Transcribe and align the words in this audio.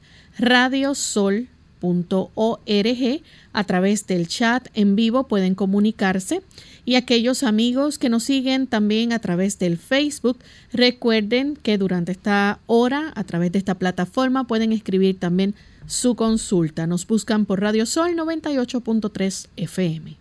radiosol.org 1.84 3.22
a 3.52 3.64
través 3.64 4.06
del 4.06 4.26
chat 4.28 4.68
en 4.74 4.96
vivo 4.96 5.24
pueden 5.28 5.54
comunicarse 5.54 6.42
y 6.84 6.96
aquellos 6.96 7.42
amigos 7.42 7.98
que 7.98 8.08
nos 8.08 8.24
siguen 8.24 8.66
también 8.66 9.12
a 9.12 9.18
través 9.18 9.58
del 9.58 9.78
Facebook, 9.78 10.38
recuerden 10.72 11.56
que 11.56 11.78
durante 11.78 12.12
esta 12.12 12.58
hora 12.66 13.12
a 13.14 13.24
través 13.24 13.52
de 13.52 13.58
esta 13.58 13.76
plataforma 13.76 14.44
pueden 14.44 14.72
escribir 14.72 15.18
también 15.18 15.54
su 15.86 16.14
consulta. 16.14 16.86
Nos 16.86 17.06
buscan 17.06 17.46
por 17.46 17.60
Radio 17.60 17.86
Sol 17.86 18.12
98.3 18.16 19.48
FM. 19.56 20.16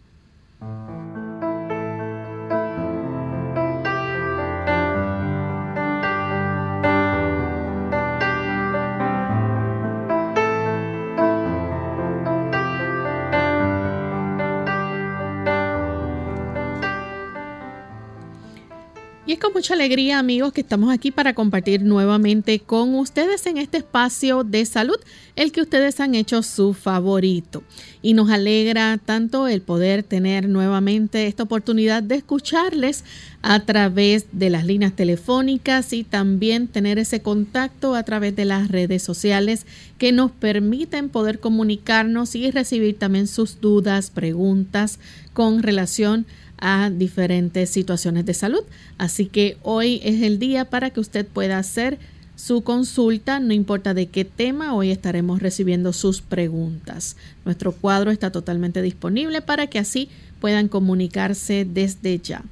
Es 19.33 19.39
con 19.39 19.53
mucha 19.53 19.73
alegría, 19.73 20.19
amigos, 20.19 20.53
que 20.53 20.61
estamos 20.61 20.93
aquí 20.93 21.09
para 21.09 21.33
compartir 21.33 21.81
nuevamente 21.81 22.59
con 22.59 22.93
ustedes 22.93 23.47
en 23.47 23.57
este 23.57 23.77
espacio 23.77 24.43
de 24.43 24.63
salud, 24.63 24.97
el 25.35 25.51
que 25.51 25.61
ustedes 25.61 25.99
han 25.99 26.13
hecho 26.13 26.43
su 26.43 26.75
favorito. 26.75 27.63
Y 28.03 28.13
nos 28.13 28.29
alegra 28.29 28.99
tanto 29.03 29.47
el 29.47 29.61
poder 29.63 30.03
tener 30.03 30.47
nuevamente 30.47 31.25
esta 31.25 31.43
oportunidad 31.43 32.03
de 32.03 32.15
escucharles 32.15 33.03
a 33.41 33.59
través 33.61 34.27
de 34.31 34.51
las 34.51 34.65
líneas 34.65 34.93
telefónicas 34.95 35.93
y 35.93 36.03
también 36.03 36.67
tener 36.67 36.99
ese 36.99 37.23
contacto 37.23 37.95
a 37.95 38.03
través 38.03 38.35
de 38.35 38.45
las 38.45 38.67
redes 38.67 39.01
sociales 39.01 39.65
que 39.97 40.11
nos 40.11 40.29
permiten 40.29 41.09
poder 41.09 41.39
comunicarnos 41.39 42.35
y 42.35 42.51
recibir 42.51 42.99
también 42.99 43.25
sus 43.25 43.59
dudas, 43.59 44.11
preguntas 44.11 44.99
con 45.33 45.63
relación 45.63 46.27
a 46.27 46.42
a 46.65 46.89
diferentes 46.89 47.69
situaciones 47.69 48.25
de 48.25 48.33
salud. 48.33 48.63
Así 48.97 49.25
que 49.25 49.57
hoy 49.63 49.99
es 50.01 50.21
el 50.21 50.39
día 50.39 50.69
para 50.69 50.91
que 50.91 51.01
usted 51.01 51.27
pueda 51.27 51.57
hacer 51.57 51.99
su 52.37 52.63
consulta, 52.63 53.41
no 53.41 53.53
importa 53.53 53.93
de 53.93 54.07
qué 54.07 54.23
tema, 54.23 54.73
hoy 54.73 54.89
estaremos 54.89 55.41
recibiendo 55.41 55.91
sus 55.91 56.21
preguntas. 56.21 57.17
Nuestro 57.43 57.73
cuadro 57.73 58.11
está 58.11 58.31
totalmente 58.31 58.81
disponible 58.81 59.41
para 59.41 59.67
que 59.67 59.77
así 59.77 60.07
puedan 60.39 60.69
comunicarse 60.69 61.67
desde 61.69 62.19
ya. 62.19 62.43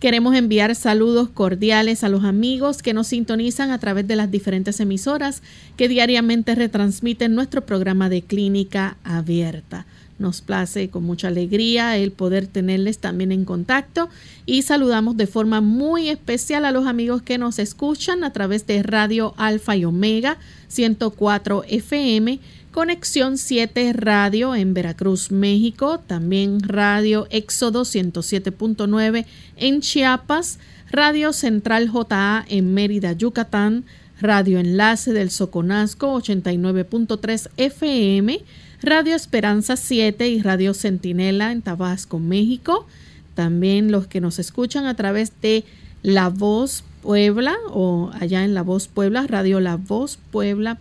Queremos 0.00 0.34
enviar 0.34 0.74
saludos 0.74 1.28
cordiales 1.28 2.02
a 2.02 2.08
los 2.08 2.24
amigos 2.24 2.80
que 2.80 2.94
nos 2.94 3.08
sintonizan 3.08 3.72
a 3.72 3.78
través 3.78 4.08
de 4.08 4.16
las 4.16 4.30
diferentes 4.30 4.80
emisoras 4.80 5.42
que 5.76 5.88
diariamente 5.88 6.54
retransmiten 6.54 7.34
nuestro 7.34 7.66
programa 7.66 8.08
de 8.08 8.22
clínica 8.22 8.96
abierta. 9.04 9.84
Nos 10.20 10.42
place 10.42 10.90
con 10.90 11.02
mucha 11.02 11.28
alegría 11.28 11.96
el 11.96 12.12
poder 12.12 12.46
tenerles 12.46 12.98
también 12.98 13.32
en 13.32 13.46
contacto. 13.46 14.10
Y 14.44 14.62
saludamos 14.62 15.16
de 15.16 15.26
forma 15.26 15.62
muy 15.62 16.10
especial 16.10 16.66
a 16.66 16.72
los 16.72 16.86
amigos 16.86 17.22
que 17.22 17.38
nos 17.38 17.58
escuchan 17.58 18.22
a 18.22 18.32
través 18.32 18.66
de 18.66 18.82
Radio 18.82 19.32
Alfa 19.38 19.76
y 19.76 19.86
Omega 19.86 20.36
104 20.68 21.64
FM, 21.66 22.38
Conexión 22.70 23.38
7 23.38 23.94
Radio 23.94 24.54
en 24.54 24.74
Veracruz, 24.74 25.32
México, 25.32 26.00
también 26.06 26.60
Radio 26.62 27.26
Éxodo 27.30 27.82
107.9 27.82 29.24
en 29.56 29.80
Chiapas, 29.80 30.58
Radio 30.92 31.32
Central 31.32 31.88
JA 31.90 32.44
en 32.46 32.74
Mérida, 32.74 33.14
Yucatán, 33.14 33.84
Radio 34.20 34.58
Enlace 34.58 35.14
del 35.14 35.30
Soconasco 35.30 36.14
89.3 36.20 37.48
FM, 37.56 38.40
Radio 38.82 39.14
Esperanza 39.14 39.76
7 39.76 40.28
y 40.28 40.40
Radio 40.40 40.72
Centinela 40.72 41.52
en 41.52 41.60
Tabasco, 41.60 42.18
México. 42.18 42.86
También 43.34 43.92
los 43.92 44.06
que 44.06 44.22
nos 44.22 44.38
escuchan 44.38 44.86
a 44.86 44.94
través 44.96 45.32
de 45.42 45.64
La 46.02 46.30
Voz 46.30 46.82
Puebla 47.02 47.56
o 47.70 48.10
allá 48.18 48.42
en 48.42 48.54
La 48.54 48.62
Voz 48.62 48.88
Puebla, 48.88 49.26
Radio 49.26 49.60
La 49.60 49.76
Voz 49.76 50.18
Puebla.org 50.30 50.78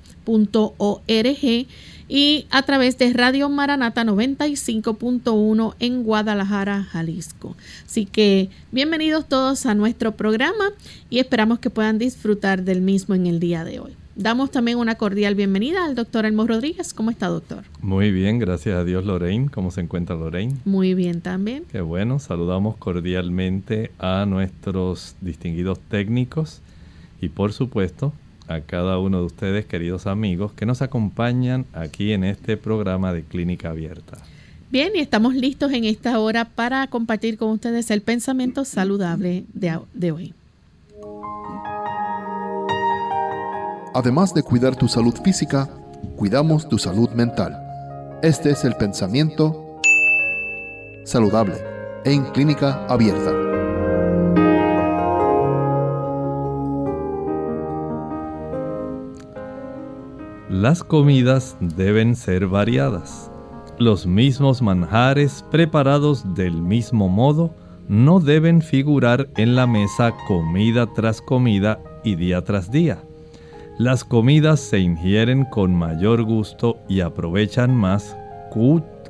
y 2.08 2.48
a 2.50 2.62
través 2.64 2.98
de 2.98 3.12
Radio 3.12 3.50
Maranata 3.50 4.06
95.1 4.06 5.76
en 5.80 6.04
Guadalajara, 6.04 6.84
Jalisco. 6.84 7.58
Así 7.86 8.06
que 8.06 8.50
bienvenidos 8.72 9.28
todos 9.28 9.66
a 9.66 9.76
nuestro 9.76 10.16
programa 10.16 10.72
y 11.10 11.20
esperamos 11.20 11.60
que 11.60 11.70
puedan 11.70 12.00
disfrutar 12.00 12.64
del 12.64 12.80
mismo 12.80 13.14
en 13.14 13.28
el 13.28 13.42
día 13.42 13.66
de 13.66 13.82
hoy. 13.82 13.99
Damos 14.20 14.52
también 14.52 14.78
una 14.78 14.96
cordial 14.96 15.34
bienvenida 15.34 15.86
al 15.86 15.96
doctor 15.96 16.26
Elmo 16.26 16.46
Rodríguez. 16.46 16.94
¿Cómo 16.94 17.10
está, 17.10 17.28
doctor? 17.28 17.64
Muy 17.82 18.12
bien, 18.12 18.38
gracias 18.38 18.76
a 18.76 18.84
Dios, 18.84 19.06
Lorraine. 19.06 19.48
¿Cómo 19.50 19.72
se 19.72 19.80
encuentra 19.80 20.18
Lorraine? 20.18 20.58
Muy 20.66 20.94
bien 20.94 21.22
también. 21.22 21.64
Qué 21.72 21.80
bueno, 21.80 22.20
saludamos 22.20 22.76
cordialmente 22.76 23.92
a 23.98 24.26
nuestros 24.28 25.16
distinguidos 25.22 25.80
técnicos 25.80 26.60
y 27.22 27.30
por 27.30 27.54
supuesto 27.54 28.12
a 28.50 28.60
cada 28.60 29.00
uno 29.00 29.20
de 29.20 29.26
ustedes, 29.28 29.66
queridos 29.66 30.06
amigos, 30.06 30.52
que 30.52 30.66
nos 30.66 30.82
acompañan 30.82 31.66
aquí 31.72 32.12
en 32.12 32.26
este 32.26 32.58
programa 32.58 33.14
de 33.14 33.24
Clínica 33.24 33.70
Abierta. 33.70 34.18
Bien, 34.70 34.92
y 34.96 35.00
estamos 35.00 35.34
listos 35.34 35.72
en 35.72 35.86
esta 35.86 36.20
hora 36.20 36.44
para 36.44 36.86
compartir 36.88 37.38
con 37.38 37.52
ustedes 37.52 37.90
el 37.90 38.02
pensamiento 38.02 38.66
saludable 38.66 39.46
de, 39.54 39.80
de 39.94 40.12
hoy. 40.12 40.34
Además 43.94 44.36
de 44.36 44.44
cuidar 44.44 44.76
tu 44.76 44.88
salud 44.88 45.16
física, 45.24 45.68
cuidamos 46.16 46.70
tu 46.70 46.78
salud 46.78 47.10
mental. 47.12 47.58
Este 48.22 48.52
es 48.52 48.64
el 48.64 48.76
pensamiento 48.76 49.80
saludable 51.06 51.56
en 52.06 52.24
clínica 52.26 52.86
abierta. 52.86 53.34
Las 60.50 60.84
comidas 60.84 61.58
deben 61.60 62.16
ser 62.16 62.48
variadas. 62.48 63.32
Los 63.80 64.06
mismos 64.06 64.62
manjares 64.62 65.44
preparados 65.50 66.36
del 66.36 66.62
mismo 66.62 67.08
modo 67.10 67.56
no 67.88 68.20
deben 68.20 68.62
figurar 68.62 69.30
en 69.36 69.56
la 69.56 69.66
mesa 69.66 70.14
comida 70.28 70.86
tras 70.94 71.22
comida 71.22 71.80
y 72.04 72.16
día 72.16 72.44
tras 72.44 72.70
día 72.70 73.04
las 73.80 74.04
comidas 74.04 74.60
se 74.60 74.80
ingieren 74.80 75.46
con 75.46 75.74
mayor 75.74 76.24
gusto 76.24 76.82
y 76.90 77.00
aprovechan 77.00 77.74
más 77.74 78.18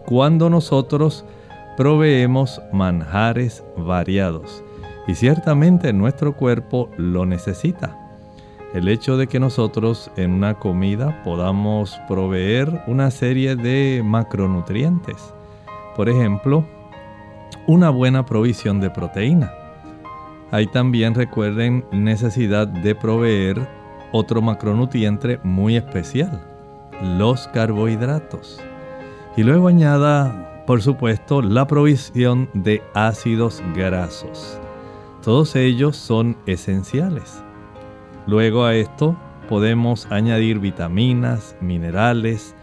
cuando 0.06 0.48
nosotros 0.48 1.26
proveemos 1.76 2.62
manjares 2.72 3.64
variados 3.76 4.64
y 5.08 5.16
ciertamente 5.16 5.92
nuestro 5.92 6.34
cuerpo 6.34 6.92
lo 6.98 7.26
necesita. 7.26 7.98
El 8.76 8.90
hecho 8.90 9.18
de 9.18 9.26
que 9.26 9.40
nosotros 9.40 10.12
en 10.18 10.34
una 10.34 10.54
comida 10.54 11.24
podamos 11.24 12.00
proveer 12.08 12.84
una 12.86 13.10
serie 13.10 13.56
de 13.56 14.04
macronutrientes. 14.06 15.34
Por 15.96 16.10
ejemplo, 16.10 16.64
una 17.66 17.90
buena 17.90 18.24
provisión 18.24 18.80
de 18.80 18.92
proteína. 18.92 19.52
Hay 20.52 20.68
también, 20.68 21.16
recuerden, 21.16 21.86
necesidad 21.92 22.68
de 22.68 22.94
proveer 22.94 23.79
otro 24.12 24.42
macronutriente 24.42 25.40
muy 25.44 25.76
especial, 25.76 26.42
los 27.18 27.48
carbohidratos. 27.50 28.60
Y 29.38 29.44
luego 29.44 29.68
añada, 29.68 30.64
por 30.66 30.82
supuesto, 30.82 31.42
la 31.42 31.68
provisión 31.68 32.50
de 32.54 32.84
ácidos 32.94 33.62
grasos. 33.76 34.60
Todos 35.24 35.56
ellos 35.56 35.98
son 35.98 36.38
esenciales. 36.46 37.44
Luego 38.26 38.66
a 38.66 38.76
esto 38.76 39.16
podemos 39.48 40.08
añadir 40.12 40.60
vitaminas, 40.60 41.56
minerales, 41.62 42.56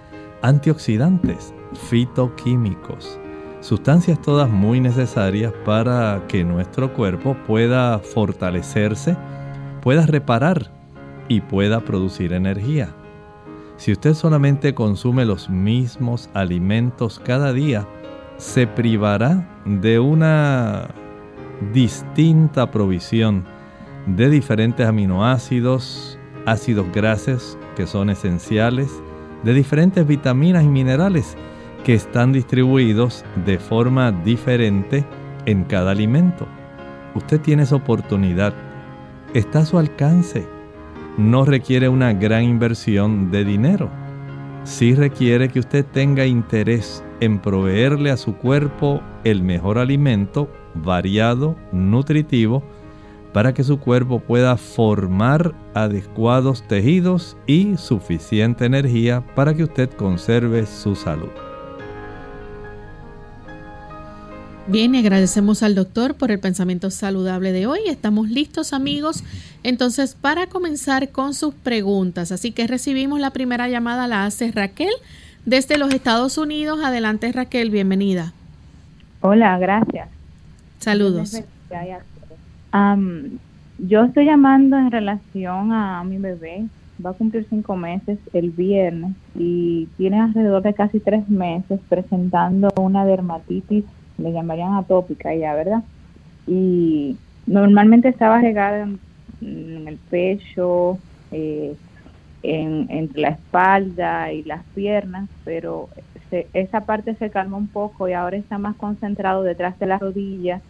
antioxidantes, 0.42 1.52
fitoquímicos, 1.88 3.18
sustancias 3.60 4.20
todas 4.22 4.48
muy 4.48 4.80
necesarias 4.80 5.52
para 5.64 6.22
que 6.28 6.44
nuestro 6.44 6.92
cuerpo 6.92 7.36
pueda 7.46 7.98
fortalecerse, 7.98 9.16
pueda 9.82 10.06
reparar 10.06 10.75
y 11.28 11.40
pueda 11.40 11.80
producir 11.80 12.32
energía. 12.32 12.94
Si 13.76 13.92
usted 13.92 14.14
solamente 14.14 14.74
consume 14.74 15.24
los 15.24 15.50
mismos 15.50 16.30
alimentos 16.32 17.20
cada 17.22 17.52
día, 17.52 17.86
se 18.38 18.66
privará 18.66 19.48
de 19.64 19.98
una 19.98 20.88
distinta 21.72 22.70
provisión 22.70 23.44
de 24.06 24.30
diferentes 24.30 24.86
aminoácidos, 24.86 26.18
ácidos 26.46 26.86
grasos 26.92 27.58
que 27.76 27.86
son 27.86 28.08
esenciales, 28.08 28.90
de 29.42 29.52
diferentes 29.52 30.06
vitaminas 30.06 30.64
y 30.64 30.68
minerales 30.68 31.36
que 31.84 31.94
están 31.94 32.32
distribuidos 32.32 33.24
de 33.44 33.58
forma 33.58 34.10
diferente 34.10 35.04
en 35.44 35.64
cada 35.64 35.90
alimento. 35.90 36.46
Usted 37.14 37.40
tiene 37.40 37.64
esa 37.64 37.76
oportunidad, 37.76 38.54
está 39.34 39.60
a 39.60 39.66
su 39.66 39.78
alcance 39.78 40.55
no 41.16 41.44
requiere 41.44 41.88
una 41.88 42.12
gran 42.12 42.44
inversión 42.44 43.30
de 43.30 43.44
dinero. 43.44 43.90
Sí 44.64 44.94
requiere 44.94 45.48
que 45.48 45.60
usted 45.60 45.84
tenga 45.84 46.26
interés 46.26 47.04
en 47.20 47.38
proveerle 47.38 48.10
a 48.10 48.16
su 48.16 48.36
cuerpo 48.36 49.00
el 49.24 49.42
mejor 49.42 49.78
alimento, 49.78 50.50
variado, 50.74 51.56
nutritivo, 51.72 52.62
para 53.32 53.54
que 53.54 53.64
su 53.64 53.78
cuerpo 53.78 54.20
pueda 54.20 54.56
formar 54.56 55.54
adecuados 55.74 56.66
tejidos 56.66 57.36
y 57.46 57.76
suficiente 57.76 58.64
energía 58.64 59.24
para 59.34 59.54
que 59.54 59.64
usted 59.64 59.90
conserve 59.90 60.66
su 60.66 60.94
salud. 60.94 61.30
Bien, 64.68 64.96
y 64.96 64.98
agradecemos 64.98 65.62
al 65.62 65.76
doctor 65.76 66.16
por 66.16 66.32
el 66.32 66.40
pensamiento 66.40 66.90
saludable 66.90 67.52
de 67.52 67.68
hoy. 67.68 67.78
Estamos 67.86 68.28
listos 68.28 68.72
amigos, 68.72 69.22
entonces 69.62 70.16
para 70.16 70.48
comenzar 70.48 71.10
con 71.10 71.34
sus 71.34 71.54
preguntas. 71.54 72.32
Así 72.32 72.50
que 72.50 72.66
recibimos 72.66 73.20
la 73.20 73.30
primera 73.30 73.68
llamada, 73.68 74.08
la 74.08 74.24
hace 74.24 74.50
Raquel 74.50 74.90
desde 75.44 75.78
los 75.78 75.94
Estados 75.94 76.36
Unidos. 76.36 76.80
Adelante 76.82 77.30
Raquel, 77.30 77.70
bienvenida. 77.70 78.32
Hola, 79.20 79.56
gracias. 79.56 80.08
Saludos. 80.80 81.40
yo 83.78 84.04
estoy 84.04 84.24
llamando 84.24 84.78
en 84.78 84.90
relación 84.90 85.72
a 85.72 86.02
mi 86.02 86.18
bebé. 86.18 86.64
Va 87.04 87.10
a 87.10 87.12
cumplir 87.12 87.46
cinco 87.48 87.76
meses 87.76 88.18
el 88.32 88.50
viernes 88.50 89.14
y 89.36 89.86
tiene 89.96 90.18
alrededor 90.18 90.62
de 90.62 90.74
casi 90.74 90.98
tres 90.98 91.28
meses 91.28 91.78
presentando 91.88 92.68
una 92.76 93.04
dermatitis 93.04 93.84
le 94.18 94.32
llamarían 94.32 94.74
atópica 94.74 95.34
ya, 95.34 95.54
¿verdad? 95.54 95.82
Y 96.46 97.16
normalmente 97.46 98.08
estaba 98.08 98.40
regada 98.40 98.82
en, 99.40 99.88
el 99.88 99.98
pecho, 100.10 100.98
eh, 101.32 101.74
en, 102.42 102.86
entre 102.90 103.20
la 103.22 103.28
espalda 103.30 104.32
y 104.32 104.42
las 104.44 104.64
piernas, 104.74 105.28
pero 105.44 105.88
esa 106.30 106.80
parte 106.82 107.14
se 107.14 107.30
calma 107.30 107.56
un 107.56 107.68
poco 107.68 108.08
y 108.08 108.12
ahora 108.12 108.36
está 108.36 108.58
más 108.58 108.76
concentrado 108.76 109.42
detrás 109.42 109.78
de 109.78 109.86
la 109.86 109.98
rodilla, 109.98 110.60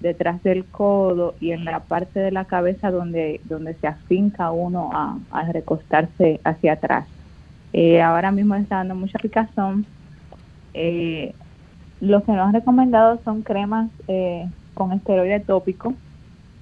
detrás 0.00 0.42
del 0.42 0.64
codo 0.64 1.34
y 1.40 1.52
en 1.52 1.64
la 1.64 1.80
parte 1.80 2.20
de 2.20 2.30
la 2.30 2.44
cabeza 2.44 2.90
donde, 2.90 3.40
donde 3.44 3.74
se 3.74 3.86
afinca 3.86 4.50
uno 4.50 4.90
a, 4.92 5.16
recostarse 5.52 6.40
hacia 6.44 6.74
atrás. 6.74 7.06
Eh, 7.72 8.02
ahora 8.02 8.30
mismo 8.30 8.54
está 8.54 8.76
dando 8.76 8.94
mucha 8.94 9.18
picazón. 9.18 9.86
Eh, 10.74 11.34
lo 12.00 12.22
que 12.22 12.32
nos 12.32 12.46
han 12.46 12.52
recomendado 12.52 13.18
son 13.24 13.42
cremas 13.42 13.90
eh, 14.08 14.48
con 14.74 14.92
esteroide 14.92 15.40
tópico, 15.40 15.94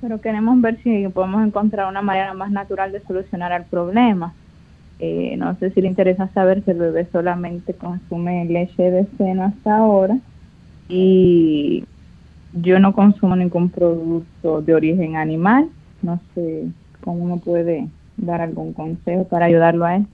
pero 0.01 0.21
queremos 0.21 0.61
ver 0.61 0.81
si 0.83 1.09
podemos 1.09 1.45
encontrar 1.47 1.89
una 1.89 2.03
manera 2.03 2.35
más 2.35 2.51
natural 2.51 2.93
de 2.93 3.01
solucionar 3.01 3.53
el 3.53 3.65
problema. 3.65 4.33
Eh, 5.01 5.35
no 5.37 5.57
sé 5.57 5.71
si 5.71 5.81
le 5.81 5.89
interesa 5.89 6.29
saber 6.29 6.63
si 6.65 6.71
el 6.71 6.79
bebé 6.79 7.09
solamente 7.11 7.75
consume 7.75 8.45
leche 8.45 8.91
de 8.91 9.07
seno 9.19 9.45
hasta 9.45 9.77
ahora 9.77 10.19
y 10.89 11.85
yo 12.53 12.79
no 12.79 12.93
consumo 12.93 13.35
ningún 13.35 13.71
producto 13.71 14.63
de 14.63 14.75
origen 14.75 15.17
animal. 15.17 15.69
No 16.03 16.21
sé 16.35 16.67
cómo 17.03 17.25
uno 17.25 17.39
puede 17.39 17.89
dar 18.17 18.41
algún 18.41 18.73
consejo 18.73 19.25
para 19.25 19.47
ayudarlo 19.47 19.85
a 19.85 19.97
él. 19.97 20.07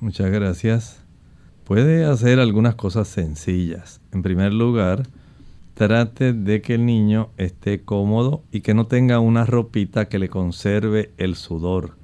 Muchas 0.00 0.30
gracias 0.30 1.03
puede 1.64 2.04
hacer 2.04 2.40
algunas 2.40 2.74
cosas 2.74 3.08
sencillas. 3.08 4.00
En 4.12 4.22
primer 4.22 4.52
lugar, 4.52 5.04
trate 5.74 6.32
de 6.32 6.60
que 6.60 6.74
el 6.74 6.86
niño 6.86 7.30
esté 7.36 7.82
cómodo 7.82 8.42
y 8.52 8.60
que 8.60 8.74
no 8.74 8.86
tenga 8.86 9.18
una 9.18 9.44
ropita 9.44 10.08
que 10.08 10.18
le 10.18 10.28
conserve 10.28 11.12
el 11.16 11.34
sudor. 11.34 11.96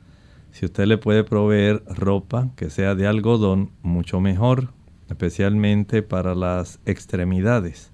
Si 0.51 0.65
usted 0.65 0.87
le 0.87 0.99
puede 0.99 1.25
proveer 1.25 1.85
ropa 1.87 2.51
que 2.57 2.71
sea 2.71 2.95
de 2.95 3.07
algodón, 3.07 3.71
mucho 3.83 4.21
mejor, 4.21 4.73
especialmente 5.09 6.03
para 6.03 6.35
las 6.35 6.81
extremidades. 6.87 7.93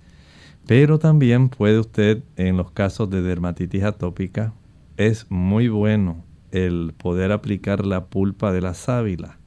Pero 0.66 0.98
también 0.98 1.48
puede 1.48 1.78
usted, 1.78 2.22
en 2.36 2.56
los 2.56 2.70
casos 2.70 3.10
de 3.10 3.22
dermatitis 3.22 3.82
atópica, 3.82 4.52
es 4.96 5.26
muy 5.30 5.68
bueno 5.68 6.24
el 6.50 6.94
poder 6.96 7.32
aplicar 7.32 7.84
la 7.84 8.06
pulpa 8.06 8.52
de 8.52 8.62
la 8.62 8.74
sábila. 8.74 9.38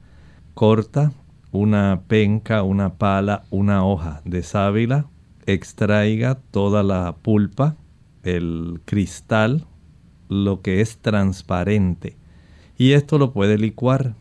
Corta 0.54 1.12
una 1.52 2.02
penca, 2.06 2.62
una 2.62 2.94
pala, 2.94 3.42
una 3.50 3.84
hoja 3.84 4.22
de 4.24 4.42
sábila, 4.42 5.06
extraiga 5.46 6.36
toda 6.50 6.82
la 6.82 7.16
pulpa, 7.16 7.76
el 8.22 8.80
cristal, 8.84 9.66
lo 10.28 10.62
que 10.62 10.80
es 10.80 10.98
transparente. 10.98 12.16
Y 12.78 12.92
esto 12.92 13.18
lo 13.18 13.32
puede 13.32 13.58
licuar. 13.58 14.14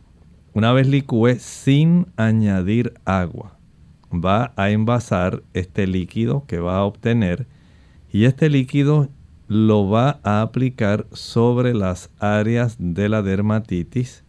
Una 0.53 0.73
vez 0.73 0.87
licúe 0.87 1.35
sin 1.37 2.07
añadir 2.17 2.93
agua, 3.05 3.57
va 4.11 4.51
a 4.55 4.71
envasar 4.71 5.43
este 5.53 5.85
líquido 5.85 6.45
que 6.47 6.59
va 6.59 6.77
a 6.77 6.83
obtener 6.83 7.47
y 8.11 8.25
este 8.25 8.49
líquido 8.49 9.09
lo 9.47 9.87
va 9.87 10.19
a 10.23 10.41
aplicar 10.41 11.05
sobre 11.11 11.75
las 11.75 12.09
áreas 12.19 12.75
de 12.79 13.07
la 13.07 13.21
dermatitis. 13.21 14.23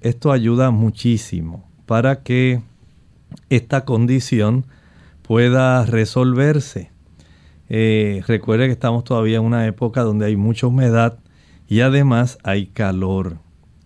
Esto 0.00 0.32
ayuda 0.32 0.70
muchísimo 0.70 1.71
para 1.92 2.22
que 2.22 2.62
esta 3.50 3.84
condición 3.84 4.64
pueda 5.20 5.84
resolverse. 5.84 6.90
Eh, 7.68 8.22
recuerde 8.26 8.64
que 8.64 8.72
estamos 8.72 9.04
todavía 9.04 9.36
en 9.36 9.44
una 9.44 9.66
época 9.66 10.00
donde 10.00 10.24
hay 10.24 10.36
mucha 10.36 10.68
humedad 10.68 11.18
y 11.68 11.80
además 11.80 12.38
hay 12.44 12.68
calor. 12.68 13.36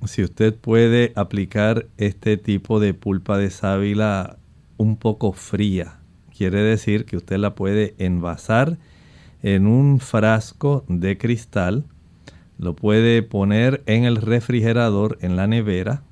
Si 0.04 0.22
usted 0.22 0.54
puede 0.54 1.14
aplicar 1.16 1.88
este 1.96 2.36
tipo 2.36 2.78
de 2.78 2.94
pulpa 2.94 3.38
de 3.38 3.50
sábila 3.50 4.36
un 4.76 4.96
poco 4.96 5.32
fría, 5.32 5.98
quiere 6.32 6.60
decir 6.62 7.06
que 7.06 7.16
usted 7.16 7.38
la 7.38 7.56
puede 7.56 7.96
envasar 7.98 8.78
en 9.42 9.66
un 9.66 9.98
frasco 9.98 10.84
de 10.86 11.18
cristal, 11.18 11.82
lo 12.56 12.76
puede 12.76 13.24
poner 13.24 13.82
en 13.86 14.04
el 14.04 14.14
refrigerador, 14.14 15.18
en 15.22 15.34
la 15.34 15.48
nevera, 15.48 16.04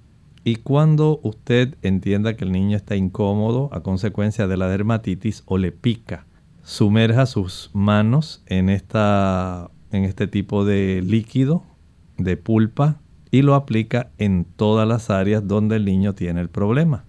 y 0.44 0.56
cuando 0.56 1.20
usted 1.22 1.76
entienda 1.80 2.36
que 2.36 2.44
el 2.44 2.52
niño 2.52 2.76
está 2.76 2.96
incómodo 2.96 3.70
a 3.72 3.80
consecuencia 3.80 4.46
de 4.46 4.58
la 4.58 4.68
dermatitis 4.68 5.42
o 5.46 5.56
le 5.56 5.72
pica, 5.72 6.26
sumerja 6.62 7.24
sus 7.24 7.70
manos 7.72 8.42
en, 8.46 8.68
esta, 8.68 9.70
en 9.90 10.04
este 10.04 10.26
tipo 10.26 10.66
de 10.66 11.00
líquido, 11.02 11.64
de 12.18 12.36
pulpa, 12.36 13.00
y 13.30 13.40
lo 13.42 13.54
aplica 13.54 14.10
en 14.18 14.44
todas 14.44 14.86
las 14.86 15.10
áreas 15.10 15.48
donde 15.48 15.76
el 15.76 15.86
niño 15.86 16.14
tiene 16.14 16.42
el 16.42 16.50
problema. 16.50 17.04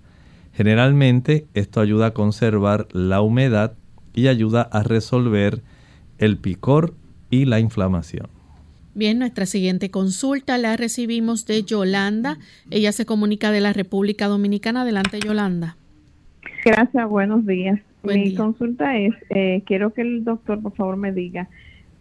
Generalmente 0.53 1.45
esto 1.53 1.81
ayuda 1.81 2.07
a 2.07 2.13
conservar 2.13 2.87
la 2.93 3.21
humedad 3.21 3.73
y 4.13 4.29
ayuda 4.29 4.61
a 4.61 4.81
resolver 4.81 5.61
el 6.17 6.37
picor 6.37 6.93
y 7.29 7.45
la 7.45 7.59
inflamación. 7.59 8.34
Bien, 8.95 9.19
nuestra 9.19 9.45
siguiente 9.45 9.91
consulta 9.91 10.57
la 10.57 10.77
recibimos 10.77 11.45
de 11.45 11.63
Yolanda. 11.63 12.37
Ella 12.71 12.93
se 12.93 13.05
comunica 13.05 13.51
de 13.51 13.59
la 13.59 13.73
República 13.73 14.27
Dominicana. 14.27 14.83
Adelante, 14.83 15.19
Yolanda. 15.19 15.75
Gracias, 16.63 17.09
buenos 17.09 17.45
días. 17.45 17.77
Mi 18.03 18.33
consulta 18.35 18.95
es, 18.97 19.13
eh, 19.31 19.63
quiero 19.65 19.93
que 19.93 20.01
el 20.01 20.23
doctor 20.23 20.61
por 20.61 20.73
favor 20.75 20.95
me 20.95 21.11
diga 21.11 21.49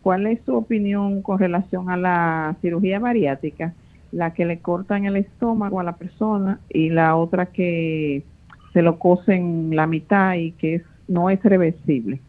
cuál 0.02 0.28
es 0.28 0.38
su 0.46 0.54
opinión 0.54 1.20
con 1.22 1.40
relación 1.40 1.90
a 1.90 1.96
la 1.96 2.56
cirugía 2.62 3.00
bariátrica, 3.00 3.74
la 4.12 4.32
que 4.32 4.44
le 4.44 4.60
cortan 4.60 5.04
el 5.04 5.16
estómago 5.16 5.80
a 5.80 5.84
la 5.84 5.96
persona 5.96 6.60
y 6.68 6.90
la 6.90 7.16
otra 7.16 7.46
que 7.46 8.22
se 8.72 8.82
lo 8.82 9.00
cosen 9.00 9.74
la 9.74 9.88
mitad 9.88 10.34
y 10.34 10.52
que 10.52 10.82
no 11.08 11.28
es 11.28 11.42
reversible. 11.42 12.20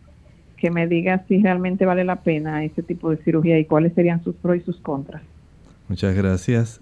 Que 0.66 0.72
me 0.72 0.88
diga 0.88 1.24
si 1.28 1.44
realmente 1.44 1.86
vale 1.86 2.04
la 2.04 2.24
pena 2.24 2.64
ese 2.64 2.82
tipo 2.82 3.12
de 3.12 3.18
cirugía 3.18 3.60
y 3.60 3.66
cuáles 3.66 3.94
serían 3.94 4.24
sus 4.24 4.34
pros 4.34 4.58
y 4.58 4.62
sus 4.62 4.78
contras. 4.78 5.22
Muchas 5.88 6.16
gracias. 6.16 6.82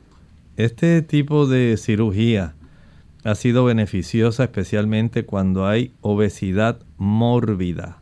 Este 0.56 1.02
tipo 1.02 1.48
de 1.48 1.76
cirugía 1.76 2.54
ha 3.26 3.36
sido 3.36 3.66
beneficiosa 3.66 4.46
especialmente 4.46 5.26
cuando 5.26 5.68
hay 5.68 5.92
obesidad 6.00 6.80
mórbida. 6.96 7.98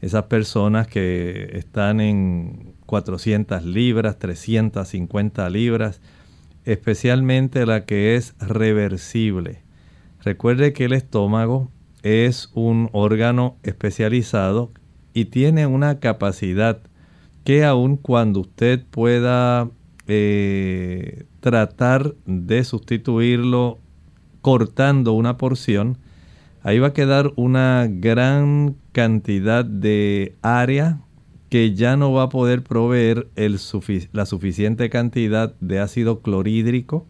Esas 0.00 0.24
personas 0.24 0.88
que 0.88 1.50
están 1.52 2.00
en 2.00 2.74
400 2.86 3.64
libras, 3.64 4.18
350 4.18 5.48
libras, 5.50 6.00
especialmente 6.64 7.64
la 7.64 7.84
que 7.84 8.16
es 8.16 8.34
reversible. 8.40 9.60
Recuerde 10.24 10.72
que 10.72 10.86
el 10.86 10.94
estómago 10.94 11.70
es 12.02 12.50
un 12.54 12.90
órgano 12.90 13.54
especializado 13.62 14.72
y 15.14 15.26
tiene 15.26 15.66
una 15.66 16.00
capacidad 16.00 16.80
que 17.44 17.64
aun 17.64 17.96
cuando 17.96 18.40
usted 18.40 18.84
pueda 18.90 19.68
eh, 20.06 21.24
tratar 21.40 22.14
de 22.26 22.64
sustituirlo 22.64 23.78
cortando 24.40 25.12
una 25.12 25.38
porción, 25.38 25.98
ahí 26.62 26.78
va 26.78 26.88
a 26.88 26.92
quedar 26.92 27.32
una 27.36 27.86
gran 27.88 28.76
cantidad 28.92 29.64
de 29.64 30.36
área 30.42 31.00
que 31.48 31.74
ya 31.74 31.96
no 31.96 32.12
va 32.12 32.24
a 32.24 32.28
poder 32.28 32.62
proveer 32.62 33.28
la 34.12 34.24
suficiente 34.26 34.88
cantidad 34.88 35.54
de 35.60 35.80
ácido 35.80 36.22
clorhídrico 36.22 37.06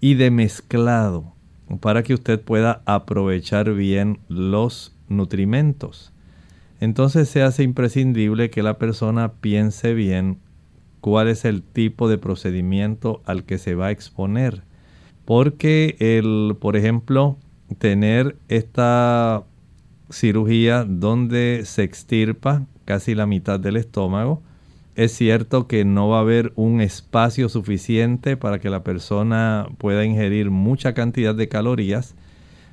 y 0.00 0.14
de 0.14 0.30
mezclado 0.30 1.34
para 1.80 2.02
que 2.02 2.14
usted 2.14 2.40
pueda 2.40 2.82
aprovechar 2.86 3.74
bien 3.74 4.20
los 4.28 4.94
nutrimentos. 5.08 6.09
Entonces 6.80 7.28
se 7.28 7.42
hace 7.42 7.62
imprescindible 7.62 8.50
que 8.50 8.62
la 8.62 8.78
persona 8.78 9.34
piense 9.34 9.94
bien 9.94 10.38
cuál 11.00 11.28
es 11.28 11.44
el 11.44 11.62
tipo 11.62 12.08
de 12.08 12.18
procedimiento 12.18 13.22
al 13.26 13.44
que 13.44 13.58
se 13.58 13.74
va 13.74 13.86
a 13.86 13.90
exponer. 13.90 14.62
Porque 15.24 15.96
el, 16.00 16.56
por 16.58 16.76
ejemplo, 16.76 17.36
tener 17.78 18.36
esta 18.48 19.44
cirugía 20.10 20.84
donde 20.84 21.62
se 21.64 21.82
extirpa 21.82 22.66
casi 22.84 23.14
la 23.14 23.26
mitad 23.26 23.60
del 23.60 23.76
estómago, 23.76 24.42
es 24.96 25.12
cierto 25.12 25.66
que 25.66 25.84
no 25.84 26.08
va 26.08 26.18
a 26.18 26.22
haber 26.22 26.52
un 26.56 26.80
espacio 26.80 27.48
suficiente 27.48 28.36
para 28.36 28.58
que 28.58 28.70
la 28.70 28.82
persona 28.82 29.68
pueda 29.78 30.04
ingerir 30.04 30.50
mucha 30.50 30.94
cantidad 30.94 31.34
de 31.34 31.48
calorías, 31.48 32.16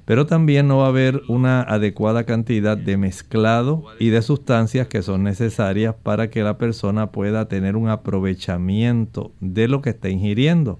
pero 0.08 0.26
también 0.26 0.70
no 0.70 0.78
va 0.78 0.86
a 0.86 0.88
haber 0.88 1.22
una 1.28 1.62
adecuada 1.62 2.24
cantidad 2.24 2.78
de 2.78 2.96
mezclado 2.96 3.84
y 4.00 4.08
de 4.08 4.22
sustancias 4.22 4.88
que 4.88 5.02
son 5.02 5.24
necesarias 5.24 5.96
para 6.02 6.30
que 6.30 6.44
la 6.44 6.58
persona 6.58 7.12
pueda 7.12 7.50
tener 7.50 7.76
un 7.76 7.90
aprovechamiento 7.90 9.34
de 9.42 9.68
lo 9.68 9.82
que 9.82 9.90
está 9.90 10.08
ingiriendo. 10.08 10.80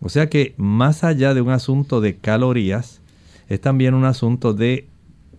O 0.00 0.08
sea 0.08 0.30
que 0.30 0.54
más 0.56 1.04
allá 1.04 1.34
de 1.34 1.42
un 1.42 1.50
asunto 1.50 2.00
de 2.00 2.16
calorías, 2.16 3.02
es 3.50 3.60
también 3.60 3.92
un 3.92 4.06
asunto 4.06 4.54
de 4.54 4.88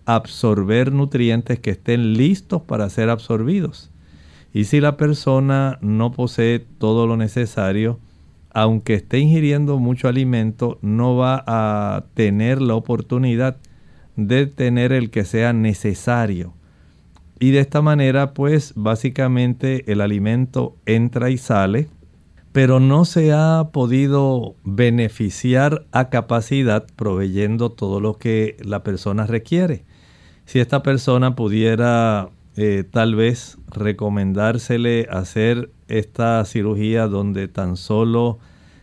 absorber 0.04 0.92
nutrientes 0.92 1.58
que 1.58 1.70
estén 1.70 2.12
listos 2.12 2.62
para 2.62 2.88
ser 2.90 3.10
absorbidos. 3.10 3.90
Y 4.54 4.66
si 4.66 4.80
la 4.80 4.96
persona 4.96 5.78
no 5.80 6.12
posee 6.12 6.60
todo 6.60 7.08
lo 7.08 7.16
necesario, 7.16 7.98
aunque 8.56 8.94
esté 8.94 9.18
ingiriendo 9.18 9.78
mucho 9.78 10.08
alimento, 10.08 10.78
no 10.80 11.14
va 11.14 11.44
a 11.46 12.06
tener 12.14 12.62
la 12.62 12.74
oportunidad 12.74 13.58
de 14.16 14.46
tener 14.46 14.94
el 14.94 15.10
que 15.10 15.26
sea 15.26 15.52
necesario. 15.52 16.54
Y 17.38 17.50
de 17.50 17.60
esta 17.60 17.82
manera, 17.82 18.32
pues 18.32 18.72
básicamente 18.74 19.92
el 19.92 20.00
alimento 20.00 20.74
entra 20.86 21.28
y 21.28 21.36
sale 21.36 21.88
pero 22.52 22.80
no 22.80 23.04
se 23.04 23.34
ha 23.34 23.68
podido 23.70 24.54
beneficiar 24.64 25.84
a 25.92 26.08
capacidad 26.08 26.86
proveyendo 26.96 27.72
todo 27.72 28.00
lo 28.00 28.14
que 28.14 28.56
la 28.64 28.82
persona 28.82 29.26
requiere. 29.26 29.84
Si 30.46 30.60
esta 30.60 30.82
persona 30.82 31.36
pudiera 31.36 32.30
eh, 32.56 32.84
tal 32.90 33.14
vez 33.14 33.58
recomendársele 33.68 35.06
hacer 35.10 35.68
esta 35.88 36.44
cirugía 36.44 37.06
donde 37.06 37.48
tan 37.48 37.76
solo 37.76 38.38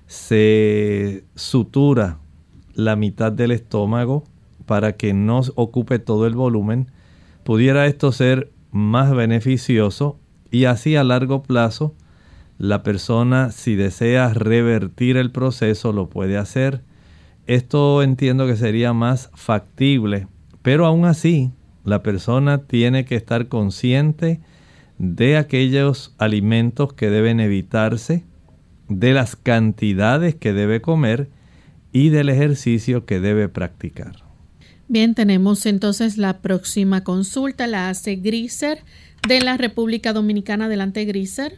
se 0.08 1.24
sutura 1.36 2.20
la 2.74 2.96
mitad 2.96 3.32
del 3.32 3.52
estómago 3.52 4.24
para 4.66 4.94
que 4.94 5.14
no 5.14 5.42
ocupe 5.56 6.00
todo 6.00 6.28
el 6.28 6.36
volumen, 6.36 6.92
pudiera 7.44 7.88
esto 7.88 8.12
ser 8.12 8.52
más 8.72 9.14
beneficioso 9.14 10.20
y 10.52 10.66
así 10.66 10.96
a 10.96 11.04
largo 11.04 11.44
plazo 11.44 11.96
la 12.58 12.84
persona 12.84 13.52
si 13.52 13.76
desea 13.76 14.34
revertir 14.34 15.18
el 15.18 15.32
proceso 15.32 15.92
lo 15.92 16.10
puede 16.10 16.38
hacer. 16.38 16.84
Esto 17.46 18.04
entiendo 18.04 18.48
que 18.48 18.56
sería 18.56 18.94
más 18.94 19.30
factible, 19.34 20.28
pero 20.62 20.86
aún 20.86 21.06
así 21.06 21.52
la 21.84 22.02
persona 22.04 22.60
tiene 22.60 23.06
que 23.06 23.16
estar 23.16 23.48
consciente 23.48 24.40
de 24.98 25.38
aquellos 25.38 26.14
alimentos 26.18 26.94
que 26.94 27.10
deben 27.10 27.40
evitarse, 27.40 28.24
de 28.90 29.14
las 29.14 29.36
cantidades 29.36 30.36
que 30.36 30.54
debe 30.54 30.82
comer 30.82 31.28
y 31.92 32.10
del 32.10 32.30
ejercicio 32.30 33.06
que 33.06 33.20
debe 33.20 33.50
practicar. 33.50 34.16
Bien, 34.88 35.16
tenemos 35.16 35.66
entonces 35.66 36.18
la 36.18 36.40
próxima 36.40 37.04
consulta, 37.04 37.68
la 37.68 37.90
hace 37.90 38.16
Griser 38.18 38.80
de 39.28 39.42
la 39.42 39.58
República 39.58 40.14
Dominicana. 40.14 40.66
Adelante, 40.66 41.06
Griser. 41.06 41.54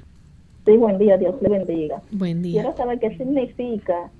Sí, 0.66 0.78
buen 0.78 0.98
día, 0.98 1.18
Dios 1.18 1.36
le 1.42 1.50
bendiga. 1.50 2.02
Buen 2.12 2.42
día. 2.42 2.62
Quiero 2.62 2.78
saber 2.78 3.00
qué 3.00 3.18
significa 3.18 4.12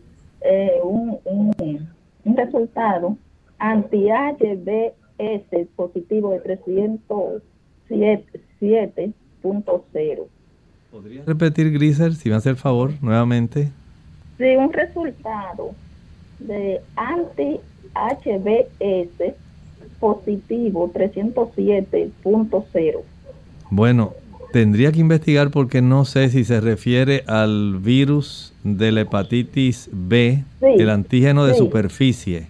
eh, 0.42 0.80
un, 0.84 1.18
un, 1.26 1.88
resultado 2.36 3.18
anti-HBS 3.58 4.96
positivo 5.76 6.32
de 6.32 6.40
307.0. 8.66 10.28
¿Podría 10.92 11.24
repetir, 11.26 11.72
Griser, 11.72 12.14
si 12.16 12.30
me 12.30 12.36
hace 12.36 12.50
el 12.50 12.58
favor, 12.58 12.92
nuevamente? 13.02 13.72
Sí, 14.38 14.56
un 14.56 14.72
resultado 14.72 15.72
de 16.40 16.80
anti-HBS 16.96 17.60
positivo 20.00 20.92
307.0. 20.94 23.02
Bueno, 23.72 24.14
Tendría 24.56 24.94
que 24.94 25.02
investigar 25.02 25.52
porque 25.52 25.82
no 25.82 26.06
sé 26.06 26.30
si 26.30 26.46
se 26.46 26.62
refiere 26.62 27.26
al 27.28 27.78
virus 27.78 28.54
de 28.64 28.94
la 28.94 29.02
hepatitis 29.02 29.90
B, 29.92 30.46
el 30.62 30.90
antígeno 30.90 31.46
de 31.46 31.56
superficie. 31.56 32.48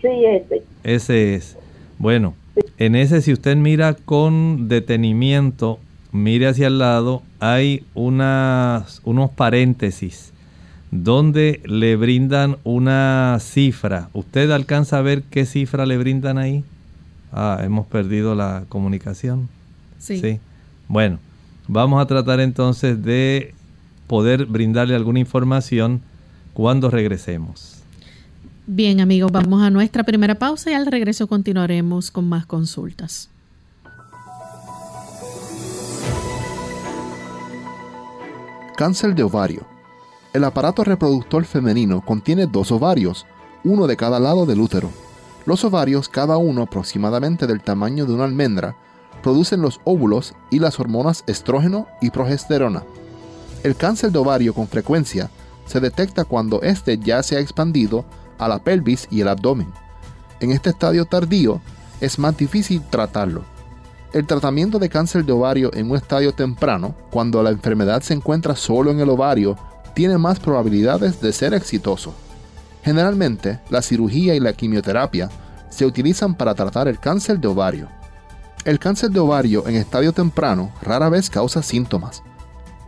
Sí, 0.00 0.24
ese. 0.24 0.62
Ese 0.84 1.34
es. 1.34 1.58
Bueno, 1.98 2.36
en 2.80 2.96
ese 2.96 3.20
si 3.20 3.32
usted 3.34 3.56
mira 3.56 3.92
con 3.92 4.66
detenimiento, 4.68 5.78
mire 6.12 6.48
hacia 6.48 6.68
el 6.68 6.78
lado, 6.78 7.22
hay 7.38 7.84
unas, 7.94 9.02
unos 9.04 9.30
paréntesis 9.32 10.32
donde 10.90 11.60
le 11.66 11.96
brindan 11.96 12.56
una 12.64 13.36
cifra. 13.38 14.08
¿Usted 14.14 14.50
alcanza 14.50 14.96
a 14.96 15.02
ver 15.02 15.22
qué 15.24 15.44
cifra 15.44 15.84
le 15.84 15.98
brindan 15.98 16.38
ahí? 16.38 16.64
Ah, 17.32 17.60
hemos 17.62 17.86
perdido 17.86 18.34
la 18.34 18.64
comunicación. 18.70 19.50
Sí. 19.98 20.18
sí. 20.18 20.40
Bueno, 20.88 21.18
vamos 21.68 22.02
a 22.02 22.06
tratar 22.06 22.40
entonces 22.40 23.04
de 23.04 23.52
poder 24.06 24.46
brindarle 24.46 24.94
alguna 24.94 25.20
información 25.20 26.00
cuando 26.54 26.88
regresemos. 26.90 27.79
Bien 28.72 29.00
amigos, 29.00 29.32
vamos 29.32 29.62
a 29.62 29.70
nuestra 29.70 30.04
primera 30.04 30.36
pausa 30.36 30.70
y 30.70 30.74
al 30.74 30.86
regreso 30.86 31.26
continuaremos 31.26 32.12
con 32.12 32.28
más 32.28 32.46
consultas. 32.46 33.28
Cáncer 38.76 39.16
de 39.16 39.24
ovario. 39.24 39.66
El 40.32 40.44
aparato 40.44 40.84
reproductor 40.84 41.44
femenino 41.46 42.00
contiene 42.00 42.46
dos 42.46 42.70
ovarios, 42.70 43.26
uno 43.64 43.88
de 43.88 43.96
cada 43.96 44.20
lado 44.20 44.46
del 44.46 44.60
útero. 44.60 44.88
Los 45.46 45.64
ovarios, 45.64 46.08
cada 46.08 46.36
uno 46.36 46.62
aproximadamente 46.62 47.48
del 47.48 47.62
tamaño 47.62 48.06
de 48.06 48.12
una 48.12 48.22
almendra, 48.22 48.76
producen 49.20 49.62
los 49.62 49.80
óvulos 49.82 50.32
y 50.48 50.60
las 50.60 50.78
hormonas 50.78 51.24
estrógeno 51.26 51.88
y 52.00 52.10
progesterona. 52.10 52.84
El 53.64 53.74
cáncer 53.74 54.12
de 54.12 54.20
ovario 54.20 54.54
con 54.54 54.68
frecuencia 54.68 55.28
se 55.66 55.80
detecta 55.80 56.24
cuando 56.24 56.62
éste 56.62 56.98
ya 56.98 57.24
se 57.24 57.36
ha 57.36 57.40
expandido 57.40 58.04
a 58.40 58.48
la 58.48 58.58
pelvis 58.58 59.06
y 59.10 59.20
el 59.20 59.28
abdomen. 59.28 59.72
En 60.40 60.50
este 60.50 60.70
estadio 60.70 61.04
tardío 61.04 61.60
es 62.00 62.18
más 62.18 62.36
difícil 62.36 62.82
tratarlo. 62.90 63.44
El 64.12 64.26
tratamiento 64.26 64.80
de 64.80 64.88
cáncer 64.88 65.24
de 65.24 65.32
ovario 65.32 65.70
en 65.74 65.90
un 65.90 65.96
estadio 65.96 66.32
temprano, 66.32 66.96
cuando 67.10 67.42
la 67.42 67.50
enfermedad 67.50 68.02
se 68.02 68.14
encuentra 68.14 68.56
solo 68.56 68.90
en 68.90 68.98
el 68.98 69.08
ovario, 69.08 69.56
tiene 69.94 70.18
más 70.18 70.40
probabilidades 70.40 71.20
de 71.20 71.32
ser 71.32 71.54
exitoso. 71.54 72.12
Generalmente, 72.82 73.60
la 73.68 73.82
cirugía 73.82 74.34
y 74.34 74.40
la 74.40 74.52
quimioterapia 74.52 75.30
se 75.68 75.86
utilizan 75.86 76.34
para 76.34 76.54
tratar 76.54 76.88
el 76.88 76.98
cáncer 76.98 77.38
de 77.38 77.48
ovario. 77.48 77.88
El 78.64 78.78
cáncer 78.78 79.10
de 79.10 79.20
ovario 79.20 79.66
en 79.68 79.76
estadio 79.76 80.12
temprano 80.12 80.72
rara 80.82 81.08
vez 81.08 81.30
causa 81.30 81.62
síntomas, 81.62 82.22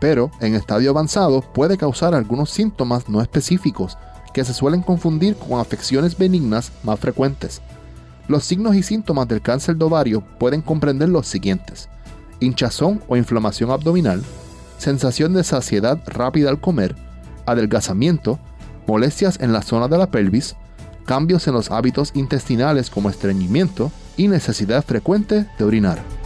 pero 0.01 0.31
en 0.41 0.55
estadio 0.55 0.91
avanzado 0.91 1.41
puede 1.41 1.79
causar 1.79 2.15
algunos 2.15 2.51
síntomas 2.51 3.09
no 3.09 3.23
específicos 3.23 3.97
que 4.33 4.45
se 4.45 4.55
suelen 4.55 4.83
confundir 4.83 5.37
con 5.37 5.61
afecciones 5.61 6.17
benignas 6.17 6.73
más 6.83 6.99
frecuentes. 6.99 7.61
Los 8.29 8.45
signos 8.45 8.77
y 8.77 8.83
síntomas 8.83 9.29
del 9.29 9.43
cáncer 9.43 9.77
de 9.77 9.85
ovario 9.85 10.23
pueden 10.39 10.63
comprender 10.63 11.09
los 11.09 11.27
siguientes. 11.27 11.89
Hinchazón 12.41 13.03
o 13.09 13.17
inflamación 13.17 13.71
abdominal, 13.71 14.23
sensación 14.79 15.35
de 15.35 15.45
saciedad 15.45 16.01
rápida 16.07 16.51
al 16.51 16.61
comer, 16.61 16.97
adelgazamiento, 17.47 18.39
molestias 18.87 19.39
en 19.41 19.53
la 19.53 19.63
zona 19.63 19.89
de 19.89 19.99
la 19.99 20.11
pelvis, 20.11 20.57
cambios 21.07 21.47
en 21.47 21.55
los 21.55 21.71
hábitos 21.71 22.13
intestinales 22.15 22.91
como 22.91 23.11
estreñimiento, 23.11 23.91
y 24.17 24.29
necesidad 24.29 24.85
frecuente 24.85 25.47
de 25.59 25.65
orinar. 25.65 26.22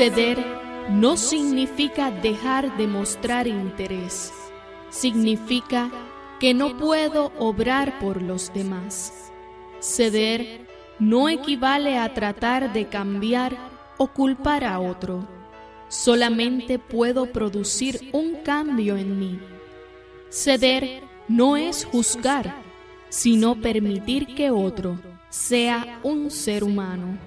Ceder 0.00 0.42
no 0.88 1.18
significa 1.18 2.10
dejar 2.10 2.74
de 2.78 2.86
mostrar 2.86 3.46
interés, 3.46 4.32
significa 4.88 5.90
que 6.40 6.54
no 6.54 6.78
puedo 6.78 7.32
obrar 7.38 7.98
por 7.98 8.22
los 8.22 8.50
demás. 8.54 9.30
Ceder 9.78 10.66
no 10.98 11.28
equivale 11.28 11.98
a 11.98 12.14
tratar 12.14 12.72
de 12.72 12.86
cambiar 12.86 13.54
o 13.98 14.06
culpar 14.06 14.64
a 14.64 14.80
otro 14.80 15.28
solamente 15.88 16.78
puedo 16.78 17.26
producir 17.26 18.08
un 18.14 18.36
cambio 18.36 18.96
en 18.96 19.18
mí. 19.18 19.38
Ceder 20.30 21.02
no 21.28 21.58
es 21.58 21.84
juzgar, 21.84 22.54
sino 23.10 23.60
permitir 23.60 24.34
que 24.34 24.50
otro 24.50 24.98
sea 25.28 26.00
un 26.02 26.30
ser 26.30 26.64
humano. 26.64 27.18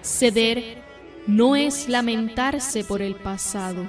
Ceder 0.00 0.83
no 1.26 1.56
es 1.56 1.88
lamentarse 1.88 2.84
por 2.84 3.02
el 3.02 3.14
pasado, 3.14 3.88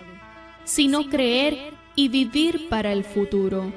sino 0.63 1.10
creer 1.10 1.74
y 1.96 2.08
vivir 2.08 2.70
para 2.70 2.92
el 2.92 3.04
futuro. 3.04 3.74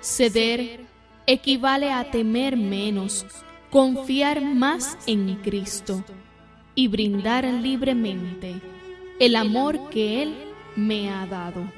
Ceder 0.00 0.80
equivale 1.26 1.92
a 1.92 2.10
temer 2.10 2.56
menos, 2.56 3.26
confiar 3.70 4.42
más 4.42 4.98
en 5.06 5.36
Cristo 5.36 6.04
y 6.74 6.88
brindar 6.88 7.44
libremente 7.44 8.60
el 9.18 9.36
amor 9.36 9.90
que 9.90 10.22
Él 10.22 10.34
me 10.76 11.10
ha 11.10 11.26
dado. 11.26 11.77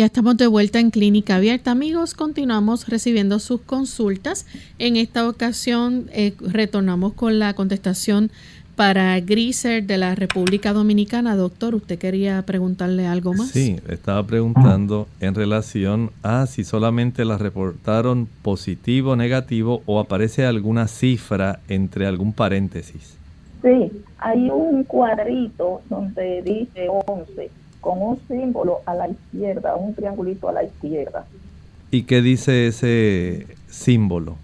ya 0.00 0.06
estamos 0.06 0.38
de 0.38 0.46
vuelta 0.46 0.80
en 0.80 0.90
Clínica 0.90 1.36
Abierta, 1.36 1.72
amigos. 1.72 2.14
Continuamos 2.14 2.88
recibiendo 2.88 3.38
sus 3.38 3.60
consultas. 3.60 4.46
En 4.78 4.96
esta 4.96 5.28
ocasión 5.28 6.08
eh, 6.14 6.32
retornamos 6.40 7.12
con 7.12 7.38
la 7.38 7.52
contestación 7.52 8.30
para 8.76 9.20
Griser 9.20 9.84
de 9.84 9.98
la 9.98 10.14
República 10.14 10.72
Dominicana. 10.72 11.36
Doctor, 11.36 11.74
¿usted 11.74 11.98
quería 11.98 12.40
preguntarle 12.46 13.06
algo 13.06 13.34
más? 13.34 13.50
Sí, 13.50 13.78
estaba 13.90 14.26
preguntando 14.26 15.06
en 15.20 15.34
relación 15.34 16.12
a 16.22 16.46
si 16.46 16.64
solamente 16.64 17.26
la 17.26 17.36
reportaron 17.36 18.26
positivo, 18.40 19.16
negativo 19.16 19.82
o 19.84 20.00
aparece 20.00 20.46
alguna 20.46 20.88
cifra 20.88 21.60
entre 21.68 22.06
algún 22.06 22.32
paréntesis. 22.32 23.18
Sí, 23.60 23.92
hay 24.16 24.48
un 24.48 24.82
cuadrito 24.84 25.82
donde 25.90 26.40
dice 26.40 26.88
11 26.88 27.50
con 27.80 28.02
un 28.02 28.20
símbolo 28.28 28.80
a 28.86 28.94
la 28.94 29.08
izquierda, 29.08 29.76
un 29.76 29.94
triangulito 29.94 30.48
a 30.48 30.52
la 30.52 30.64
izquierda. 30.64 31.26
¿Y 31.90 32.02
qué 32.04 32.22
dice 32.22 32.68
ese 32.68 33.46
símbolo? 33.68 34.36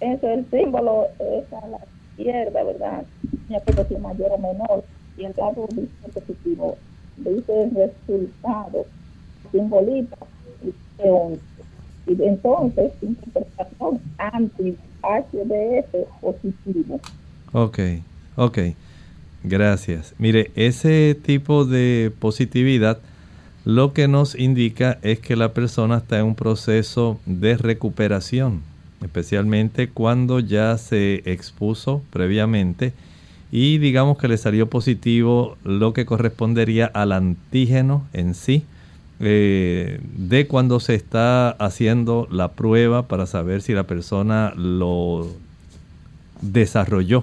Ese 0.00 0.34
el 0.34 0.46
símbolo 0.50 1.06
es 1.18 1.52
a 1.52 1.66
la 1.68 1.78
izquierda, 2.10 2.64
¿verdad? 2.64 3.04
Ya 3.48 3.60
puedo 3.60 3.86
si 3.86 3.96
mayor 3.96 4.32
o 4.32 4.38
menor. 4.38 4.84
Y 5.16 5.24
el 5.24 5.34
lado 5.36 5.66
dice 5.70 5.90
positivo. 6.12 6.76
Dice 7.16 7.70
resultado, 7.74 8.86
simbolito, 9.50 10.16
y 10.64 10.72
11. 10.98 11.40
Y 12.08 12.22
entonces, 12.24 12.92
interpretación 13.00 14.00
anti-HDF 14.18 15.94
positivo. 16.20 17.00
Ok, 17.52 17.78
ok. 18.36 18.58
Gracias. 19.44 20.14
Mire, 20.18 20.50
ese 20.54 21.16
tipo 21.20 21.64
de 21.64 22.12
positividad 22.18 22.98
lo 23.64 23.92
que 23.92 24.08
nos 24.08 24.34
indica 24.34 24.98
es 25.02 25.20
que 25.20 25.36
la 25.36 25.52
persona 25.52 25.98
está 25.98 26.18
en 26.18 26.26
un 26.26 26.34
proceso 26.34 27.20
de 27.26 27.56
recuperación, 27.56 28.62
especialmente 29.02 29.88
cuando 29.88 30.40
ya 30.40 30.76
se 30.78 31.22
expuso 31.30 32.02
previamente 32.10 32.92
y 33.52 33.78
digamos 33.78 34.18
que 34.18 34.28
le 34.28 34.38
salió 34.38 34.68
positivo 34.68 35.56
lo 35.62 35.92
que 35.92 36.06
correspondería 36.06 36.86
al 36.86 37.12
antígeno 37.12 38.06
en 38.12 38.34
sí 38.34 38.64
eh, 39.20 40.00
de 40.16 40.48
cuando 40.48 40.80
se 40.80 40.96
está 40.96 41.50
haciendo 41.50 42.26
la 42.30 42.52
prueba 42.52 43.06
para 43.06 43.26
saber 43.26 43.62
si 43.62 43.74
la 43.74 43.84
persona 43.84 44.52
lo 44.56 45.28
desarrolló. 46.40 47.22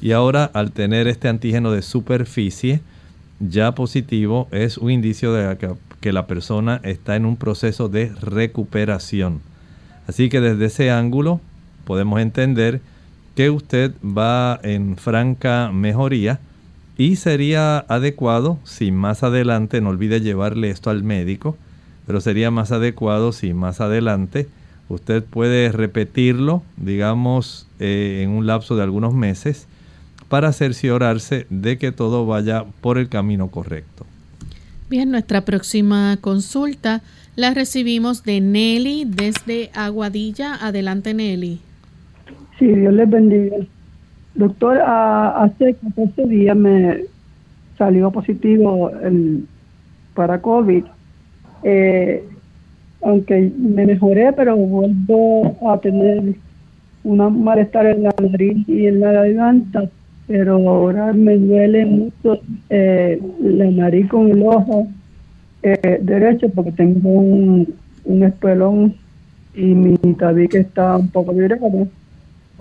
Y 0.00 0.12
ahora 0.12 0.44
al 0.44 0.72
tener 0.72 1.08
este 1.08 1.28
antígeno 1.28 1.72
de 1.72 1.82
superficie 1.82 2.80
ya 3.40 3.72
positivo 3.74 4.48
es 4.50 4.78
un 4.78 4.90
indicio 4.90 5.32
de 5.32 5.56
que, 6.00 6.12
la 6.12 6.26
persona 6.26 6.80
está 6.84 7.16
en 7.16 7.26
un 7.26 7.36
proceso 7.36 7.88
de 7.88 8.12
recuperación. 8.20 9.40
Así 10.06 10.28
que 10.28 10.40
desde 10.40 10.66
ese 10.66 10.90
ángulo 10.90 11.40
podemos 11.84 12.20
entender 12.20 12.80
que 13.34 13.50
usted 13.50 13.92
va 14.02 14.58
en 14.62 14.96
franca 14.96 15.70
mejoría 15.72 16.40
y 16.96 17.16
sería 17.16 17.78
adecuado 17.78 18.58
si 18.64 18.90
más 18.90 19.22
adelante, 19.22 19.80
no 19.80 19.90
olvide 19.90 20.20
llevarle 20.20 20.70
esto 20.70 20.90
al 20.90 21.02
médico, 21.02 21.56
pero 22.06 22.20
sería 22.20 22.50
más 22.50 22.72
adecuado 22.72 23.32
si 23.32 23.54
más 23.54 23.80
adelante 23.80 24.48
usted 24.88 25.22
puede 25.22 25.70
repetirlo, 25.70 26.62
digamos, 26.76 27.68
eh, 27.78 28.22
en 28.24 28.30
un 28.30 28.46
lapso 28.46 28.76
de 28.76 28.82
algunos 28.82 29.14
meses, 29.14 29.68
para 30.28 30.52
cerciorarse 30.52 31.46
de 31.50 31.78
que 31.78 31.92
todo 31.92 32.26
vaya 32.26 32.64
por 32.80 32.98
el 32.98 33.08
camino 33.08 33.48
correcto. 33.48 34.04
Bien, 34.90 35.10
nuestra 35.10 35.44
próxima 35.44 36.16
consulta 36.20 37.02
la 37.36 37.52
recibimos 37.52 38.24
de 38.24 38.40
Nelly 38.40 39.04
desde 39.06 39.70
Aguadilla. 39.74 40.54
Adelante, 40.54 41.14
Nelly. 41.14 41.60
Sí, 42.58 42.66
Dios 42.66 42.92
les 42.94 43.08
bendiga. 43.08 43.56
Doctor, 44.34 44.80
hace 44.80 45.74
14 45.74 46.26
días 46.26 46.56
me 46.56 47.04
salió 47.76 48.10
positivo 48.10 48.90
el, 48.90 49.46
para 50.14 50.40
COVID. 50.40 50.84
Eh, 51.64 52.24
aunque 53.02 53.52
me 53.56 53.86
mejoré, 53.86 54.32
pero 54.32 54.56
vuelvo 54.56 55.56
a 55.70 55.78
tener 55.78 56.34
un 57.04 57.44
malestar 57.44 57.86
en 57.86 58.02
la 58.04 58.14
nariz 58.20 58.68
y 58.68 58.86
en 58.86 59.00
la 59.00 59.12
garganta, 59.12 59.88
pero 60.28 60.54
ahora 60.68 61.12
me 61.12 61.36
duele 61.36 61.86
mucho 61.86 62.40
eh, 62.70 63.20
la 63.40 63.70
nariz 63.70 64.08
con 64.08 64.30
el 64.30 64.42
ojo 64.42 64.86
eh, 65.62 65.98
derecho 66.00 66.48
porque 66.50 66.70
tengo 66.72 67.08
un, 67.08 67.74
un 68.04 68.22
espelón 68.22 68.94
y 69.54 69.74
mi 69.74 69.96
tabique 70.14 70.58
está 70.58 70.96
un 70.96 71.08
poco 71.08 71.32
virado 71.32 71.88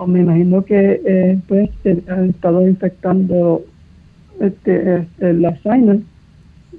me 0.05 0.19
imagino 0.19 0.63
que 0.63 1.01
eh, 1.03 1.39
pues 1.47 1.69
se 1.81 2.03
han 2.07 2.29
estado 2.29 2.67
infectando 2.67 3.63
este, 4.39 4.97
este 4.97 5.33
la 5.33 5.57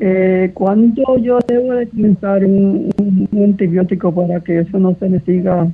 Eh, 0.01 0.53
¿Cuándo 0.55 1.19
yo 1.19 1.41
debo 1.49 1.75
de 1.75 1.89
comenzar 1.89 2.45
un, 2.45 2.93
antibiótico 3.33 4.15
para 4.15 4.39
que 4.41 4.61
eso 4.61 4.79
no 4.79 4.95
se 4.95 5.09
me 5.09 5.19
siga 5.21 5.67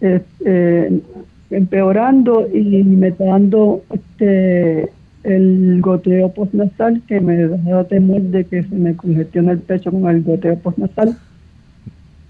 este, 0.00 1.00
empeorando 1.50 2.48
y 2.52 2.82
me 2.84 3.08
está 3.08 3.24
dando 3.24 3.82
este, 3.92 4.90
el 5.22 5.80
goteo 5.80 6.32
postnasal 6.32 7.02
que 7.06 7.20
me 7.20 7.36
da 7.46 7.84
temor 7.84 8.22
de 8.22 8.44
que 8.44 8.62
se 8.62 8.74
me 8.74 8.94
congestione 8.94 9.52
el 9.52 9.58
pecho 9.58 9.90
con 9.90 10.08
el 10.08 10.22
goteo 10.22 10.58
postnasal? 10.58 11.16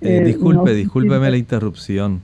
Eh, 0.01 0.23
disculpe, 0.25 0.75
discúlpeme 0.75 1.31
la 1.31 1.37
interrupción. 1.37 2.21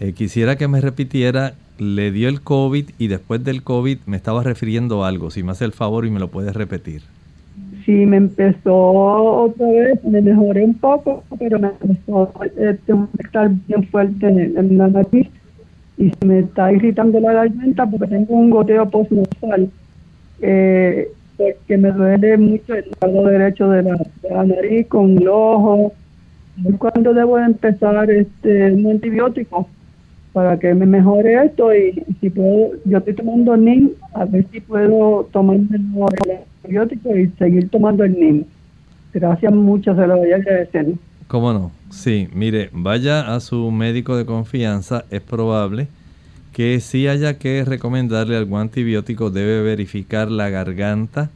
Eh, 0.00 0.12
quisiera 0.12 0.56
que 0.56 0.68
me 0.68 0.80
repitiera 0.80 1.54
le 1.78 2.12
dio 2.12 2.28
el 2.28 2.40
COVID 2.40 2.90
y 2.98 3.08
después 3.08 3.42
del 3.44 3.62
COVID 3.62 3.98
me 4.06 4.16
estaba 4.16 4.42
refiriendo 4.42 5.04
a 5.04 5.08
algo. 5.08 5.30
Si 5.30 5.42
me 5.42 5.52
hace 5.52 5.64
el 5.64 5.72
favor 5.72 6.06
y 6.06 6.10
me 6.10 6.20
lo 6.20 6.28
puedes 6.28 6.54
repetir. 6.54 7.02
Sí, 7.84 7.92
me 8.06 8.18
empezó 8.18 8.74
otra 8.74 9.66
vez, 9.66 10.04
me 10.04 10.22
mejoré 10.22 10.64
un 10.64 10.74
poco, 10.74 11.24
pero 11.38 11.58
me 11.58 11.68
empezó 11.68 12.32
a 12.40 12.46
estar 13.18 13.50
bien 13.66 13.84
fuerte 13.88 14.26
en, 14.28 14.78
la 14.78 14.88
nariz 14.88 15.28
y 16.02 16.10
se 16.10 16.26
me 16.26 16.40
está 16.40 16.72
irritando 16.72 17.20
la 17.20 17.32
garganta 17.32 17.86
porque 17.86 18.08
tengo 18.08 18.34
un 18.34 18.50
goteo 18.50 18.90
postnasal 18.90 19.70
eh, 20.40 21.08
porque 21.36 21.78
me 21.78 21.92
duele 21.92 22.36
mucho 22.36 22.74
el 22.74 22.86
lado 23.00 23.26
derecho 23.26 23.70
de 23.70 23.82
la, 23.84 24.44
nariz 24.44 24.88
con 24.88 25.16
el 25.18 25.28
ojo. 25.28 25.92
¿Cuándo 26.78 27.14
debo 27.14 27.38
empezar 27.38 28.10
este 28.10 28.72
un 28.72 28.90
antibiótico? 28.90 29.68
para 30.32 30.58
que 30.58 30.72
me 30.74 30.86
mejore 30.86 31.44
esto 31.44 31.74
y 31.74 31.92
si 32.20 32.30
puedo, 32.30 32.70
yo 32.86 32.98
estoy 32.98 33.14
tomando 33.14 33.54
NIM, 33.54 33.90
a 34.14 34.24
ver 34.24 34.46
si 34.50 34.62
puedo 34.62 35.28
tomar 35.30 35.56
el 35.56 36.38
antibiótico 36.62 37.14
y 37.14 37.28
seguir 37.38 37.68
tomando 37.68 38.02
el 38.02 38.18
NIM. 38.18 38.44
Gracias 39.12 39.52
mucho, 39.52 39.94
se 39.94 40.06
lo 40.06 40.16
voy 40.16 40.32
a 40.32 40.36
agradecer. 40.36 40.94
¿Cómo 41.28 41.52
no? 41.52 41.70
Sí, 41.92 42.26
mire, 42.32 42.70
vaya 42.72 43.34
a 43.34 43.40
su 43.40 43.70
médico 43.70 44.16
de 44.16 44.24
confianza, 44.24 45.04
es 45.10 45.20
probable 45.20 45.88
que 46.52 46.80
si 46.80 47.06
haya 47.06 47.38
que 47.38 47.64
recomendarle 47.64 48.36
algún 48.36 48.60
antibiótico, 48.60 49.30
debe 49.30 49.62
verificar 49.62 50.30
la 50.30 50.48
garganta, 50.48 51.30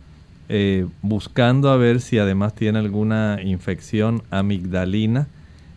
eh, 0.48 0.86
buscando 1.02 1.70
a 1.70 1.76
ver 1.76 2.00
si 2.00 2.18
además 2.18 2.54
tiene 2.54 2.78
alguna 2.78 3.38
infección 3.44 4.22
amigdalina. 4.30 5.28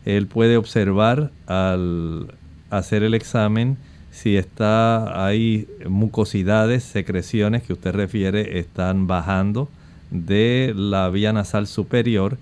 Él 0.05 0.27
puede 0.27 0.55
observar 0.55 1.31
al 1.45 2.33
hacer 2.69 3.03
el 3.03 3.13
examen 3.13 3.77
si 4.11 4.37
está 4.37 5.25
hay 5.25 5.67
mucosidades, 5.87 6.83
secreciones 6.83 7.63
que 7.63 7.73
usted 7.73 7.91
refiere 7.91 8.59
están 8.59 9.07
bajando 9.07 9.69
de 10.09 10.73
la 10.75 11.09
vía 11.09 11.33
nasal 11.33 11.67
superior. 11.67 12.37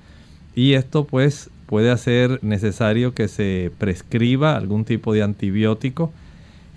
Y 0.56 0.74
esto 0.74 1.06
pues 1.06 1.50
puede 1.68 1.92
hacer 1.92 2.40
necesario 2.44 3.14
que 3.14 3.28
se 3.28 3.72
prescriba 3.78 4.56
algún 4.56 4.84
tipo 4.84 5.14
de 5.14 5.22
antibiótico. 5.22 6.12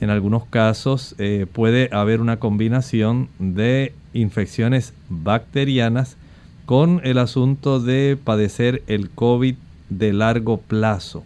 En 0.00 0.11
algunos 0.11 0.44
casos 0.44 1.14
eh, 1.18 1.46
puede 1.50 1.88
haber 1.92 2.20
una 2.20 2.38
combinación 2.38 3.29
de 3.38 3.94
infecciones 4.12 4.92
bacterianas 5.09 6.16
con 6.66 7.00
el 7.05 7.18
asunto 7.18 7.81
de 7.81 8.18
padecer 8.22 8.83
el 8.87 9.11
COVID 9.11 9.55
de 9.88 10.12
largo 10.12 10.59
plazo 10.59 11.24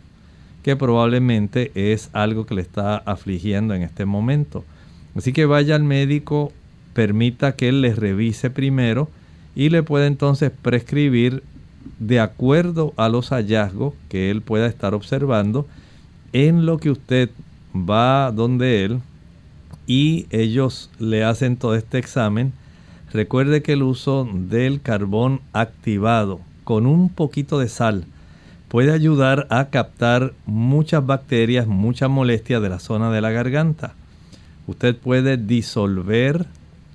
que 0.65 0.77
probablemente 0.77 1.71
es 1.75 2.09
algo 2.15 2.47
que 2.47 2.55
le 2.55 2.63
está 2.63 2.97
afligiendo 2.97 3.75
en 3.75 3.83
este 3.83 4.07
momento. 4.07 4.65
Así 5.15 5.35
que 5.35 5.45
vaya 5.45 5.77
al 5.77 5.85
médico, 5.85 6.53
permita 6.95 7.55
que 7.55 7.69
él 7.69 7.83
le 7.83 7.95
revise 7.95 8.49
primero 8.49 9.11
y 9.55 9.69
le 9.69 9.83
pueda 9.83 10.07
entonces 10.07 10.51
prescribir 10.51 11.43
de 11.99 12.21
acuerdo 12.21 12.93
a 12.97 13.09
los 13.09 13.31
hallazgos 13.31 13.95
que 14.09 14.31
él 14.31 14.43
pueda 14.43 14.67
estar 14.67 14.95
observando 14.95 15.67
en 16.33 16.67
lo 16.67 16.79
que 16.79 16.91
usted 16.91 17.31
va 17.75 18.33
donde 18.33 18.85
él 18.85 19.01
y 19.87 20.27
ellos 20.31 20.91
le 20.99 21.25
hacen 21.25 21.57
todo 21.57 21.75
este 21.75 21.99
examen. 21.99 22.53
Recuerde 23.13 23.63
que 23.63 23.75
el 23.75 23.83
uso 23.83 24.29
del 24.33 24.81
carbón 24.81 25.41
activado 25.53 26.41
con 26.65 26.87
un 26.87 27.09
poquito 27.09 27.59
de 27.59 27.69
sal 27.69 28.07
puede 28.69 28.93
ayudar 28.93 29.47
a 29.51 29.67
captar 29.67 30.33
muchas 30.47 31.07
bacterias, 31.07 31.67
mucha 31.67 32.09
molestia 32.09 32.59
de 32.59 32.71
la 32.71 32.81
zona 32.81 33.13
de 33.13 33.21
la 33.21 33.31
garganta. 33.31 33.95
Usted 34.67 34.97
puede 34.97 35.37
disolver 35.37 36.47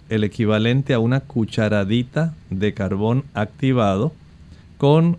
el 0.10 0.24
equivalente 0.24 0.94
a 0.94 1.00
una 1.00 1.22
cucharadita 1.22 2.34
de 2.50 2.74
carbón 2.74 3.24
activado 3.34 4.12
con 4.80 5.18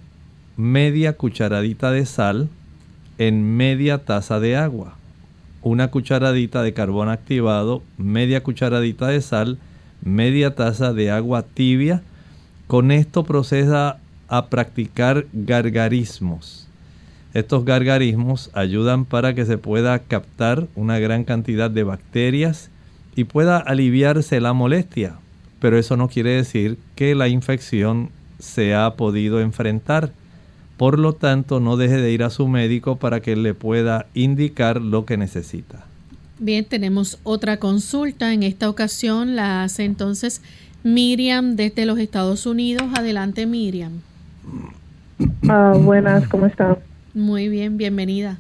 media 0.57 1.19
cucharadita 1.19 1.91
de 1.91 2.07
sal 2.07 2.49
en 3.19 3.59
media 3.59 3.99
taza 3.99 4.41
de 4.41 4.57
agua. 4.57 4.97
Una 5.61 5.89
cucharadita 5.89 6.63
de 6.63 6.73
carbón 6.73 7.11
activado, 7.11 7.83
media 7.99 8.43
cucharadita 8.43 9.09
de 9.09 9.21
sal, 9.21 9.59
media 10.03 10.55
taza 10.55 10.95
de 10.95 11.11
agua 11.11 11.43
tibia. 11.43 12.03
Con 12.69 12.91
esto 12.91 13.25
procesa 13.25 13.99
a 14.29 14.47
practicar 14.47 15.27
gargarismos. 15.35 16.67
Estos 17.35 17.67
gargarismos 17.67 18.51
ayudan 18.55 19.05
para 19.05 19.35
que 19.35 19.45
se 19.45 19.59
pueda 19.59 19.99
captar 19.99 20.69
una 20.75 20.99
gran 20.99 21.25
cantidad 21.25 21.71
de 21.71 21.85
bacterias 21.85 22.71
y 23.15 23.25
pueda 23.25 23.59
aliviarse 23.59 24.41
la 24.41 24.55
molestia. 24.55 25.17
Pero 25.61 25.77
eso 25.77 25.99
no 25.99 26.09
quiere 26.09 26.31
decir 26.31 26.79
que 26.95 27.15
la 27.15 27.29
infección 27.29 28.09
se 28.41 28.75
ha 28.75 28.95
podido 28.95 29.41
enfrentar. 29.41 30.11
Por 30.77 30.99
lo 30.99 31.13
tanto, 31.13 31.61
no 31.61 31.77
deje 31.77 31.97
de 31.97 32.11
ir 32.11 32.23
a 32.23 32.31
su 32.31 32.49
médico 32.49 32.97
para 32.97 33.21
que 33.21 33.37
le 33.37 33.55
pueda 33.55 34.07
indicar 34.15 34.81
lo 34.81 35.05
que 35.05 35.17
necesita. 35.17 35.85
Bien, 36.39 36.65
tenemos 36.65 37.21
otra 37.23 37.59
consulta. 37.59 38.33
En 38.33 38.43
esta 38.43 38.69
ocasión 38.71 39.37
la 39.37 39.63
hace 39.63 39.85
entonces 39.85 40.43
Miriam 40.83 41.57
desde 41.57 41.85
los 41.85 41.99
Estados 41.99 42.47
Unidos. 42.47 42.85
Adelante, 42.97 43.47
Miriam. 43.47 44.01
Ah, 45.49 45.75
buenas, 45.79 46.27
¿cómo 46.29 46.47
estás? 46.47 46.79
Muy 47.13 47.49
bien, 47.49 47.77
bienvenida. 47.77 48.39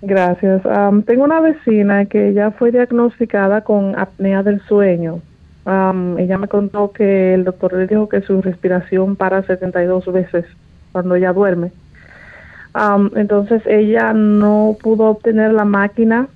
Gracias. 0.00 0.62
tengo 1.06 1.24
una 1.24 1.40
vecina 1.40 2.06
que 2.06 2.34
ya 2.34 2.50
fue 2.50 2.72
diagnosticada 2.72 3.62
con 3.62 3.98
apnea 3.98 4.42
del 4.42 4.60
sueño. 4.62 5.20
Ella 5.64 6.38
me 6.38 6.48
contó 6.48 6.92
que 6.92 7.34
el 7.34 7.44
doctor 7.44 7.74
le 7.74 7.86
dijo 7.86 8.08
que 8.08 8.22
su 8.22 8.42
respiración 8.42 9.16
para 9.16 9.42
72 9.42 10.12
veces 10.12 10.44
cuando 10.90 11.14
ella 11.14 11.32
duerme. 11.32 11.72
entonces 13.16 13.62
ella 13.66 14.12
no 14.12 14.76
pudo 14.82 15.04
obtener 15.04 15.52
la 15.52 15.64
máquina 15.64 16.28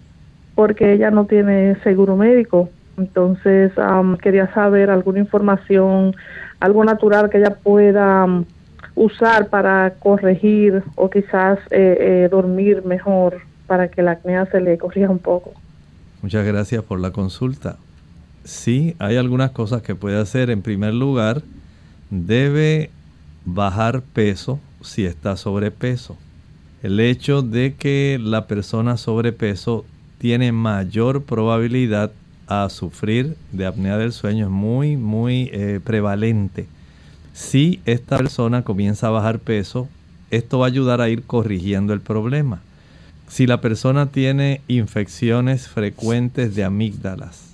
porque 0.55 0.93
ella 0.93 1.11
no 1.11 1.27
tiene 1.27 1.77
seguro 1.83 2.17
médico. 2.17 2.71
Entonces, 2.97 3.73
quería 4.23 4.53
saber 4.55 4.91
alguna 4.91 5.19
información, 5.19 6.17
algo 6.61 6.85
natural 6.85 7.29
que 7.29 7.39
ella 7.39 7.57
pueda 7.63 8.27
usar 8.95 9.49
para 9.49 9.95
corregir 9.99 10.83
o 10.95 11.11
quizás 11.11 11.59
eh, 11.71 11.97
eh, 12.01 12.29
dormir 12.31 12.85
mejor 12.85 13.43
para 13.67 13.89
que 13.89 14.03
la 14.03 14.13
acné 14.13 14.45
se 14.47 14.61
le 14.61 14.79
corrija 14.79 15.11
un 15.11 15.19
poco. 15.19 15.53
Muchas 16.23 16.47
gracias 16.47 16.83
por 16.83 16.99
la 16.99 17.11
consulta. 17.11 17.77
Sí, 18.47 18.95
hay 19.01 19.17
algunas 19.17 19.51
cosas 19.51 19.83
que 19.83 19.97
puede 19.97 20.21
hacer. 20.21 20.51
En 20.51 20.63
primer 20.63 20.95
lugar, 20.95 21.43
debe 22.11 22.91
bajar 23.45 24.03
peso 24.03 24.61
si 24.83 25.05
está 25.05 25.37
sobrepeso. 25.37 26.17
El 26.81 27.01
hecho 27.01 27.43
de 27.43 27.75
que 27.75 28.21
la 28.23 28.47
persona 28.47 28.99
sobrepeso 28.99 29.85
tiene 30.19 30.53
mayor 30.53 31.25
probabilidad 31.25 32.13
a 32.47 32.69
sufrir 32.71 33.37
de 33.51 33.67
apnea 33.67 33.99
del 33.99 34.13
sueño 34.13 34.47
es 34.47 34.53
muy, 34.53 34.97
muy 34.97 35.51
eh, 35.53 35.81
prevalente. 35.83 36.69
Si 37.33 37.81
esta 37.85 38.17
persona 38.17 38.63
comienza 38.63 39.09
a 39.09 39.11
bajar 39.11 39.41
peso, 39.41 39.89
esto 40.31 40.61
va 40.61 40.67
a 40.67 40.69
ayudar 40.69 41.01
a 41.01 41.09
ir 41.09 41.25
corrigiendo 41.25 41.93
el 41.93 42.01
problema. 42.01 42.61
Si 43.27 43.49
la 43.49 43.61
persona 43.61 44.07
tiene 44.07 44.61
infecciones 44.69 45.67
frecuentes 45.67 46.55
de 46.55 46.63
amígdalas 46.63 47.46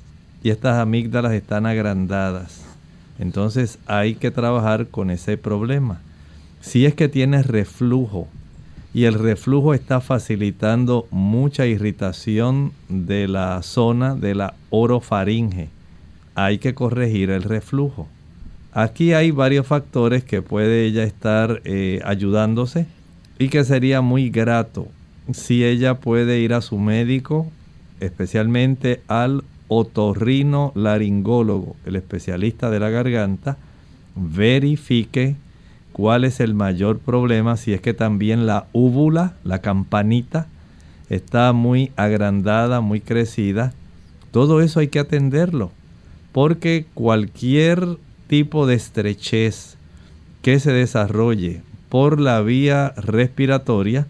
y 0.43 0.51
estas 0.51 0.79
amígdalas 0.79 1.33
están 1.33 1.67
agrandadas, 1.67 2.63
entonces 3.19 3.79
hay 3.87 4.15
que 4.15 4.31
trabajar 4.31 4.89
con 4.89 5.11
ese 5.11 5.37
problema. 5.37 6.01
Si 6.61 6.87
es 6.87 6.95
que 6.95 7.09
tiene 7.09 7.43
reflujo, 7.43 8.29
y 8.95 9.05
el 9.05 9.15
reflujo 9.15 9.75
está 9.75 10.01
facilitando 10.01 11.07
mucha 11.11 11.67
irritación 11.67 12.73
de 12.89 13.27
la 13.27 13.63
zona 13.63 14.15
de 14.15 14.35
la 14.35 14.55
orofaringe. 14.71 15.69
Hay 16.35 16.59
que 16.59 16.75
corregir 16.75 17.31
el 17.31 17.43
reflujo. 17.43 18.07
Aquí 18.73 19.13
hay 19.13 19.31
varios 19.31 19.67
factores 19.67 20.25
que 20.25 20.43
puede 20.43 20.85
ella 20.85 21.05
estar 21.05 21.63
eh, 21.65 22.01
ayudándose 22.05 22.87
y 23.39 23.49
que 23.49 23.65
sería 23.65 24.01
muy 24.01 24.31
grato 24.31 24.89
si 25.33 25.65
ella 25.65 25.95
puede 25.95 26.41
ir 26.41 26.53
a 26.53 26.61
su 26.61 26.79
médico, 26.79 27.47
especialmente 28.01 29.01
al 29.09 29.45
otorrino 29.79 30.73
laringólogo, 30.75 31.77
el 31.87 31.97
especialista 31.97 32.71
de 32.71 32.81
la 32.81 32.91
garganta, 32.91 33.57
verifique 34.15 35.37
cuál 35.93 36.25
es 36.25 36.41
el 36.41 36.55
mayor 36.55 36.99
problema, 36.99 37.57
si 37.57 37.73
es 37.73 37.81
que 37.81 37.95
también 37.95 38.47
la 38.47 38.67
úvula, 38.73 39.35
la 39.45 39.61
campanita, 39.61 40.47
está 41.11 41.53
muy 41.53 41.93
agrandada, 41.97 42.81
muy 42.81 43.01
crecida. 43.01 43.73
Todo 44.31 44.61
eso 44.61 44.81
hay 44.81 44.89
que 44.89 44.99
atenderlo, 44.99 45.71
porque 46.33 46.87
cualquier 46.95 47.99
tipo 48.27 48.67
de 48.67 48.75
estrechez 48.75 49.77
que 50.41 50.59
se 50.59 50.73
desarrolle 50.73 51.63
por 51.89 52.21
la 52.21 52.41
vía 52.41 52.95
respiratoria 52.97 54.07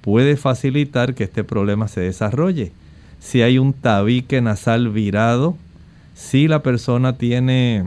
puede 0.00 0.36
facilitar 0.36 1.14
que 1.14 1.24
este 1.24 1.44
problema 1.44 1.88
se 1.88 2.00
desarrolle. 2.00 2.72
Si 3.20 3.42
hay 3.42 3.58
un 3.58 3.74
tabique 3.74 4.40
nasal 4.40 4.88
virado, 4.88 5.56
si 6.14 6.48
la 6.48 6.62
persona 6.62 7.16
tiene 7.16 7.84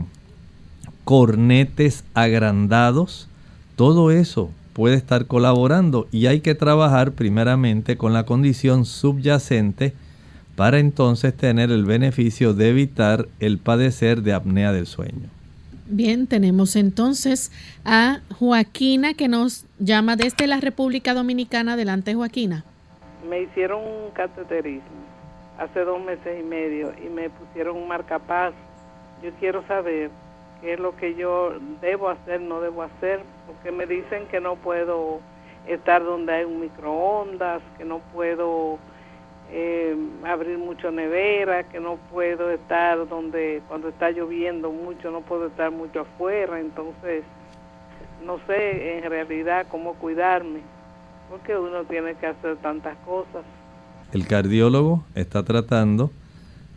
cornetes 1.04 2.04
agrandados, 2.14 3.28
todo 3.76 4.10
eso 4.10 4.50
puede 4.72 4.96
estar 4.96 5.26
colaborando 5.26 6.08
y 6.10 6.26
hay 6.26 6.40
que 6.40 6.54
trabajar 6.54 7.12
primeramente 7.12 7.96
con 7.96 8.12
la 8.12 8.24
condición 8.24 8.84
subyacente 8.84 9.92
para 10.56 10.78
entonces 10.78 11.36
tener 11.36 11.70
el 11.70 11.84
beneficio 11.84 12.54
de 12.54 12.70
evitar 12.70 13.28
el 13.40 13.58
padecer 13.58 14.22
de 14.22 14.32
apnea 14.32 14.72
del 14.72 14.86
sueño. 14.86 15.28
Bien, 15.86 16.26
tenemos 16.26 16.76
entonces 16.76 17.52
a 17.84 18.20
Joaquina 18.38 19.14
que 19.14 19.28
nos 19.28 19.66
llama 19.78 20.16
desde 20.16 20.46
la 20.46 20.60
República 20.60 21.12
Dominicana. 21.12 21.74
Adelante, 21.74 22.14
Joaquina. 22.14 22.64
Me 23.28 23.42
hicieron 23.42 23.80
un 23.80 24.10
cateterismo 24.14 25.03
hace 25.58 25.84
dos 25.84 26.00
meses 26.00 26.40
y 26.40 26.42
medio 26.42 26.92
y 27.02 27.08
me 27.08 27.30
pusieron 27.30 27.76
un 27.76 27.88
marcapaz. 27.88 28.54
Yo 29.22 29.30
quiero 29.38 29.66
saber 29.66 30.10
qué 30.60 30.74
es 30.74 30.80
lo 30.80 30.96
que 30.96 31.14
yo 31.14 31.52
debo 31.80 32.08
hacer, 32.08 32.40
no 32.40 32.60
debo 32.60 32.82
hacer, 32.82 33.20
porque 33.46 33.70
me 33.70 33.86
dicen 33.86 34.26
que 34.26 34.40
no 34.40 34.56
puedo 34.56 35.20
estar 35.66 36.04
donde 36.04 36.32
hay 36.32 36.44
un 36.44 36.60
microondas, 36.60 37.62
que 37.78 37.84
no 37.84 38.00
puedo 38.12 38.78
eh, 39.50 39.96
abrir 40.24 40.58
mucho 40.58 40.90
nevera, 40.90 41.64
que 41.64 41.80
no 41.80 41.96
puedo 42.10 42.50
estar 42.50 43.08
donde 43.08 43.62
cuando 43.68 43.88
está 43.88 44.10
lloviendo 44.10 44.70
mucho, 44.70 45.10
no 45.10 45.20
puedo 45.20 45.46
estar 45.46 45.70
mucho 45.70 46.00
afuera, 46.00 46.60
entonces 46.60 47.24
no 48.24 48.38
sé 48.46 48.98
en 48.98 49.10
realidad 49.10 49.66
cómo 49.70 49.94
cuidarme, 49.94 50.60
porque 51.30 51.56
uno 51.56 51.84
tiene 51.84 52.14
que 52.14 52.26
hacer 52.26 52.56
tantas 52.56 52.96
cosas. 53.06 53.44
El 54.12 54.26
cardiólogo 54.26 55.04
está 55.14 55.42
tratando 55.42 56.12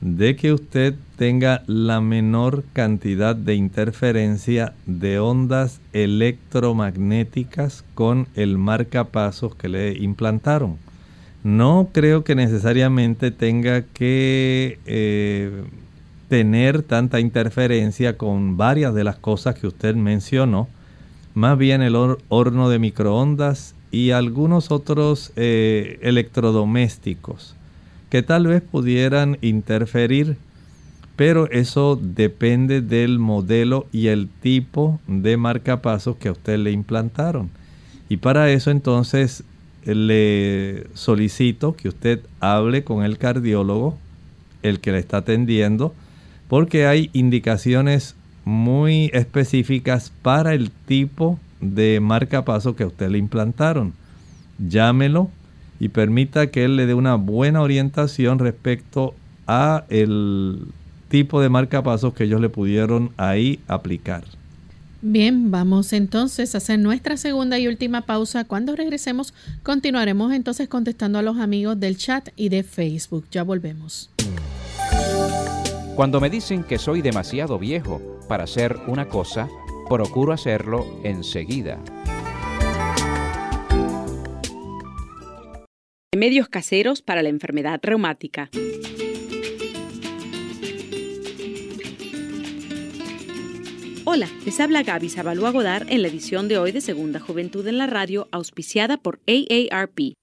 de 0.02 0.36
que 0.36 0.54
usted 0.54 0.96
tenga 1.18 1.64
la 1.66 2.02
menor 2.02 2.64
cantidad 2.74 3.36
de 3.36 3.56
interferencia 3.56 4.74
de 4.86 5.20
ondas 5.20 5.82
electromagnéticas 5.94 7.84
con 7.96 8.28
el 8.36 8.58
marcapasos 8.58 9.56
que 9.56 9.70
le 9.70 9.98
implantaron. 9.98 10.78
No 11.44 11.90
creo 11.92 12.24
que 12.24 12.36
necesariamente 12.36 13.32
tenga 13.32 13.82
que 13.82 14.80
eh, 14.86 15.64
tener 16.28 16.84
tanta 16.84 17.20
interferencia 17.20 18.18
con 18.18 18.58
varias 18.58 18.94
de 18.94 19.04
las 19.04 19.16
cosas 19.16 19.56
que 19.56 19.68
usted 19.68 19.96
mencionó, 19.96 20.68
más 21.34 21.58
bien 21.58 21.82
el 21.82 21.96
horno 21.96 22.70
de 22.70 22.80
microondas 22.80 23.74
y 23.92 24.12
algunos 24.12 24.72
otros 24.72 25.32
eh, 25.36 26.00
electrodomésticos 26.02 27.56
que 28.10 28.24
tal 28.24 28.48
vez 28.48 28.62
pudieran 28.62 29.38
interferir, 29.42 30.38
pero 31.16 31.50
eso 31.52 32.00
depende 32.02 32.82
del 32.82 33.20
modelo 33.20 33.88
y 33.92 34.08
el 34.08 34.30
tipo 34.30 35.00
de 35.08 35.36
marcapasos 35.36 36.16
que 36.18 36.30
a 36.30 36.32
usted 36.32 36.58
le 36.60 36.72
implantaron. 36.72 37.50
Y 38.08 38.18
para 38.18 38.50
eso 38.52 38.72
entonces 38.72 39.44
le 39.84 40.88
solicito 40.94 41.76
que 41.76 41.90
usted 41.90 42.22
hable 42.40 42.84
con 42.84 43.04
el 43.04 43.18
cardiólogo, 43.18 43.98
el 44.64 44.80
que 44.80 44.92
le 44.92 45.00
está 45.00 45.18
atendiendo, 45.18 45.94
porque 46.48 46.86
hay 46.86 47.10
indicaciones 47.14 48.16
muy 48.46 49.10
específicas 49.14 50.14
para 50.22 50.54
el 50.54 50.72
tipo 50.72 51.40
de 51.62 52.00
marcapaso 52.00 52.76
que 52.76 52.84
a 52.84 52.88
usted 52.88 53.10
le 53.10 53.18
implantaron. 53.18 53.94
Llámelo, 54.60 55.30
y 55.80 55.90
permita 55.90 56.48
que 56.48 56.66
él 56.66 56.76
le 56.76 56.86
dé 56.86 56.94
una 56.94 57.16
buena 57.16 57.62
orientación 57.62 58.40
respecto 58.40 59.14
a 59.46 59.86
el 59.90 60.66
tipo 61.10 61.42
de 61.42 61.50
marcapasos 61.50 62.14
que 62.14 62.26
ellos 62.26 62.42
le 62.42 62.50
pudieron 62.50 63.12
ahí 63.18 63.60
aplicar. 63.68 64.24
Bien, 65.02 65.52
vamos 65.52 65.94
entonces 65.94 66.56
a 66.56 66.58
hacer 66.58 66.80
nuestra 66.80 67.18
segunda 67.18 67.60
y 67.60 67.68
última 67.68 68.02
pausa. 68.02 68.46
Cuando 68.46 68.76
regresemos, 68.76 69.34
continuaremos 69.62 70.34
entonces 70.34 70.68
contestando 70.68 71.20
a 71.20 71.22
los 71.22 71.38
amigos 71.38 71.80
del 71.80 71.98
chat 71.98 72.30
y 72.36 72.50
de 72.50 72.64
Facebook. 72.64 73.26
Ya 73.32 73.44
volvemos. 73.44 74.10
Cuando 75.96 76.20
me 76.20 76.30
dicen 76.30 76.64
que 76.64 76.80
soy 76.80 77.02
demasiado 77.02 77.58
viejo 77.60 78.02
para 78.28 78.44
hacer 78.44 78.76
una 78.88 79.08
cosa, 79.08 79.48
procuro 79.88 80.34
hacerlo 80.34 80.86
enseguida. 81.04 81.80
Remedios 86.14 86.50
caseros 86.50 87.02
para 87.02 87.22
la 87.22 87.30
enfermedad 87.30 87.80
reumática. 87.84 88.50
Hola, 94.06 94.30
les 94.46 94.60
habla 94.60 94.84
Gaby 94.84 95.10
Zabalúa 95.10 95.52
Godar 95.52 95.86
en 95.90 96.02
la 96.02 96.08
edición 96.08 96.48
de 96.48 96.58
hoy 96.58 96.72
de 96.72 96.82
Segunda 96.82 97.20
Juventud 97.20 97.68
en 97.68 97.78
la 97.78 97.88
Radio, 97.88 98.30
auspiciada 98.32 98.98
por 98.98 99.20
AARP. 99.28 100.14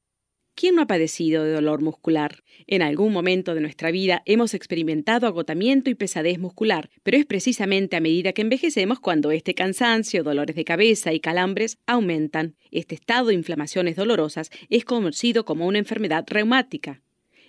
¿Quién 0.57 0.77
no 0.77 0.83
ha 0.83 0.87
padecido 0.87 1.43
de 1.43 1.51
dolor 1.51 1.83
muscular? 1.83 2.45
En 2.69 2.81
algún 2.83 3.13
momento 3.13 3.57
de 3.57 3.61
nuestra 3.61 3.91
vida 3.91 4.23
hemos 4.25 4.55
experimentado 4.55 5.27
agotamiento 5.27 5.91
y 5.91 5.97
pesadez 5.97 6.39
muscular, 6.39 6.91
pero 7.03 7.17
es 7.17 7.27
precisamente 7.27 7.97
a 7.97 8.01
medida 8.01 8.33
que 8.33 8.43
envejecemos 8.43 9.01
cuando 9.01 9.33
este 9.33 9.55
cansancio, 9.55 10.23
dolores 10.23 10.55
de 10.55 10.65
cabeza 10.65 11.13
y 11.13 11.19
calambres 11.19 11.79
aumentan. 11.87 12.55
Este 12.71 12.95
estado 12.95 13.29
de 13.29 13.35
inflamaciones 13.35 13.97
dolorosas 13.97 14.51
es 14.71 14.85
conocido 14.85 15.45
como 15.45 15.67
una 15.67 15.79
enfermedad 15.79 16.25
reumática 16.29 17.03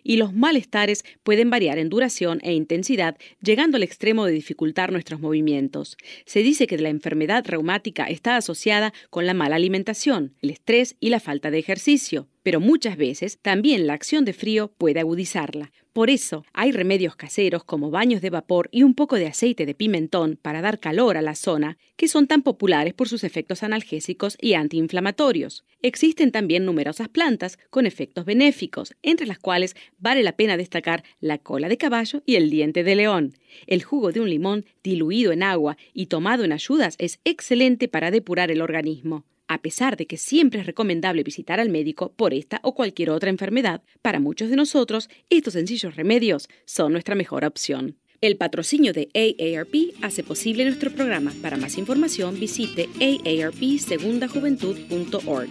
y 0.03 0.17
los 0.17 0.33
malestares 0.33 1.03
pueden 1.21 1.51
variar 1.51 1.77
en 1.77 1.89
duración 1.89 2.39
e 2.43 2.53
intensidad, 2.53 3.17
llegando 3.39 3.77
al 3.77 3.83
extremo 3.83 4.25
de 4.25 4.31
dificultar 4.31 4.91
nuestros 4.91 5.19
movimientos. 5.19 5.97
Se 6.25 6.41
dice 6.41 6.65
que 6.65 6.77
la 6.77 6.89
enfermedad 6.89 7.43
reumática 7.45 8.05
está 8.05 8.35
asociada 8.35 8.93
con 9.11 9.27
la 9.27 9.35
mala 9.35 9.57
alimentación, 9.57 10.33
el 10.41 10.49
estrés 10.49 10.95
y 10.99 11.09
la 11.09 11.19
falta 11.19 11.51
de 11.51 11.59
ejercicio 11.59 12.29
pero 12.45 12.59
muchas 12.59 12.95
veces 12.95 13.39
también 13.41 13.87
la 13.87 13.93
acción 13.93 14.23
de 14.23 14.31
frío 14.31 14.71
puede 14.77 14.99
agudizarla. 14.99 15.71
Por 15.93 16.11
eso 16.11 16.45
hay 16.53 16.71
remedios 16.71 17.15
caseros 17.15 17.63
como 17.63 17.89
baños 17.89 18.21
de 18.21 18.29
vapor 18.29 18.69
y 18.71 18.83
un 18.83 18.93
poco 18.93 19.15
de 19.15 19.25
aceite 19.25 19.65
de 19.65 19.73
pimentón 19.73 20.37
para 20.39 20.61
dar 20.61 20.79
calor 20.79 21.17
a 21.17 21.23
la 21.23 21.33
zona, 21.33 21.79
que 21.95 22.07
son 22.07 22.27
tan 22.27 22.43
populares 22.43 22.93
por 22.93 23.09
sus 23.09 23.23
efectos 23.23 23.63
analgésicos 23.63 24.37
y 24.39 24.53
antiinflamatorios. 24.53 25.63
Existen 25.81 26.31
también 26.31 26.65
numerosas 26.65 27.09
plantas 27.09 27.57
con 27.71 27.87
efectos 27.87 28.25
benéficos, 28.25 28.93
entre 29.01 29.25
las 29.25 29.39
cuales 29.39 29.75
vale 29.97 30.21
la 30.21 30.35
pena 30.35 30.55
destacar 30.55 31.03
la 31.19 31.39
cola 31.39 31.67
de 31.67 31.77
caballo 31.77 32.21
y 32.27 32.35
el 32.35 32.51
diente 32.51 32.83
de 32.83 32.93
león. 32.93 33.33
El 33.65 33.81
jugo 33.81 34.11
de 34.11 34.19
un 34.19 34.29
limón 34.29 34.65
diluido 34.83 35.31
en 35.31 35.41
agua 35.41 35.77
y 35.95 36.05
tomado 36.05 36.43
en 36.43 36.51
ayudas 36.51 36.93
es 36.99 37.19
excelente 37.23 37.87
para 37.87 38.11
depurar 38.11 38.51
el 38.51 38.61
organismo. 38.61 39.25
A 39.47 39.61
pesar 39.61 39.95
de 39.95 40.07
que 40.07 40.17
siempre 40.17 40.61
es 40.61 40.65
recomendable 40.65 41.21
visitar 41.21 41.59
al 41.59 41.69
médico 41.69 42.11
por 42.15 42.33
esta 42.33 42.59
o 42.63 42.73
cualquier 42.73 43.11
otra 43.11 43.29
enfermedad, 43.29 43.83
para 44.01 44.19
muchos 44.19 44.49
de 44.49 44.55
nosotros 44.55 45.07
estos 45.29 45.53
sencillos 45.53 45.95
remedios 45.95 46.49
son 46.65 46.93
nuestra 46.93 47.13
mejor 47.13 47.45
opción. 47.45 47.95
El 48.21 48.37
patrocinio 48.37 48.91
de 48.91 49.09
AARP 49.13 49.93
hace 50.01 50.23
posible 50.23 50.65
nuestro 50.65 50.91
programa. 50.91 51.31
Para 51.43 51.57
más 51.57 51.77
información 51.77 52.39
visite 52.39 52.89
aarpsegundajuventud.org. 52.99 55.49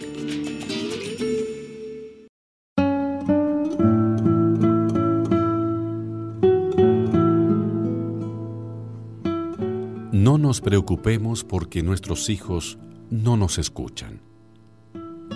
No 10.11 10.37
nos 10.37 10.59
preocupemos 10.59 11.45
porque 11.45 11.81
nuestros 11.81 12.29
hijos 12.29 12.77
no 13.09 13.37
nos 13.37 13.57
escuchan. 13.57 14.21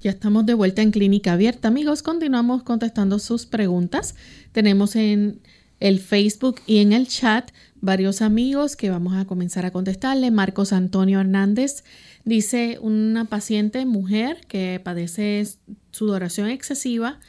Ya 0.04 0.12
estamos 0.12 0.46
de 0.46 0.54
vuelta 0.54 0.82
en 0.82 0.92
Clínica 0.92 1.32
Abierta, 1.32 1.70
amigos. 1.70 2.04
Continuamos 2.04 2.64
contestando 2.64 3.20
sus 3.20 3.46
preguntas. 3.46 4.16
Tenemos 4.52 4.98
en 4.98 5.40
el 5.80 6.02
Facebook 6.02 6.60
y 6.68 6.80
en 6.80 6.92
el 6.92 7.08
chat 7.08 7.52
varios 7.80 8.22
amigos 8.22 8.76
que 8.76 8.90
vamos 8.90 9.16
a 9.16 9.24
comenzar 9.24 9.66
a 9.66 9.72
contestarle. 9.72 10.30
Marcos 10.30 10.74
Antonio 10.74 11.22
Hernández 11.22 11.86
dice 12.26 12.80
una 12.82 13.24
paciente 13.24 13.86
mujer 13.86 14.42
que 14.50 14.82
padece 14.84 15.48
sudoración 15.92 16.50
excesiva, 16.50 17.22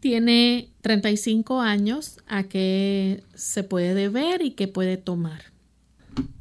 tiene 0.00 0.74
35 0.82 1.62
años, 1.62 2.18
¿a 2.26 2.42
qué 2.42 3.24
se 3.32 3.64
puede 3.64 3.94
deber 3.94 4.42
y 4.42 4.50
qué 4.50 4.68
puede 4.68 4.98
tomar? 4.98 5.40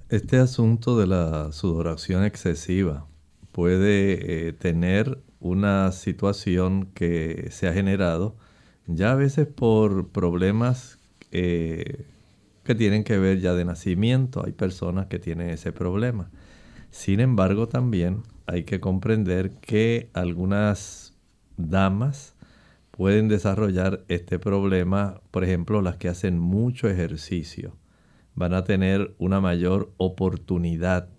Este 0.10 0.40
asunto 0.40 1.00
de 1.00 1.08
la 1.08 1.54
sudoración 1.54 2.26
excesiva 2.26 3.08
puede 3.54 4.48
eh, 4.50 4.52
tener 4.52 5.24
una 5.40 5.92
situación 5.92 6.88
que 6.94 7.48
se 7.52 7.68
ha 7.68 7.74
generado 7.74 8.36
ya 8.88 9.12
a 9.12 9.16
veces 9.16 9.48
por 9.48 10.10
problemas 10.10 11.00
eh, 11.32 12.06
que 12.64 12.76
tienen 12.76 13.04
que 13.04 13.18
ver 13.18 13.40
ya 13.40 13.54
de 13.54 13.66
nacimiento. 13.66 14.44
Hay 14.46 14.52
personas 14.52 15.08
que 15.08 15.20
tienen 15.20 15.50
ese 15.50 15.72
problema. 15.72 16.32
Sin 16.92 17.20
embargo, 17.20 17.68
también 17.68 18.24
hay 18.48 18.64
que 18.64 18.80
comprender 18.80 19.52
que 19.62 20.10
algunas 20.14 21.14
damas 21.58 22.36
pueden 22.92 23.28
desarrollar 23.28 24.04
este 24.08 24.40
problema, 24.40 25.22
por 25.32 25.44
ejemplo, 25.44 25.82
las 25.82 25.98
que 25.98 26.10
hacen 26.10 26.40
mucho 26.40 26.90
ejercicio, 26.90 27.78
van 28.36 28.54
a 28.54 28.64
tener 28.64 29.16
una 29.20 29.40
mayor 29.40 29.94
oportunidad 29.98 31.10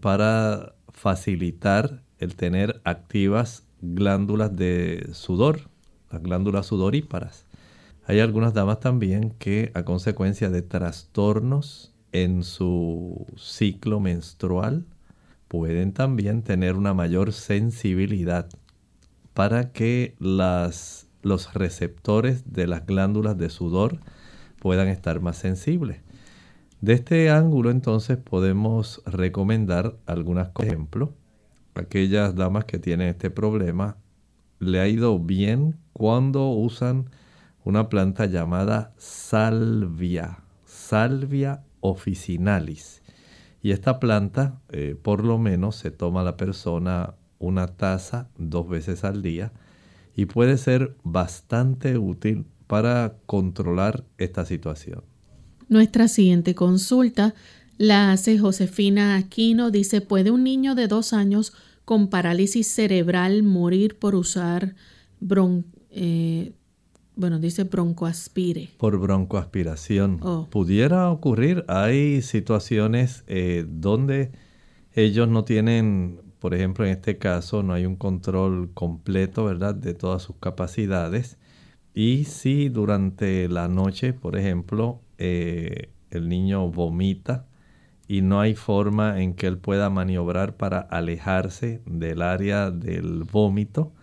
para 0.00 0.74
facilitar 0.92 2.01
el 2.22 2.36
tener 2.36 2.80
activas 2.84 3.64
glándulas 3.80 4.54
de 4.54 5.10
sudor, 5.12 5.62
las 6.10 6.22
glándulas 6.22 6.66
sudoríparas. 6.66 7.46
Hay 8.06 8.20
algunas 8.20 8.54
damas 8.54 8.78
también 8.78 9.30
que 9.38 9.72
a 9.74 9.84
consecuencia 9.84 10.48
de 10.48 10.62
trastornos 10.62 11.92
en 12.12 12.44
su 12.44 13.26
ciclo 13.36 13.98
menstrual 13.98 14.86
pueden 15.48 15.92
también 15.92 16.42
tener 16.42 16.76
una 16.76 16.94
mayor 16.94 17.32
sensibilidad 17.32 18.48
para 19.34 19.72
que 19.72 20.14
las, 20.20 21.08
los 21.22 21.54
receptores 21.54 22.52
de 22.52 22.68
las 22.68 22.86
glándulas 22.86 23.36
de 23.36 23.50
sudor 23.50 23.98
puedan 24.60 24.86
estar 24.86 25.20
más 25.20 25.38
sensibles. 25.38 26.00
De 26.80 26.92
este 26.92 27.30
ángulo 27.30 27.70
entonces 27.70 28.16
podemos 28.16 29.02
recomendar 29.06 29.96
algunos 30.06 30.48
ejemplos 30.60 31.10
aquellas 31.74 32.34
damas 32.34 32.64
que 32.64 32.78
tienen 32.78 33.08
este 33.08 33.30
problema 33.30 33.96
le 34.58 34.80
ha 34.80 34.88
ido 34.88 35.18
bien 35.18 35.76
cuando 35.92 36.48
usan 36.50 37.10
una 37.64 37.88
planta 37.88 38.26
llamada 38.26 38.92
salvia, 38.96 40.38
salvia 40.64 41.62
officinalis. 41.80 43.02
Y 43.62 43.70
esta 43.70 44.00
planta, 44.00 44.60
eh, 44.70 44.96
por 45.00 45.24
lo 45.24 45.38
menos, 45.38 45.76
se 45.76 45.90
toma 45.90 46.22
la 46.22 46.36
persona 46.36 47.14
una 47.38 47.68
taza 47.68 48.28
dos 48.36 48.68
veces 48.68 49.04
al 49.04 49.22
día 49.22 49.52
y 50.14 50.26
puede 50.26 50.58
ser 50.58 50.96
bastante 51.02 51.98
útil 51.98 52.46
para 52.66 53.14
controlar 53.26 54.04
esta 54.18 54.44
situación. 54.44 55.04
Nuestra 55.68 56.08
siguiente 56.08 56.54
consulta 56.54 57.34
la 57.82 58.12
hace 58.12 58.38
Josefina 58.38 59.16
Aquino. 59.16 59.72
Dice, 59.72 60.00
¿puede 60.00 60.30
un 60.30 60.44
niño 60.44 60.76
de 60.76 60.86
dos 60.86 61.12
años 61.12 61.52
con 61.84 62.06
parálisis 62.08 62.68
cerebral 62.68 63.42
morir 63.42 63.98
por 63.98 64.14
usar 64.14 64.76
bron 65.18 65.66
eh, 65.90 66.52
bueno, 67.16 67.38
dice 67.40 67.64
broncoaspire. 67.64 68.70
Por 68.78 68.98
broncoaspiración. 68.98 70.20
Oh. 70.22 70.48
Pudiera 70.48 71.10
ocurrir. 71.10 71.64
Hay 71.68 72.22
situaciones 72.22 73.24
eh, 73.26 73.66
donde 73.68 74.30
ellos 74.94 75.28
no 75.28 75.44
tienen 75.44 76.20
por 76.38 76.54
ejemplo, 76.54 76.84
en 76.84 76.92
este 76.92 77.18
caso 77.18 77.62
no 77.62 77.72
hay 77.72 77.86
un 77.86 77.94
control 77.94 78.72
completo, 78.74 79.44
¿verdad?, 79.44 79.76
de 79.76 79.94
todas 79.94 80.22
sus 80.22 80.36
capacidades. 80.36 81.38
Y 81.94 82.24
si 82.24 82.68
durante 82.68 83.48
la 83.48 83.68
noche, 83.68 84.12
por 84.12 84.36
ejemplo, 84.36 85.02
eh, 85.18 85.90
el 86.10 86.28
niño 86.28 86.68
vomita 86.68 87.46
y 88.12 88.20
no 88.20 88.42
hay 88.42 88.54
forma 88.54 89.22
en 89.22 89.32
que 89.32 89.46
él 89.46 89.56
pueda 89.56 89.88
maniobrar 89.88 90.58
para 90.58 90.80
alejarse 90.80 91.80
del 91.86 92.20
área 92.20 92.70
del 92.70 93.24
vómito, 93.24 93.94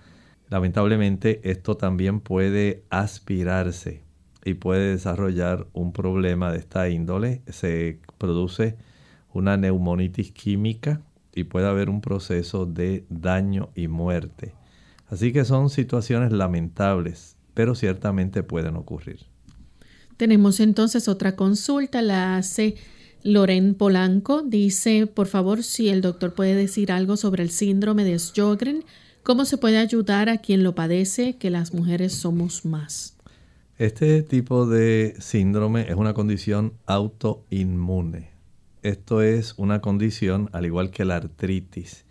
lamentablemente 0.50 1.42
esto 1.44 1.78
también 1.78 2.20
puede 2.20 2.84
aspirarse 2.90 4.02
y 4.44 4.56
puede 4.56 4.94
desarrollar 4.94 5.68
un 5.74 5.94
problema 5.94 6.52
de 6.52 6.58
esta 6.58 6.90
índole. 6.90 7.44
Se 7.50 8.00
produce 8.18 8.78
una 9.32 9.58
neumonitis 9.58 10.32
química 10.32 11.04
y 11.36 11.44
puede 11.44 11.68
haber 11.68 11.88
un 11.88 12.02
proceso 12.02 12.66
de 12.66 13.06
daño 13.10 13.70
y 13.76 13.90
muerte. 13.90 14.56
Así 15.08 15.32
que 15.32 15.46
son 15.46 15.70
situaciones 15.70 16.32
lamentables, 16.32 17.38
pero 17.54 17.76
ciertamente 17.76 18.42
pueden 18.42 18.76
ocurrir. 18.76 19.20
Tenemos 20.18 20.60
entonces 20.60 21.08
otra 21.08 21.36
consulta, 21.36 22.02
la 22.02 22.38
hace 22.38 22.76
Loren 23.24 23.74
Polanco. 23.74 24.42
Dice, 24.42 25.08
por 25.08 25.28
favor, 25.28 25.64
si 25.64 25.90
el 25.90 26.02
doctor 26.02 26.34
puede 26.34 26.56
decir 26.56 26.92
algo 26.92 27.18
sobre 27.18 27.44
el 27.44 27.50
síndrome 27.50 28.04
de 28.04 28.18
Sjögren, 28.18 28.84
cómo 29.24 29.46
se 29.46 29.58
puede 29.58 29.78
ayudar 29.78 30.30
a 30.30 30.38
quien 30.38 30.64
lo 30.64 30.76
padece, 30.76 31.38
que 31.38 31.50
las 31.50 31.74
mujeres 31.74 32.14
somos 32.14 32.66
más. 32.66 33.18
Este 33.78 34.24
tipo 34.24 34.66
de 34.66 35.16
síndrome 35.20 35.90
es 35.90 35.96
una 35.96 36.14
condición 36.14 36.74
autoinmune. 36.86 38.30
Esto 38.84 39.22
es 39.22 39.54
una 39.58 39.82
condición 39.82 40.50
al 40.54 40.66
igual 40.66 40.92
que 40.92 41.06
la 41.06 41.18
artritis 41.18 42.06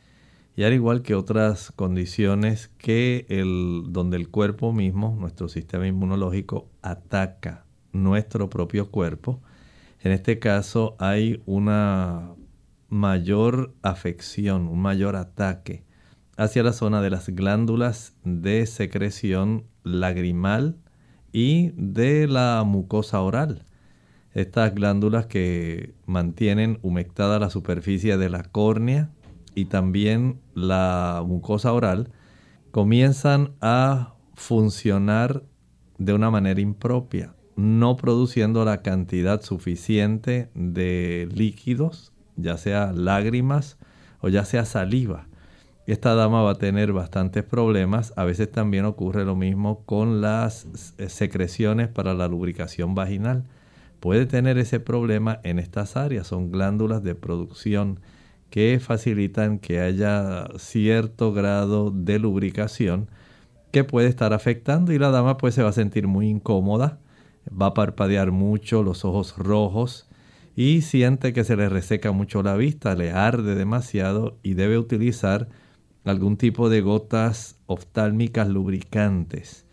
y 0.59 0.65
al 0.65 0.73
igual 0.73 1.03
que 1.03 1.15
otras 1.15 1.73
condiciones 1.77 2.69
que 2.79 3.27
el, 3.29 3.85
donde 3.91 4.17
el 4.17 4.29
cuerpo 4.29 4.73
mismo, 4.73 5.17
nuestro 5.19 5.49
sistema 5.49 5.87
inmunológico, 5.87 6.69
ataca 6.83 7.65
nuestro 7.93 8.51
propio 8.51 8.91
cuerpo. 8.91 9.41
En 10.09 10.15
este 10.15 10.39
caso 10.39 10.97
hay 10.99 11.43
una 11.45 12.31
mayor 12.89 13.75
afección, 13.83 14.67
un 14.67 14.81
mayor 14.81 15.17
ataque 15.17 15.85
hacia 16.39 16.63
la 16.63 16.73
zona 16.73 17.03
de 17.03 17.11
las 17.11 17.29
glándulas 17.29 18.15
de 18.25 18.65
secreción 18.65 19.65
lagrimal 19.85 20.79
y 21.31 21.73
de 21.77 22.27
la 22.27 22.63
mucosa 22.65 23.21
oral. 23.21 23.67
Estas 24.33 24.75
glándulas 24.75 25.27
que 25.27 25.93
mantienen 26.07 26.79
humectada 26.81 27.39
la 27.39 27.51
superficie 27.51 28.17
de 28.17 28.31
la 28.31 28.45
córnea 28.45 29.11
y 29.55 29.67
también 29.67 30.41
la 30.55 31.23
mucosa 31.27 31.71
oral 31.71 32.13
comienzan 32.71 33.53
a 33.61 34.15
funcionar 34.37 35.43
de 35.99 36.15
una 36.15 36.31
manera 36.31 36.63
impropia, 36.63 37.35
no 37.59 37.97
produciendo 37.97 38.65
la 38.65 38.83
cantidad 38.83 39.43
suficiente 39.43 40.49
de 40.55 41.29
líquidos, 41.31 42.13
ya 42.37 42.57
sea 42.57 42.93
lágrimas 42.93 43.77
o 44.21 44.29
ya 44.29 44.45
sea 44.45 44.65
saliva 44.65 45.29
esta 45.93 46.15
dama 46.15 46.43
va 46.43 46.51
a 46.51 46.55
tener 46.57 46.93
bastantes 46.93 47.45
problemas. 47.45 48.13
A 48.17 48.25
veces 48.25 48.53
también 48.53 48.85
ocurre 48.85 49.25
lo 49.25 49.37
mismo 49.37 49.85
con 49.87 50.21
las 50.21 50.69
secreciones 51.07 51.89
para 51.89 52.13
la 52.13 52.29
lubricación 52.29 52.95
vaginal. 52.95 53.45
Puede 53.99 54.27
tener 54.27 54.59
ese 54.59 54.81
problema 54.81 55.41
en 55.45 55.59
estas 55.59 55.97
áreas. 55.97 56.27
Son 56.27 56.53
glándulas 56.53 57.03
de 57.03 57.15
producción 57.15 58.01
que 58.51 58.79
facilitan 58.81 59.59
que 59.59 59.81
haya 59.81 60.49
cierto 60.59 61.33
grado 61.33 61.91
de 61.91 62.19
lubricación 62.19 63.09
que 63.71 63.83
puede 63.83 64.09
estar 64.09 64.35
afectando 64.35 64.93
y 64.93 64.99
la 64.99 65.11
dama 65.11 65.39
pues 65.39 65.55
se 65.55 65.63
va 65.63 65.71
a 65.71 65.73
sentir 65.73 66.07
muy 66.07 66.29
incómoda, 66.29 66.99
va 67.51 67.67
a 67.67 67.75
parpadear 67.75 68.31
mucho, 68.31 68.83
los 68.83 69.05
ojos 69.05 69.37
rojos 69.37 70.09
y 70.61 70.83
siente 70.83 71.33
que 71.33 71.45
se 71.45 71.55
le 71.55 71.69
reseca 71.69 72.11
mucho 72.11 72.43
la 72.43 72.57
vista, 72.57 72.97
le 72.97 73.13
arde 73.13 73.55
demasiado 73.55 74.39
y 74.43 74.55
debe 74.55 74.77
utilizar 74.77 75.49
algún 76.05 76.37
tipo 76.37 76.69
de 76.69 76.81
gotas 76.81 77.61
oftálmicas 77.67 78.49
lubricantes. 78.49 79.67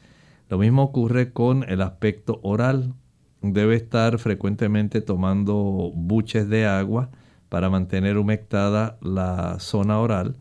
Lo 0.47 0.59
mismo 0.59 0.83
ocurre 0.83 1.33
con 1.33 1.63
el 1.67 1.81
aspecto 1.81 2.39
oral. 2.43 2.93
Debe 3.41 3.75
estar 3.75 4.19
frecuentemente 4.19 5.01
tomando 5.01 5.91
buches 5.95 6.49
de 6.49 6.67
agua 6.67 7.09
para 7.49 7.71
mantener 7.71 8.19
humectada 8.19 8.99
la 9.01 9.59
zona 9.59 9.99
oral. 9.99 10.37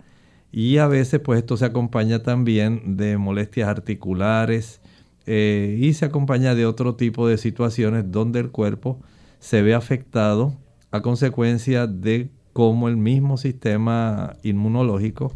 Y 0.52 0.76
a 0.76 0.88
veces 0.88 1.20
pues 1.20 1.38
esto 1.38 1.56
se 1.56 1.64
acompaña 1.64 2.22
también 2.22 2.98
de 2.98 3.16
molestias 3.16 3.68
articulares 3.68 4.82
eh, 5.26 5.78
y 5.80 5.94
se 5.94 6.04
acompaña 6.04 6.54
de 6.54 6.66
otro 6.66 6.94
tipo 6.94 7.28
de 7.28 7.38
situaciones 7.38 8.10
donde 8.10 8.40
el 8.40 8.50
cuerpo 8.50 9.00
se 9.38 9.62
ve 9.62 9.74
afectado 9.74 10.54
a 10.90 11.02
consecuencia 11.02 11.86
de 11.86 12.30
cómo 12.52 12.88
el 12.88 12.96
mismo 12.96 13.36
sistema 13.36 14.36
inmunológico 14.42 15.32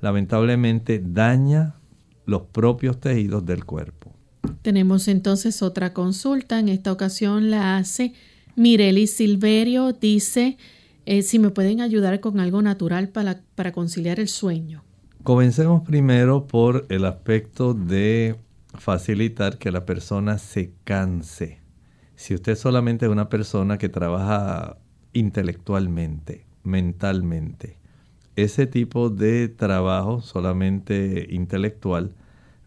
lamentablemente 0.00 1.02
daña 1.04 1.76
los 2.26 2.42
propios 2.42 2.98
tejidos 3.00 3.44
del 3.44 3.64
cuerpo. 3.64 4.12
Tenemos 4.62 5.08
entonces 5.08 5.62
otra 5.62 5.92
consulta. 5.92 6.58
En 6.58 6.68
esta 6.68 6.92
ocasión 6.92 7.50
la 7.50 7.76
hace 7.76 8.14
Mireli 8.56 9.06
Silverio. 9.06 9.92
Dice 9.92 10.56
eh, 11.04 11.22
si 11.22 11.38
me 11.38 11.50
pueden 11.50 11.80
ayudar 11.80 12.20
con 12.20 12.40
algo 12.40 12.62
natural 12.62 13.08
para, 13.08 13.40
para 13.54 13.72
conciliar 13.72 14.20
el 14.20 14.28
sueño. 14.28 14.84
Comencemos 15.22 15.82
primero 15.82 16.46
por 16.46 16.86
el 16.88 17.04
aspecto 17.04 17.74
de 17.74 18.36
facilitar 18.74 19.58
que 19.58 19.70
la 19.70 19.84
persona 19.84 20.38
se 20.38 20.72
canse. 20.84 21.60
Si 22.16 22.34
usted 22.34 22.54
solamente 22.56 23.06
es 23.06 23.12
una 23.12 23.28
persona 23.28 23.78
que 23.78 23.88
trabaja 23.88 24.78
intelectualmente, 25.12 26.46
mentalmente, 26.62 27.78
ese 28.36 28.66
tipo 28.66 29.10
de 29.10 29.48
trabajo 29.48 30.22
solamente 30.22 31.26
intelectual 31.30 32.14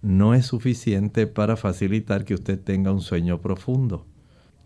no 0.02 0.36
es 0.36 0.46
suficiente 0.46 1.26
para 1.26 1.56
facilitar 1.56 2.26
que 2.26 2.36
usted 2.36 2.60
tenga 2.60 2.92
un 2.92 3.02
sueño 3.02 3.42
profundo. 3.42 4.06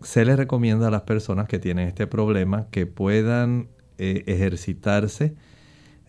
Se 0.02 0.24
le 0.24 0.36
recomienda 0.36 0.88
a 0.88 0.90
las 0.90 1.02
personas 1.02 1.48
que 1.48 1.58
tienen 1.58 1.88
este 1.88 2.06
problema 2.06 2.66
que 2.70 2.86
puedan 2.86 3.68
eh, 3.96 4.24
ejercitarse. 4.26 5.34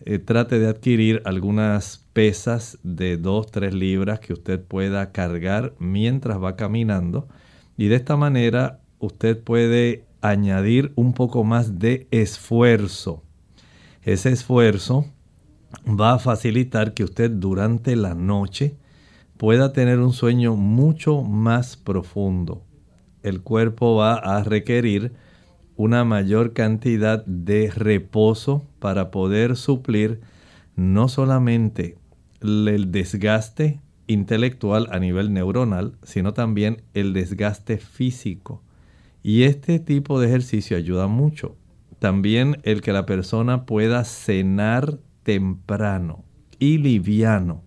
Eh, 0.06 0.18
trate 0.18 0.58
de 0.58 0.68
adquirir 0.68 1.22
algunas 1.24 2.06
pesas 2.12 2.78
de 2.82 3.20
2-3 3.20 3.72
libras 3.72 4.20
que 4.20 4.32
usted 4.32 4.60
pueda 4.60 5.12
cargar 5.12 5.74
mientras 5.78 6.42
va 6.42 6.56
caminando. 6.56 7.28
Y 7.76 7.88
de 7.88 7.96
esta 7.96 8.16
manera 8.16 8.80
usted 8.98 9.42
puede 9.42 10.04
añadir 10.20 10.92
un 10.94 11.12
poco 11.14 11.44
más 11.44 11.78
de 11.78 12.06
esfuerzo 12.10 13.22
ese 14.02 14.30
esfuerzo 14.30 15.06
va 15.86 16.14
a 16.14 16.18
facilitar 16.18 16.92
que 16.92 17.04
usted 17.04 17.30
durante 17.30 17.94
la 17.94 18.14
noche 18.14 18.76
pueda 19.36 19.72
tener 19.72 20.00
un 20.00 20.12
sueño 20.12 20.56
mucho 20.56 21.22
más 21.22 21.76
profundo. 21.76 22.64
El 23.22 23.42
cuerpo 23.42 23.94
va 23.94 24.14
a 24.14 24.42
requerir 24.42 25.12
una 25.76 26.04
mayor 26.04 26.52
cantidad 26.52 27.24
de 27.26 27.70
reposo 27.70 28.66
para 28.78 29.10
poder 29.10 29.56
suplir 29.56 30.20
no 30.76 31.08
solamente 31.08 31.96
el 32.40 32.90
desgaste 32.90 33.80
intelectual 34.06 34.88
a 34.90 34.98
nivel 34.98 35.32
neuronal, 35.32 35.96
sino 36.02 36.34
también 36.34 36.82
el 36.94 37.12
desgaste 37.12 37.78
físico. 37.78 38.62
Y 39.22 39.44
este 39.44 39.78
tipo 39.78 40.20
de 40.20 40.26
ejercicio 40.28 40.76
ayuda 40.76 41.06
mucho. 41.06 41.56
También 41.98 42.58
el 42.64 42.80
que 42.80 42.92
la 42.92 43.06
persona 43.06 43.64
pueda 43.64 44.04
cenar 44.04 44.98
temprano 45.22 46.24
y 46.58 46.78
liviano. 46.78 47.62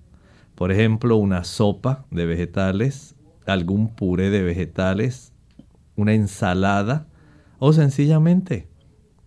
Por 0.56 0.72
ejemplo, 0.72 1.16
una 1.16 1.44
sopa 1.44 2.06
de 2.12 2.26
vegetales, 2.26 3.16
algún 3.46 3.96
puré 3.96 4.30
de 4.30 4.44
vegetales, 4.44 5.32
una 5.96 6.14
ensalada 6.14 7.08
o 7.60 7.74
sencillamente 7.74 8.68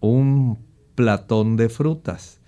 un 0.00 0.58
platón 0.94 1.56
de 1.56 1.68
frutas. 1.68 2.40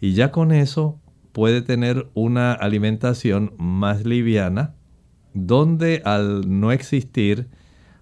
Y 0.00 0.14
ya 0.14 0.30
con 0.30 0.52
eso 0.52 1.00
puede 1.32 1.62
tener 1.62 2.08
una 2.14 2.52
alimentación 2.52 3.54
más 3.58 4.04
liviana 4.04 4.74
donde 5.34 6.00
al 6.04 6.60
no 6.60 6.70
existir 6.72 7.48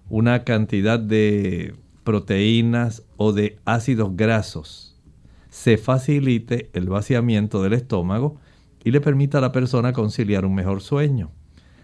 una 0.09 0.43
cantidad 0.43 0.99
de 0.99 1.75
proteínas 2.03 3.03
o 3.17 3.33
de 3.33 3.57
ácidos 3.65 4.15
grasos, 4.15 5.01
se 5.49 5.77
facilite 5.77 6.69
el 6.73 6.89
vaciamiento 6.89 7.63
del 7.63 7.73
estómago 7.73 8.37
y 8.83 8.91
le 8.91 9.01
permita 9.01 9.37
a 9.37 9.41
la 9.41 9.51
persona 9.51 9.93
conciliar 9.93 10.45
un 10.45 10.55
mejor 10.55 10.81
sueño. 10.81 11.31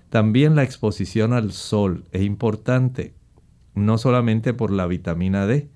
También 0.09 0.55
la 0.55 0.63
exposición 0.63 1.33
al 1.33 1.51
sol 1.51 2.03
es 2.11 2.23
importante, 2.23 3.13
no 3.79 3.97
solamente 3.97 4.53
por 4.53 4.71
la 4.71 4.87
vitamina 4.87 5.45
D, 5.45 5.69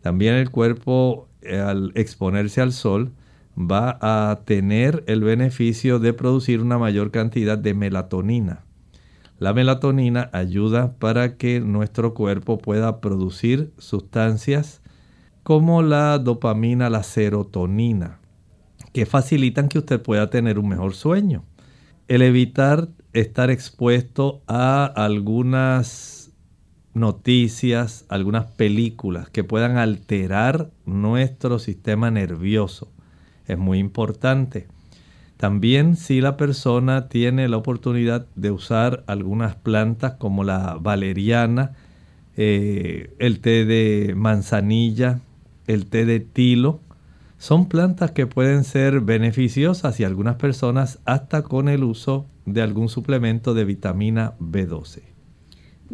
también 0.00 0.34
el 0.34 0.50
cuerpo 0.50 1.28
eh, 1.42 1.58
al 1.58 1.92
exponerse 1.94 2.60
al 2.60 2.72
sol 2.72 3.12
va 3.58 3.98
a 4.00 4.40
tener 4.44 5.04
el 5.06 5.22
beneficio 5.22 5.98
de 5.98 6.12
producir 6.12 6.60
una 6.60 6.78
mayor 6.78 7.10
cantidad 7.10 7.58
de 7.58 7.74
melatonina. 7.74 8.64
La 9.38 9.52
melatonina 9.52 10.30
ayuda 10.32 10.94
para 10.98 11.36
que 11.36 11.60
nuestro 11.60 12.14
cuerpo 12.14 12.58
pueda 12.58 13.00
producir 13.00 13.72
sustancias 13.76 14.82
como 15.42 15.82
la 15.82 16.18
dopamina, 16.18 16.88
la 16.88 17.02
serotonina, 17.02 18.20
que 18.92 19.06
facilitan 19.06 19.68
que 19.68 19.78
usted 19.78 20.00
pueda 20.00 20.30
tener 20.30 20.58
un 20.58 20.68
mejor 20.68 20.94
sueño. 20.94 21.44
El 22.06 22.22
evitar 22.22 22.88
estar 23.12 23.50
expuesto 23.50 24.42
a 24.46 24.84
algunas 24.84 26.21
noticias, 26.94 28.04
algunas 28.08 28.46
películas 28.46 29.30
que 29.30 29.44
puedan 29.44 29.76
alterar 29.76 30.70
nuestro 30.84 31.58
sistema 31.58 32.10
nervioso 32.10 32.88
es 33.46 33.58
muy 33.58 33.78
importante. 33.78 34.66
También 35.36 35.96
si 35.96 36.20
la 36.20 36.36
persona 36.36 37.08
tiene 37.08 37.48
la 37.48 37.56
oportunidad 37.56 38.26
de 38.36 38.50
usar 38.50 39.02
algunas 39.06 39.56
plantas 39.56 40.14
como 40.14 40.44
la 40.44 40.78
valeriana, 40.80 41.72
eh, 42.36 43.14
el 43.18 43.40
té 43.40 43.64
de 43.64 44.14
manzanilla, 44.16 45.20
el 45.66 45.86
té 45.86 46.04
de 46.04 46.20
tilo, 46.20 46.80
son 47.38 47.68
plantas 47.68 48.12
que 48.12 48.28
pueden 48.28 48.62
ser 48.62 49.00
beneficiosas 49.00 49.98
y 49.98 50.04
algunas 50.04 50.36
personas 50.36 51.00
hasta 51.06 51.42
con 51.42 51.68
el 51.68 51.82
uso 51.82 52.26
de 52.46 52.62
algún 52.62 52.88
suplemento 52.88 53.52
de 53.52 53.64
vitamina 53.64 54.34
B12. 54.38 55.11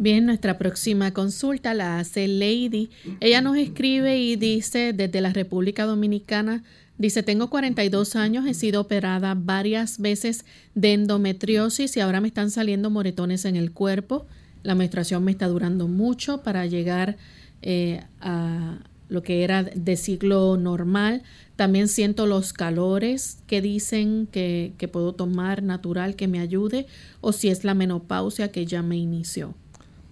Bien, 0.01 0.25
nuestra 0.25 0.57
próxima 0.57 1.11
consulta 1.11 1.73
la 1.73 1.99
hace 1.99 2.25
Lady. 2.29 2.89
Ella 3.19 3.41
nos 3.41 3.57
escribe 3.57 4.17
y 4.17 4.37
dice 4.37 4.93
desde 4.93 5.19
la 5.19 5.33
República 5.33 5.85
Dominicana, 5.85 6.63
dice, 6.97 7.21
tengo 7.21 7.49
42 7.49 8.15
años, 8.15 8.47
he 8.47 8.53
sido 8.53 8.79
operada 8.79 9.35
varias 9.35 9.99
veces 9.99 10.45
de 10.73 10.93
endometriosis 10.93 11.97
y 11.97 11.99
ahora 11.99 12.21
me 12.21 12.29
están 12.29 12.49
saliendo 12.49 12.89
moretones 12.89 13.43
en 13.43 13.57
el 13.57 13.73
cuerpo. 13.73 14.25
La 14.63 14.73
menstruación 14.73 15.25
me 15.25 15.31
está 15.31 15.49
durando 15.49 15.89
mucho 15.89 16.43
para 16.43 16.65
llegar 16.65 17.17
eh, 17.61 18.01
a, 18.21 18.77
lo 19.09 19.21
que 19.21 19.43
era 19.43 19.63
de 19.63 19.97
ciclo 19.97 20.55
normal. 20.55 21.23
También 21.57 21.89
siento 21.89 22.25
los 22.25 22.53
calores 22.53 23.39
que 23.47 23.61
dicen 23.61 24.29
que, 24.31 24.71
que 24.77 24.87
puedo 24.87 25.11
tomar 25.11 25.61
natural 25.61 26.15
que 26.15 26.29
me 26.29 26.39
ayude 26.39 26.87
o 27.19 27.33
si 27.33 27.49
es 27.49 27.65
la 27.65 27.73
menopausia 27.73 28.49
que 28.53 28.65
ya 28.65 28.81
me 28.81 28.95
inició. 28.95 29.55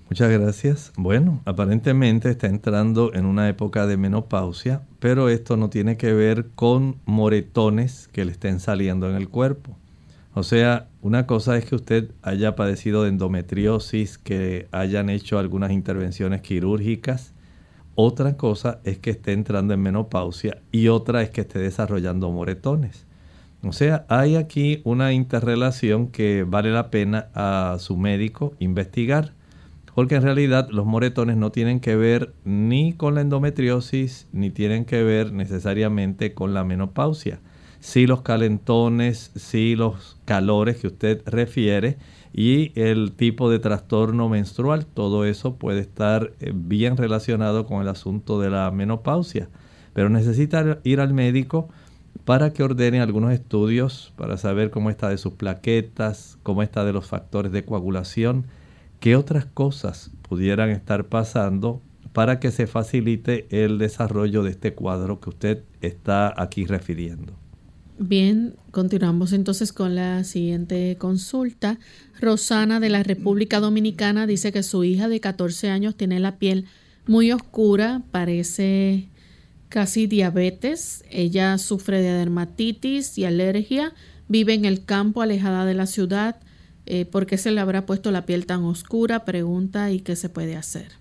Muchas 0.09 0.31
gracias. 0.31 0.93
Bueno, 0.97 1.41
aparentemente 1.45 2.29
está 2.29 2.47
entrando 2.47 3.13
en 3.13 3.25
una 3.25 3.49
época 3.49 3.85
de 3.87 3.97
menopausia, 3.97 4.81
pero 4.99 5.29
esto 5.29 5.57
no 5.57 5.69
tiene 5.69 5.97
que 5.97 6.13
ver 6.13 6.47
con 6.55 6.97
moretones 7.05 8.07
que 8.13 8.25
le 8.25 8.31
estén 8.31 8.59
saliendo 8.59 9.09
en 9.09 9.15
el 9.15 9.27
cuerpo. 9.29 9.77
O 10.33 10.43
sea, 10.43 10.87
una 11.01 11.25
cosa 11.25 11.57
es 11.57 11.65
que 11.65 11.75
usted 11.75 12.11
haya 12.21 12.55
padecido 12.55 13.03
de 13.03 13.09
endometriosis, 13.09 14.17
que 14.17 14.67
hayan 14.71 15.09
hecho 15.09 15.39
algunas 15.39 15.71
intervenciones 15.71 16.41
quirúrgicas 16.41 17.33
otra 17.99 18.37
cosa 18.37 18.79
es 18.83 18.99
que 18.99 19.09
esté 19.09 19.33
entrando 19.33 19.73
en 19.73 19.81
menopausia 19.81 20.61
y 20.71 20.87
otra 20.87 21.23
es 21.23 21.31
que 21.31 21.41
esté 21.41 21.57
desarrollando 21.57 22.29
moretones. 22.29 23.07
O 23.63 23.71
sea, 23.71 24.05
hay 24.07 24.35
aquí 24.35 24.81
una 24.83 25.13
interrelación 25.13 26.09
que 26.09 26.45
vale 26.47 26.69
la 26.69 26.91
pena 26.91 27.29
a 27.33 27.77
su 27.79 27.97
médico 27.97 28.53
investigar, 28.59 29.33
porque 29.97 30.13
en 30.13 30.21
realidad 30.21 30.69
los 30.69 30.85
moretones 30.85 31.37
no 31.37 31.51
tienen 31.51 31.79
que 31.79 31.95
ver 31.95 32.31
ni 32.45 32.93
con 32.93 33.15
la 33.15 33.21
endometriosis 33.21 34.27
ni 34.31 34.51
tienen 34.51 34.85
que 34.85 35.01
ver 35.01 35.33
necesariamente 35.33 36.35
con 36.35 36.53
la 36.53 36.63
menopausia. 36.63 37.39
Sí 37.79 38.05
los 38.05 38.21
calentones, 38.21 39.31
sí 39.35 39.75
los 39.75 40.19
calores 40.25 40.77
que 40.77 40.85
usted 40.85 41.23
refiere, 41.25 41.97
y 42.31 42.79
el 42.79 43.13
tipo 43.13 43.49
de 43.49 43.57
trastorno 43.57 44.29
menstrual. 44.29 44.85
Todo 44.85 45.25
eso 45.25 45.55
puede 45.55 45.79
estar 45.79 46.31
eh, 46.41 46.51
bien 46.53 46.95
relacionado 46.95 47.65
con 47.65 47.81
el 47.81 47.87
asunto 47.87 48.39
de 48.39 48.51
la 48.51 48.69
menopausia, 48.69 49.49
pero 49.93 50.09
necesita 50.09 50.77
ir 50.83 50.99
al 50.99 51.15
médico 51.15 51.69
para 52.23 52.53
que 52.53 52.61
ordene 52.61 53.01
algunos 53.01 53.33
estudios 53.33 54.13
para 54.15 54.37
saber 54.37 54.69
cómo 54.69 54.91
está 54.91 55.09
de 55.09 55.17
sus 55.17 55.33
plaquetas, 55.33 56.37
cómo 56.43 56.61
está 56.61 56.85
de 56.85 56.93
los 56.93 57.07
factores 57.07 57.51
de 57.51 57.65
coagulación, 57.65 58.45
qué 59.07 59.15
otras 59.15 59.45
cosas 59.45 60.11
pudieran 60.27 60.69
estar 60.69 61.05
pasando 61.07 61.81
para 62.11 62.41
que 62.41 62.51
se 62.51 62.67
facilite 62.67 63.47
el 63.51 63.77
desarrollo 63.77 64.43
de 64.43 64.49
este 64.49 64.73
cuadro 64.73 65.21
que 65.21 65.29
usted 65.29 65.63
está 65.79 66.33
aquí 66.35 66.65
refiriendo. 66.65 67.31
Bien, 67.97 68.57
continuamos 68.71 69.31
entonces 69.31 69.71
con 69.71 69.95
la 69.95 70.25
siguiente 70.25 70.97
consulta. 70.99 71.79
Rosana 72.19 72.81
de 72.81 72.89
la 72.89 73.01
República 73.01 73.61
Dominicana 73.61 74.27
dice 74.27 74.51
que 74.51 74.61
su 74.61 74.83
hija 74.83 75.07
de 75.07 75.21
14 75.21 75.69
años 75.69 75.95
tiene 75.95 76.19
la 76.19 76.37
piel 76.37 76.65
muy 77.05 77.31
oscura, 77.31 78.01
parece 78.11 79.07
casi 79.69 80.07
diabetes. 80.07 81.05
Ella 81.09 81.57
sufre 81.59 82.01
de 82.01 82.11
dermatitis 82.11 83.17
y 83.17 83.23
alergia, 83.23 83.93
vive 84.27 84.53
en 84.53 84.65
el 84.65 84.83
campo 84.83 85.21
alejada 85.21 85.63
de 85.63 85.75
la 85.75 85.85
ciudad. 85.85 86.41
Eh, 86.89 87.05
¿Por 87.05 87.25
qué 87.25 87.37
se 87.37 87.51
le 87.51 87.59
habrá 87.59 87.85
puesto 87.85 88.11
la 88.11 88.25
piel 88.25 88.45
tan 88.45 88.63
oscura? 88.63 89.25
Pregunta 89.25 89.91
y 89.91 89.99
qué 89.99 90.15
se 90.15 90.29
puede 90.29 90.55
hacer. 90.55 90.93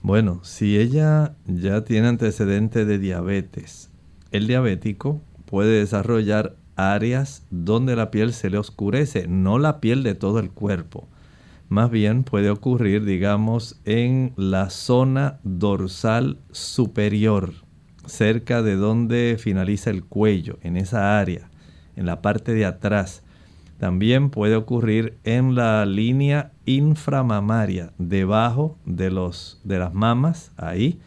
Bueno, 0.00 0.40
si 0.44 0.78
ella 0.78 1.34
ya 1.46 1.82
tiene 1.82 2.06
antecedente 2.06 2.84
de 2.84 2.98
diabetes, 2.98 3.90
el 4.30 4.46
diabético 4.46 5.20
puede 5.44 5.80
desarrollar 5.80 6.56
áreas 6.76 7.44
donde 7.50 7.96
la 7.96 8.12
piel 8.12 8.32
se 8.32 8.48
le 8.48 8.58
oscurece, 8.58 9.26
no 9.26 9.58
la 9.58 9.80
piel 9.80 10.04
de 10.04 10.14
todo 10.14 10.38
el 10.38 10.50
cuerpo. 10.50 11.08
Más 11.68 11.90
bien 11.90 12.22
puede 12.22 12.50
ocurrir, 12.50 13.04
digamos, 13.04 13.80
en 13.84 14.34
la 14.36 14.70
zona 14.70 15.40
dorsal 15.42 16.38
superior, 16.52 17.54
cerca 18.06 18.62
de 18.62 18.76
donde 18.76 19.36
finaliza 19.38 19.90
el 19.90 20.04
cuello, 20.04 20.58
en 20.62 20.76
esa 20.76 21.18
área, 21.18 21.50
en 21.96 22.06
la 22.06 22.22
parte 22.22 22.54
de 22.54 22.66
atrás. 22.66 23.21
También 23.82 24.30
puede 24.30 24.54
ocurrir 24.54 25.18
en 25.24 25.56
la 25.56 25.84
línea 25.86 26.52
inframamaria, 26.66 27.92
debajo 27.98 28.78
de, 28.86 29.10
los, 29.10 29.60
de 29.64 29.80
las 29.80 29.92
mamas, 29.92 30.52
ahí. 30.56 31.00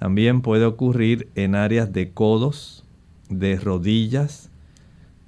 También 0.00 0.40
puede 0.42 0.64
ocurrir 0.64 1.28
en 1.36 1.54
áreas 1.54 1.92
de 1.92 2.10
codos, 2.10 2.84
de 3.28 3.54
rodillas, 3.54 4.50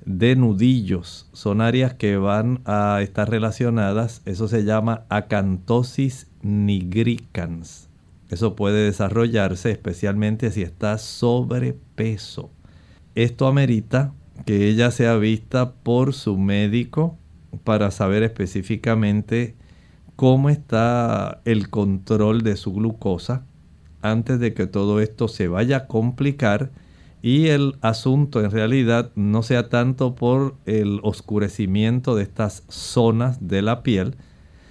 de 0.07 0.34
nudillos. 0.34 1.28
Son 1.32 1.61
áreas 1.61 1.94
que 1.94 2.16
van 2.16 2.62
a 2.64 2.99
estar 3.01 3.30
relacionadas. 3.30 4.20
Eso 4.24 4.49
se 4.49 4.64
llama 4.64 5.05
acantosis 5.09 6.26
nigricans. 6.42 7.88
Eso 8.28 8.57
puede 8.57 8.86
desarrollarse 8.86 9.70
especialmente 9.70 10.51
si 10.51 10.62
está 10.62 10.99
sobrepeso. 10.99 12.51
Esto 13.14 13.46
amerita 13.46 14.12
que 14.47 14.68
ella 14.68 14.91
sea 14.91 15.16
vista 15.16 15.72
por 15.72 16.14
su 16.14 16.39
médico 16.39 17.16
para 17.64 17.91
saber 17.91 18.22
específicamente 18.22 19.55
cómo 20.16 20.51
está 20.51 21.41
el 21.45 21.70
control 21.70 22.43
de 22.43 22.57
su 22.57 22.72
glucosa 22.72 23.45
antes 24.03 24.41
de 24.41 24.55
que 24.55 24.66
todo 24.66 25.01
esto 25.01 25.28
se 25.28 25.49
vaya 25.49 25.76
a 25.76 25.86
complicar 25.86 26.70
y 27.22 27.49
el 27.49 27.76
asunto 27.80 28.45
en 28.45 28.51
realidad 28.51 29.11
no 29.16 29.43
sea 29.43 29.68
tanto 29.68 30.14
por 30.14 30.57
el 30.66 31.01
oscurecimiento 31.03 32.14
de 32.14 32.22
estas 32.22 32.64
zonas 32.68 33.49
de 33.49 33.62
la 33.62 33.82
piel, 33.82 34.16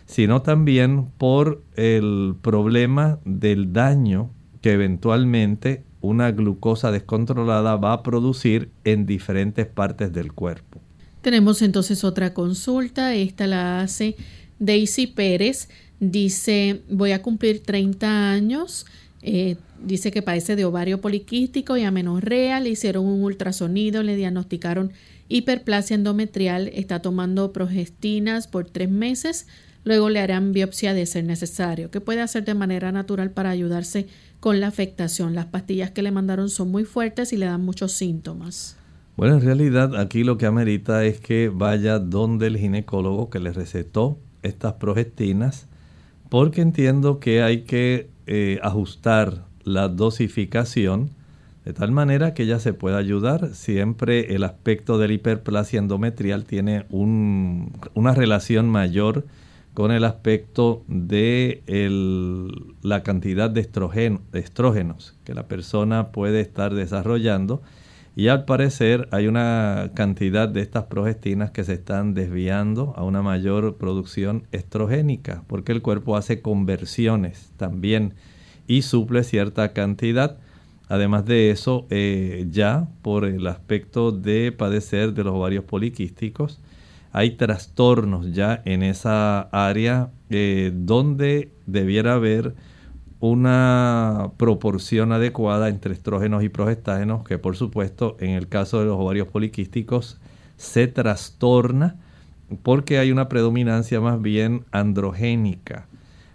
sino 0.05 0.41
también 0.41 1.07
por 1.17 1.61
el 1.75 2.35
problema 2.41 3.19
del 3.25 3.73
daño 3.73 4.31
que 4.61 4.71
eventualmente 4.71 5.83
una 6.01 6.31
glucosa 6.31 6.91
descontrolada 6.91 7.75
va 7.75 7.93
a 7.93 8.03
producir 8.03 8.69
en 8.83 9.05
diferentes 9.05 9.65
partes 9.65 10.13
del 10.13 10.33
cuerpo. 10.33 10.79
Tenemos 11.21 11.61
entonces 11.61 12.03
otra 12.03 12.33
consulta, 12.33 13.13
esta 13.15 13.47
la 13.47 13.81
hace 13.81 14.15
Daisy 14.59 15.07
Pérez, 15.07 15.69
dice 15.99 16.83
voy 16.89 17.11
a 17.11 17.21
cumplir 17.21 17.63
30 17.63 18.31
años, 18.31 18.85
eh, 19.21 19.57
dice 19.83 20.11
que 20.11 20.21
padece 20.21 20.55
de 20.55 20.65
ovario 20.65 21.01
poliquístico 21.01 21.75
y 21.75 21.83
amenorrea, 21.83 22.59
le 22.59 22.69
hicieron 22.69 23.05
un 23.05 23.23
ultrasonido, 23.23 24.03
le 24.03 24.15
diagnosticaron 24.15 24.91
hiperplasia 25.27 25.95
endometrial, 25.95 26.69
está 26.69 27.01
tomando 27.01 27.51
progestinas 27.51 28.47
por 28.47 28.69
tres 28.69 28.89
meses, 28.89 29.47
luego 29.83 30.09
le 30.09 30.19
harán 30.19 30.53
biopsia 30.53 30.93
de 30.93 31.05
ser 31.05 31.25
necesario. 31.25 31.91
¿Qué 31.91 32.01
puede 32.01 32.21
hacer 32.21 32.45
de 32.45 32.53
manera 32.53 32.91
natural 32.91 33.31
para 33.31 33.49
ayudarse 33.49 34.07
con 34.39 34.59
la 34.59 34.67
afectación? 34.67 35.35
Las 35.35 35.45
pastillas 35.47 35.91
que 35.91 36.01
le 36.01 36.11
mandaron 36.11 36.49
son 36.49 36.69
muy 36.69 36.85
fuertes 36.85 37.33
y 37.33 37.37
le 37.37 37.45
dan 37.45 37.63
muchos 37.63 37.91
síntomas. 37.91 38.77
Bueno, 39.15 39.35
en 39.35 39.41
realidad 39.41 39.95
aquí 39.95 40.23
lo 40.23 40.37
que 40.37 40.45
amerita 40.45 41.03
es 41.03 41.19
que 41.19 41.49
vaya 41.49 41.97
donde 41.99 42.47
el 42.47 42.57
ginecólogo 42.57 43.29
que 43.29 43.39
le 43.39 43.51
recetó 43.51 44.19
estas 44.43 44.73
progestinas, 44.73 45.67
porque 46.29 46.61
entiendo 46.61 47.19
que 47.19 47.41
hay 47.41 47.61
que 47.61 48.09
eh, 48.27 48.59
ajustar 48.61 49.45
la 49.63 49.87
dosificación 49.89 51.11
De 51.65 51.73
tal 51.73 51.91
manera 51.91 52.33
que 52.33 52.43
ella 52.43 52.59
se 52.59 52.71
puede 52.71 52.95
ayudar. 52.95 53.53
Siempre 53.53 54.33
el 54.33 54.45
aspecto 54.45 54.97
de 54.97 55.09
la 55.09 55.13
hiperplasia 55.15 55.79
endometrial 55.79 56.45
tiene 56.45 56.85
una 56.89 58.13
relación 58.13 58.69
mayor 58.69 59.25
con 59.77 59.91
el 59.91 60.05
aspecto 60.05 60.83
de 60.87 61.61
la 62.81 63.03
cantidad 63.03 63.47
de 63.47 63.61
estrógenos 63.61 65.15
que 65.23 65.35
la 65.35 65.47
persona 65.47 66.07
puede 66.11 66.41
estar 66.41 66.73
desarrollando. 66.73 67.61
Y 68.15 68.29
al 68.29 68.45
parecer 68.45 69.07
hay 69.11 69.27
una 69.27 69.91
cantidad 69.93 70.49
de 70.49 70.61
estas 70.61 70.85
progestinas 70.85 71.51
que 71.51 71.63
se 71.63 71.73
están 71.73 72.15
desviando 72.15 72.95
a 72.97 73.03
una 73.03 73.21
mayor 73.21 73.75
producción 73.75 74.47
estrogénica, 74.51 75.43
porque 75.45 75.73
el 75.73 75.83
cuerpo 75.83 76.17
hace 76.17 76.41
conversiones 76.41 77.51
también 77.55 78.15
y 78.65 78.81
suple 78.81 79.23
cierta 79.23 79.73
cantidad. 79.73 80.39
Además 80.89 81.23
de 81.25 81.51
eso, 81.51 81.85
eh, 81.91 82.47
ya 82.49 82.87
por 83.03 83.25
el 83.25 83.45
aspecto 83.45 84.11
de 84.11 84.51
padecer 84.51 85.13
de 85.13 85.23
los 85.23 85.35
ovarios 85.35 85.65
poliquísticos, 85.65 86.59
hay 87.17 87.31
trastornos 87.31 88.31
ya 88.31 88.61
en 88.63 88.83
esa 88.83 89.41
área 89.51 90.11
eh, 90.29 90.71
donde 90.71 91.51
debiera 91.65 92.13
haber 92.13 92.53
una 93.19 94.33
proporción 94.37 95.11
adecuada 95.11 95.69
entre 95.69 95.95
estrógenos 95.95 96.43
y 96.43 96.49
progestágenos, 96.49 97.23
que 97.23 97.39
por 97.39 97.55
supuesto 97.55 98.17
en 98.19 98.29
el 98.29 98.47
caso 98.47 98.81
de 98.81 98.85
los 98.85 98.99
ovarios 98.99 99.27
poliquísticos 99.29 100.19
se 100.57 100.85
trastorna 100.85 101.95
porque 102.61 102.99
hay 102.99 103.11
una 103.11 103.29
predominancia 103.29 103.99
más 103.99 104.21
bien 104.21 104.65
androgénica. 104.71 105.87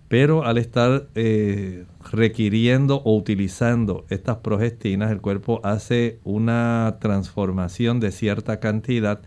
Pero 0.08 0.44
al 0.44 0.58
estar 0.58 1.06
eh, 1.14 1.84
requiriendo 2.10 3.02
o 3.04 3.16
utilizando 3.16 4.04
estas 4.08 4.38
progestinas, 4.38 5.12
el 5.12 5.20
cuerpo 5.20 5.60
hace 5.62 6.18
una 6.24 6.96
transformación 7.00 8.00
de 8.00 8.10
cierta 8.10 8.58
cantidad 8.58 9.22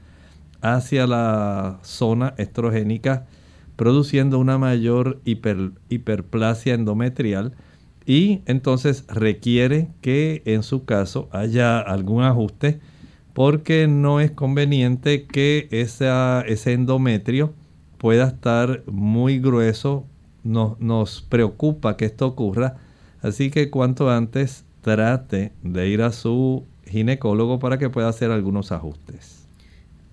hacia 0.66 1.06
la 1.06 1.80
zona 1.84 2.34
estrogénica, 2.38 3.28
produciendo 3.76 4.40
una 4.40 4.58
mayor 4.58 5.22
hiperplasia 5.26 6.74
endometrial 6.74 7.54
y 8.06 8.42
entonces 8.46 9.06
requiere 9.08 9.90
que 10.02 10.42
en 10.46 10.64
su 10.64 10.86
caso 10.86 11.30
haya 11.32 11.80
algún 11.80 12.24
ajuste 12.24 12.80
porque 13.34 13.88
no 13.88 14.20
es 14.20 14.32
conveniente 14.32 15.26
que 15.26 15.68
ese 15.70 16.74
endometrio 16.74 17.54
pueda 18.00 18.28
estar 18.28 18.84
muy 18.88 19.40
grueso. 19.40 20.06
nos 20.44 21.22
preocupa 21.30 21.98
que 21.98 22.06
esto 22.06 22.28
ocurra, 22.28 22.78
así 23.22 23.52
que 23.52 23.70
cuanto 23.70 24.10
antes 24.10 24.66
trate 24.82 25.52
de 25.64 25.90
ir 25.90 26.02
a 26.02 26.12
su 26.12 26.64
ginecólogo 26.88 27.60
para 27.60 27.78
que 27.78 27.90
pueda 27.90 28.10
hacer 28.10 28.32
algunos 28.32 28.72
ajustes. 28.72 29.45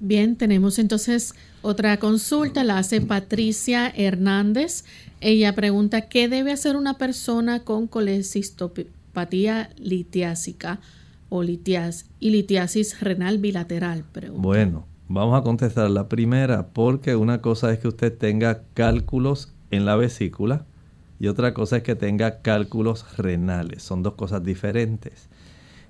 Bien, 0.04 0.34
tenemos 0.34 0.80
entonces 0.80 1.32
otra 1.62 1.96
consulta, 1.98 2.64
la 2.64 2.78
hace 2.78 3.00
Patricia 3.00 3.88
Hernández. 3.88 4.84
Ella 5.20 5.54
pregunta, 5.54 6.08
¿qué 6.08 6.28
debe 6.28 6.50
hacer 6.50 6.74
una 6.74 6.98
persona 6.98 7.62
con 7.62 7.86
colecistopatía 7.86 9.70
litiásica 9.76 10.80
o 11.28 11.44
litias 11.44 12.06
y 12.18 12.30
litiasis 12.30 13.00
renal 13.00 13.38
bilateral? 13.38 14.04
Bueno, 14.34 14.86
vamos 15.06 15.38
a 15.38 15.44
contestar 15.44 15.88
la 15.88 16.08
primera 16.08 16.66
porque 16.72 17.14
una 17.14 17.40
cosa 17.40 17.72
es 17.72 17.78
que 17.78 17.86
usted 17.86 18.12
tenga 18.12 18.64
cálculos 18.74 19.52
en 19.70 19.84
la 19.84 19.94
vesícula 19.94 20.66
y 21.20 21.28
otra 21.28 21.54
cosa 21.54 21.76
es 21.76 21.82
que 21.84 21.94
tenga 21.94 22.42
cálculos 22.42 23.16
renales. 23.18 23.84
Son 23.84 24.02
dos 24.02 24.14
cosas 24.14 24.42
diferentes. 24.42 25.28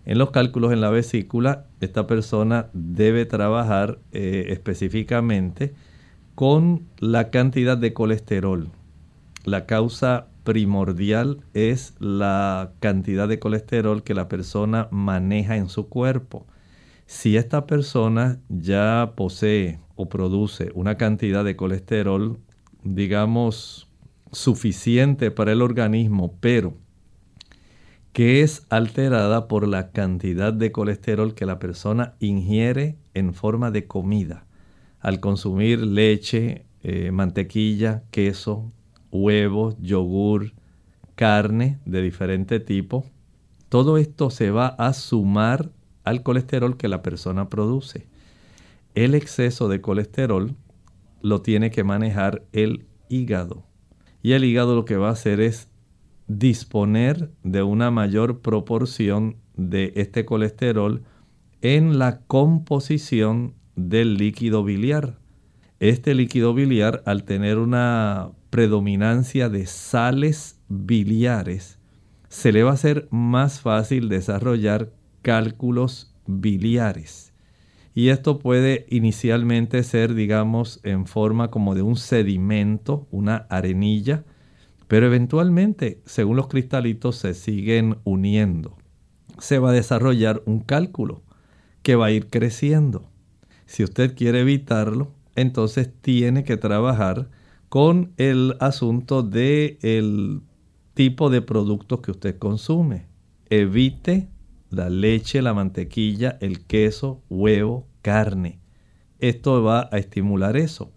En 0.05 0.18
los 0.18 0.30
cálculos 0.30 0.72
en 0.72 0.80
la 0.80 0.90
vesícula, 0.90 1.66
esta 1.80 2.07
persona 2.07 2.66
debe 2.72 3.24
trabajar 3.24 4.00
eh, 4.12 4.46
específicamente 4.48 5.74
con 6.34 6.88
la 6.98 7.30
cantidad 7.30 7.78
de 7.78 7.92
colesterol. 7.92 8.70
La 9.44 9.66
causa 9.66 10.26
primordial 10.44 11.44
es 11.55 11.94
la 12.00 12.72
cantidad 12.80 13.28
de 13.28 13.38
colesterol 13.38 14.03
que 14.03 14.14
la 14.14 14.28
persona 14.28 14.88
maneja 14.90 15.57
en 15.57 15.68
su 15.68 15.88
cuerpo. 15.88 16.46
Si 17.07 17.36
esta 17.36 17.66
persona 17.66 18.40
ya 18.48 19.12
posee 19.14 19.78
o 19.94 20.09
produce 20.09 20.70
una 20.74 20.96
cantidad 20.96 21.44
de 21.44 21.55
colesterol, 21.55 22.38
digamos, 22.82 23.88
suficiente 24.32 25.30
para 25.30 25.53
el 25.53 25.62
organismo, 25.62 26.34
pero 26.40 26.74
que 28.12 28.42
es 28.42 28.66
alterada 28.68 29.48
por 29.48 29.66
la 29.66 29.90
cantidad 29.90 30.52
de 30.52 30.70
colesterol 30.70 31.34
que 31.34 31.46
la 31.46 31.58
persona 31.58 32.14
ingiere 32.20 32.96
en 33.14 33.32
forma 33.32 33.70
de 33.70 33.86
comida. 33.86 34.44
Al 35.00 35.18
consumir 35.18 35.80
leche, 35.80 36.66
eh, 36.82 37.10
mantequilla, 37.10 38.02
queso, 38.10 38.70
huevos, 39.10 39.76
yogur, 39.80 40.52
carne 41.14 41.78
de 41.86 42.02
diferente 42.02 42.60
tipo, 42.60 43.06
todo 43.68 43.96
esto 43.96 44.28
se 44.28 44.50
va 44.50 44.66
a 44.66 44.92
sumar 44.92 45.70
al 46.04 46.22
colesterol 46.22 46.76
que 46.76 46.88
la 46.88 47.02
persona 47.02 47.48
produce. 47.48 48.06
El 48.94 49.14
exceso 49.14 49.68
de 49.68 49.80
colesterol 49.80 50.54
lo 51.22 51.40
tiene 51.40 51.70
que 51.70 51.84
manejar 51.84 52.42
el 52.52 52.84
hígado. 53.08 53.64
Y 54.22 54.32
el 54.32 54.44
hígado 54.44 54.74
lo 54.74 54.84
que 54.84 54.96
va 54.96 55.08
a 55.08 55.12
hacer 55.12 55.40
es 55.40 55.68
disponer 56.27 57.31
de 57.43 57.62
una 57.62 57.91
mayor 57.91 58.41
proporción 58.41 59.37
de 59.57 59.93
este 59.97 60.25
colesterol 60.25 61.03
en 61.61 61.99
la 61.99 62.20
composición 62.23 63.55
del 63.77 64.16
líquido 64.16 64.64
biliar. 64.64 65.18
Este 65.81 66.14
líquido 66.14 66.55
biliar, 66.55 67.03
al 67.07 67.25
tener 67.25 67.59
una 67.59 68.31
predominancia 68.51 69.49
de 69.49 69.66
sales 69.66 70.61
biliares, 70.68 71.79
se 72.29 72.53
le 72.53 72.62
va 72.62 72.70
a 72.70 72.75
hacer 72.75 73.09
más 73.11 73.61
fácil 73.61 74.09
desarrollar 74.09 74.93
cálculos 75.23 76.14
biliares. 76.27 77.33
Y 77.95 78.09
esto 78.09 78.39
puede 78.39 78.87
inicialmente 78.89 79.83
ser, 79.83 80.14
digamos, 80.14 80.81
en 80.83 81.07
forma 81.07 81.51
como 81.51 81.75
de 81.75 81.83
un 81.83 81.97
sedimento, 81.97 83.07
una 83.11 83.47
arenilla, 83.51 84.25
pero 84.93 85.07
eventualmente, 85.07 86.03
según 86.05 86.36
los 86.36 86.49
cristalitos 86.49 87.16
se 87.16 87.32
siguen 87.32 87.97
uniendo, 88.05 88.76
se 89.38 89.59
va 89.59 89.70
a 89.70 89.72
desarrollar 89.72 90.43
un 90.45 90.61
cálculo 90.61 91.22
que 91.80 91.97
va 91.97 92.05
a 92.05 92.11
ir 92.11 92.28
creciendo. 92.28 93.11
Si 93.64 93.84
usted 93.84 94.14
quiere 94.14 94.43
evitarlo, 94.43 95.14
entonces 95.34 95.90
tiene 96.03 96.45
que 96.45 96.59
trabajar 96.59 97.30
con 97.70 98.12
el 98.18 98.55
asunto 98.61 99.22
del 99.22 99.78
el 99.80 100.43
tipo 100.93 101.30
de 101.30 101.40
productos 101.40 102.01
que 102.03 102.11
usted 102.11 102.36
consume. 102.36 103.07
Evite 103.49 104.28
la 104.68 104.90
leche, 104.90 105.40
la 105.40 105.55
mantequilla, 105.55 106.36
el 106.43 106.66
queso, 106.66 107.22
huevo, 107.30 107.88
carne. 108.03 108.61
Esto 109.20 109.62
va 109.62 109.88
a 109.90 109.97
estimular 109.97 110.59
eso. 110.59 110.93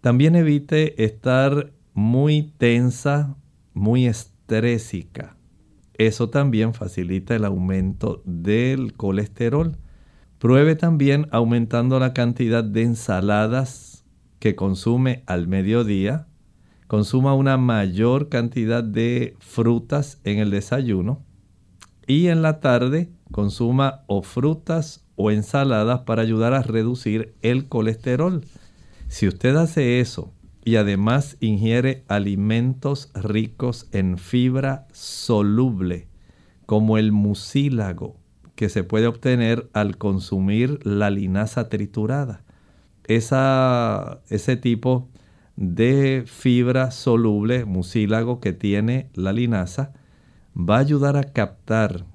También 0.00 0.34
evite 0.34 1.04
estar 1.04 1.70
muy 1.94 2.52
tensa, 2.58 3.36
muy 3.74 4.06
estrésica. 4.06 5.36
Eso 5.94 6.30
también 6.30 6.74
facilita 6.74 7.36
el 7.36 7.44
aumento 7.44 8.22
del 8.24 8.94
colesterol. 8.94 9.76
Pruebe 10.38 10.74
también 10.74 11.28
aumentando 11.30 12.00
la 12.00 12.14
cantidad 12.14 12.64
de 12.64 12.82
ensaladas 12.82 14.04
que 14.38 14.56
consume 14.56 15.22
al 15.26 15.46
mediodía. 15.46 16.26
Consuma 16.88 17.34
una 17.34 17.56
mayor 17.56 18.28
cantidad 18.28 18.82
de 18.82 19.36
frutas 19.38 20.20
en 20.24 20.38
el 20.38 20.50
desayuno. 20.50 21.22
Y 22.06 22.26
en 22.26 22.42
la 22.42 22.60
tarde 22.60 23.12
consuma 23.30 24.02
o 24.08 24.22
frutas 24.22 25.06
o 25.14 25.30
ensaladas 25.30 26.00
para 26.00 26.22
ayudar 26.22 26.52
a 26.54 26.62
reducir 26.62 27.34
el 27.42 27.68
colesterol. 27.68 28.44
Si 29.08 29.28
usted 29.28 29.54
hace 29.56 30.00
eso 30.00 30.32
y 30.64 30.76
además 30.76 31.36
ingiere 31.40 32.04
alimentos 32.08 33.10
ricos 33.14 33.88
en 33.92 34.18
fibra 34.18 34.86
soluble, 34.92 36.08
como 36.66 36.98
el 36.98 37.12
mucílago, 37.12 38.16
que 38.54 38.68
se 38.68 38.84
puede 38.84 39.06
obtener 39.06 39.68
al 39.72 39.98
consumir 39.98 40.78
la 40.86 41.10
linaza 41.10 41.68
triturada. 41.68 42.44
ese 43.06 44.56
tipo 44.56 45.08
de 45.56 46.24
fibra 46.26 46.90
soluble, 46.90 47.64
mucílago 47.64 48.40
que 48.40 48.52
tiene 48.52 49.10
la 49.14 49.32
linaza, 49.32 49.92
va 50.56 50.76
a 50.76 50.80
ayudar 50.80 51.16
a 51.16 51.24
captar 51.24 52.06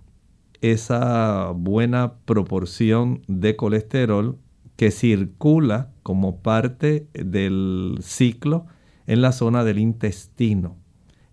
esa 0.62 1.52
buena 1.52 2.14
proporción 2.26 3.22
de 3.28 3.56
colesterol 3.56 4.39
que 4.78 4.91
circula 4.91 5.91
como 6.03 6.38
parte 6.38 7.07
del 7.13 7.97
ciclo 8.01 8.67
en 9.07 9.21
la 9.21 9.34
zona 9.34 9.63
del 9.63 9.80
intestino. 9.80 10.78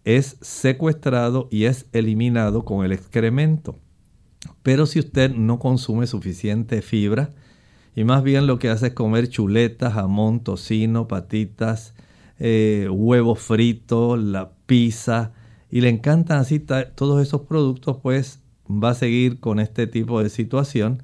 Es 0.04 0.36
secuestrado 0.40 1.48
y 1.50 1.64
es 1.64 1.86
eliminado 1.92 2.64
con 2.64 2.84
el 2.84 2.92
excremento. 2.92 3.78
Pero 4.62 4.86
si 4.86 4.98
usted 4.98 5.34
no 5.34 5.58
consume 5.58 6.06
suficiente 6.06 6.82
fibra 6.82 7.30
y 7.94 8.04
más 8.04 8.22
bien 8.22 8.46
lo 8.46 8.58
que 8.58 8.70
hace 8.70 8.88
es 8.88 8.94
comer 8.94 9.28
chuletas, 9.28 9.94
jamón, 9.94 10.40
tocino, 10.40 11.06
patitas, 11.06 11.94
eh, 12.38 12.88
huevo 12.90 13.34
frito, 13.36 14.16
la 14.16 14.50
pizza, 14.66 15.32
y 15.70 15.80
le 15.80 15.88
encantan 15.88 16.38
así 16.38 16.60
todos 16.60 17.22
esos 17.22 17.42
productos, 17.42 17.98
pues 18.02 18.40
va 18.68 18.90
a 18.90 18.94
seguir 18.94 19.40
con 19.40 19.60
este 19.60 19.86
tipo 19.86 20.22
de 20.22 20.28
situación 20.28 21.02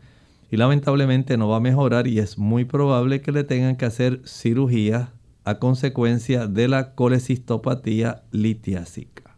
y 0.51 0.57
lamentablemente 0.57 1.37
no 1.37 1.49
va 1.49 1.57
a 1.57 1.61
mejorar 1.61 2.07
y 2.07 2.19
es 2.19 2.39
muy 2.39 2.65
probable 2.65 3.21
que 3.21 3.33
le 3.33 3.45
tengan 3.45 3.77
que 3.77 3.85
hacer 3.85 4.21
cirugía 4.25 5.13
a 5.45 5.59
consecuencia 5.59 6.47
de 6.47 6.69
la 6.69 6.95
colecistopatía 6.95 8.23
litiásica. 8.31 9.37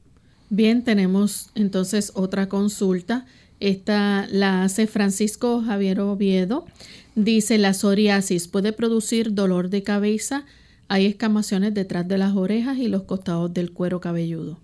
Bien, 0.51 0.85
tenemos 0.85 1.51
entonces 1.55 2.13
otra 2.15 2.49
consulta. 2.49 3.27
Esta 3.61 4.27
la 4.31 4.65
hace 4.65 4.87
Francisco 4.87 5.63
Javier 5.63 6.01
Oviedo. 6.01 6.67
Dice, 7.15 7.59
la 7.59 7.75
psoriasis 7.75 8.49
puede 8.49 8.73
producir 8.73 9.35
dolor 9.35 9.71
de 9.71 9.83
cabeza. 9.83 10.45
Hay 10.89 11.07
escamaciones 11.07 11.73
detrás 11.73 12.09
de 12.09 12.19
las 12.19 12.35
orejas 12.35 12.79
y 12.79 12.89
los 12.89 13.05
costados 13.05 13.55
del 13.55 13.73
cuero 13.73 14.01
cabelludo. 14.01 14.59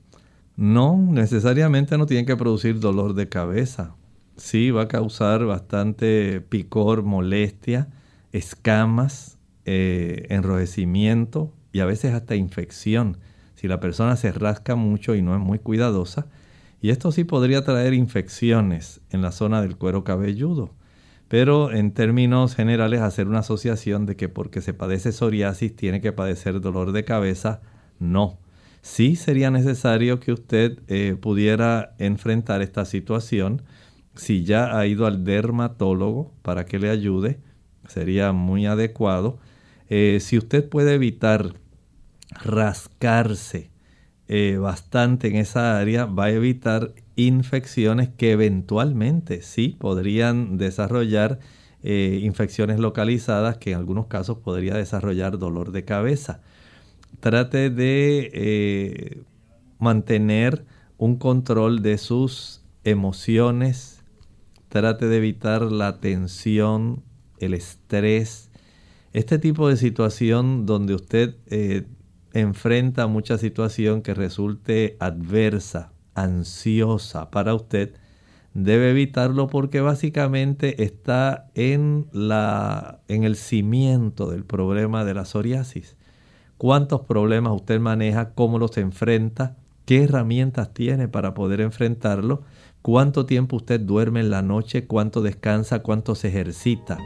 No, 0.56 0.96
necesariamente 0.98 1.96
no 1.96 2.06
tiene 2.06 2.26
que 2.26 2.36
producir 2.36 2.80
dolor 2.80 3.14
de 3.14 3.28
cabeza. 3.28 3.94
Sí, 4.38 4.70
va 4.70 4.82
a 4.82 4.88
causar 4.88 5.44
bastante 5.44 6.40
picor, 6.40 7.02
molestia, 7.02 7.88
escamas, 8.32 9.36
eh, 9.64 10.26
enrojecimiento 10.30 11.52
y 11.72 11.80
a 11.80 11.86
veces 11.86 12.14
hasta 12.14 12.36
infección 12.36 13.18
si 13.56 13.66
la 13.66 13.80
persona 13.80 14.16
se 14.16 14.30
rasca 14.30 14.76
mucho 14.76 15.16
y 15.16 15.22
no 15.22 15.34
es 15.34 15.40
muy 15.40 15.58
cuidadosa. 15.58 16.26
Y 16.80 16.90
esto 16.90 17.10
sí 17.10 17.24
podría 17.24 17.64
traer 17.64 17.92
infecciones 17.92 19.00
en 19.10 19.20
la 19.22 19.32
zona 19.32 19.60
del 19.60 19.76
cuero 19.76 20.04
cabelludo. 20.04 20.72
Pero 21.26 21.72
en 21.72 21.92
términos 21.92 22.54
generales 22.54 23.00
hacer 23.00 23.26
una 23.26 23.40
asociación 23.40 24.06
de 24.06 24.14
que 24.14 24.28
porque 24.28 24.60
se 24.60 24.72
padece 24.74 25.10
psoriasis 25.10 25.74
tiene 25.74 26.00
que 26.00 26.12
padecer 26.12 26.60
dolor 26.60 26.92
de 26.92 27.04
cabeza, 27.04 27.60
no 27.98 28.38
sí 28.82 29.16
sería 29.16 29.50
necesario 29.50 30.20
que 30.20 30.32
usted 30.32 30.78
eh, 30.88 31.16
pudiera 31.20 31.94
enfrentar 31.98 32.62
esta 32.62 32.84
situación. 32.84 33.62
Si 34.18 34.44
ya 34.44 34.76
ha 34.76 34.86
ido 34.86 35.06
al 35.06 35.24
dermatólogo 35.24 36.34
para 36.42 36.66
que 36.66 36.78
le 36.78 36.90
ayude, 36.90 37.40
sería 37.86 38.32
muy 38.32 38.66
adecuado. 38.66 39.38
Eh, 39.88 40.18
si 40.20 40.36
usted 40.36 40.68
puede 40.68 40.92
evitar 40.94 41.54
rascarse 42.30 43.70
eh, 44.28 44.58
bastante 44.60 45.28
en 45.28 45.36
esa 45.36 45.78
área, 45.78 46.04
va 46.04 46.24
a 46.24 46.30
evitar 46.30 46.92
infecciones 47.16 48.10
que 48.10 48.32
eventualmente 48.32 49.40
sí 49.40 49.76
podrían 49.78 50.58
desarrollar 50.58 51.38
infecciones 51.80 52.80
localizadas 52.80 53.56
que 53.56 53.70
en 53.70 53.78
algunos 53.78 54.08
casos 54.08 54.38
podría 54.38 54.74
desarrollar 54.74 55.38
dolor 55.38 55.70
de 55.70 55.84
cabeza 55.84 56.42
trate 57.20 57.70
de 57.70 58.30
eh, 58.32 59.22
mantener 59.78 60.64
un 60.96 61.16
control 61.16 61.82
de 61.82 61.98
sus 61.98 62.62
emociones, 62.84 63.97
trate 64.68 65.06
de 65.06 65.16
evitar 65.16 65.62
la 65.62 66.00
tensión, 66.00 67.02
el 67.38 67.54
estrés, 67.54 68.50
este 69.12 69.38
tipo 69.38 69.68
de 69.68 69.76
situación 69.76 70.66
donde 70.66 70.94
usted 70.94 71.36
eh, 71.46 71.86
enfrenta 72.32 73.06
mucha 73.06 73.38
situación 73.38 74.02
que 74.02 74.14
resulte 74.14 74.96
adversa, 75.00 75.92
ansiosa 76.14 77.30
para 77.30 77.54
usted, 77.54 77.94
debe 78.54 78.90
evitarlo 78.90 79.46
porque 79.46 79.80
básicamente 79.80 80.82
está 80.82 81.50
en, 81.54 82.06
la, 82.12 83.00
en 83.08 83.24
el 83.24 83.36
cimiento 83.36 84.30
del 84.30 84.44
problema 84.44 85.04
de 85.04 85.14
la 85.14 85.24
psoriasis. 85.24 85.96
Cuántos 86.56 87.02
problemas 87.02 87.54
usted 87.54 87.78
maneja, 87.80 88.34
cómo 88.34 88.58
los 88.58 88.76
enfrenta, 88.78 89.56
qué 89.88 90.04
herramientas 90.04 90.74
tiene 90.74 91.08
para 91.08 91.32
poder 91.32 91.62
enfrentarlo, 91.62 92.42
cuánto 92.82 93.24
tiempo 93.24 93.56
usted 93.56 93.80
duerme 93.80 94.20
en 94.20 94.28
la 94.28 94.42
noche, 94.42 94.86
cuánto 94.86 95.22
descansa, 95.22 95.78
cuánto 95.78 96.14
se 96.14 96.28
ejercita. 96.28 96.98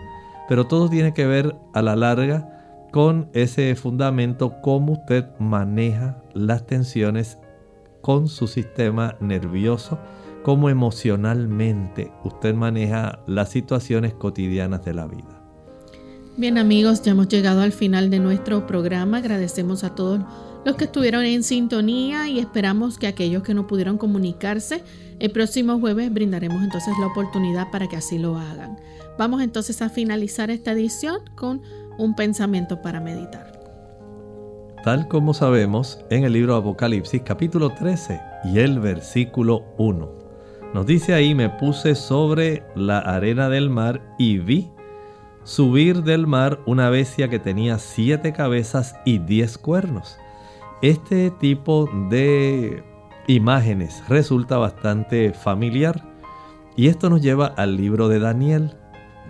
Pero 0.48 0.66
todo 0.66 0.88
tiene 0.88 1.14
que 1.14 1.24
ver 1.24 1.54
a 1.74 1.80
la 1.80 1.94
larga 1.94 2.88
con 2.90 3.28
ese 3.34 3.72
fundamento, 3.76 4.56
cómo 4.62 4.94
usted 4.94 5.26
maneja 5.38 6.24
las 6.34 6.66
tensiones 6.66 7.38
con 8.00 8.26
su 8.26 8.48
sistema 8.48 9.14
nervioso, 9.20 10.00
cómo 10.42 10.68
emocionalmente 10.68 12.10
usted 12.24 12.52
maneja 12.52 13.20
las 13.28 13.50
situaciones 13.50 14.12
cotidianas 14.12 14.84
de 14.84 14.94
la 14.94 15.06
vida. 15.06 15.40
Bien 16.36 16.58
amigos, 16.58 17.00
ya 17.02 17.12
hemos 17.12 17.28
llegado 17.28 17.60
al 17.60 17.70
final 17.70 18.10
de 18.10 18.18
nuestro 18.18 18.66
programa. 18.66 19.18
Agradecemos 19.18 19.84
a 19.84 19.94
todos 19.94 20.18
los 20.64 20.76
que 20.76 20.84
estuvieron 20.84 21.24
en 21.24 21.42
sintonía 21.42 22.28
y 22.28 22.38
esperamos 22.38 22.98
que 22.98 23.06
aquellos 23.06 23.42
que 23.42 23.54
no 23.54 23.66
pudieron 23.66 23.98
comunicarse, 23.98 24.82
el 25.18 25.30
próximo 25.30 25.80
jueves 25.80 26.12
brindaremos 26.12 26.62
entonces 26.62 26.94
la 27.00 27.06
oportunidad 27.06 27.70
para 27.70 27.88
que 27.88 27.96
así 27.96 28.18
lo 28.18 28.36
hagan. 28.36 28.78
Vamos 29.18 29.42
entonces 29.42 29.82
a 29.82 29.88
finalizar 29.88 30.50
esta 30.50 30.72
edición 30.72 31.18
con 31.34 31.62
un 31.98 32.14
pensamiento 32.14 32.80
para 32.80 33.00
meditar. 33.00 33.52
Tal 34.84 35.06
como 35.06 35.34
sabemos 35.34 36.00
en 36.10 36.24
el 36.24 36.32
libro 36.32 36.56
Apocalipsis 36.56 37.22
capítulo 37.24 37.70
13 37.70 38.20
y 38.44 38.58
el 38.58 38.80
versículo 38.80 39.64
1. 39.78 40.10
Nos 40.74 40.86
dice 40.86 41.12
ahí, 41.12 41.34
me 41.34 41.50
puse 41.50 41.94
sobre 41.94 42.64
la 42.74 42.98
arena 42.98 43.48
del 43.48 43.68
mar 43.68 44.00
y 44.18 44.38
vi 44.38 44.70
subir 45.44 46.02
del 46.02 46.26
mar 46.26 46.60
una 46.66 46.88
bestia 46.88 47.28
que 47.28 47.38
tenía 47.38 47.78
siete 47.78 48.32
cabezas 48.32 48.96
y 49.04 49.18
diez 49.18 49.58
cuernos. 49.58 50.18
Este 50.82 51.30
tipo 51.30 51.88
de 52.10 52.82
imágenes 53.28 54.02
resulta 54.08 54.58
bastante 54.58 55.32
familiar 55.32 56.02
y 56.76 56.88
esto 56.88 57.08
nos 57.08 57.22
lleva 57.22 57.46
al 57.46 57.76
libro 57.76 58.08
de 58.08 58.18
Daniel. 58.18 58.76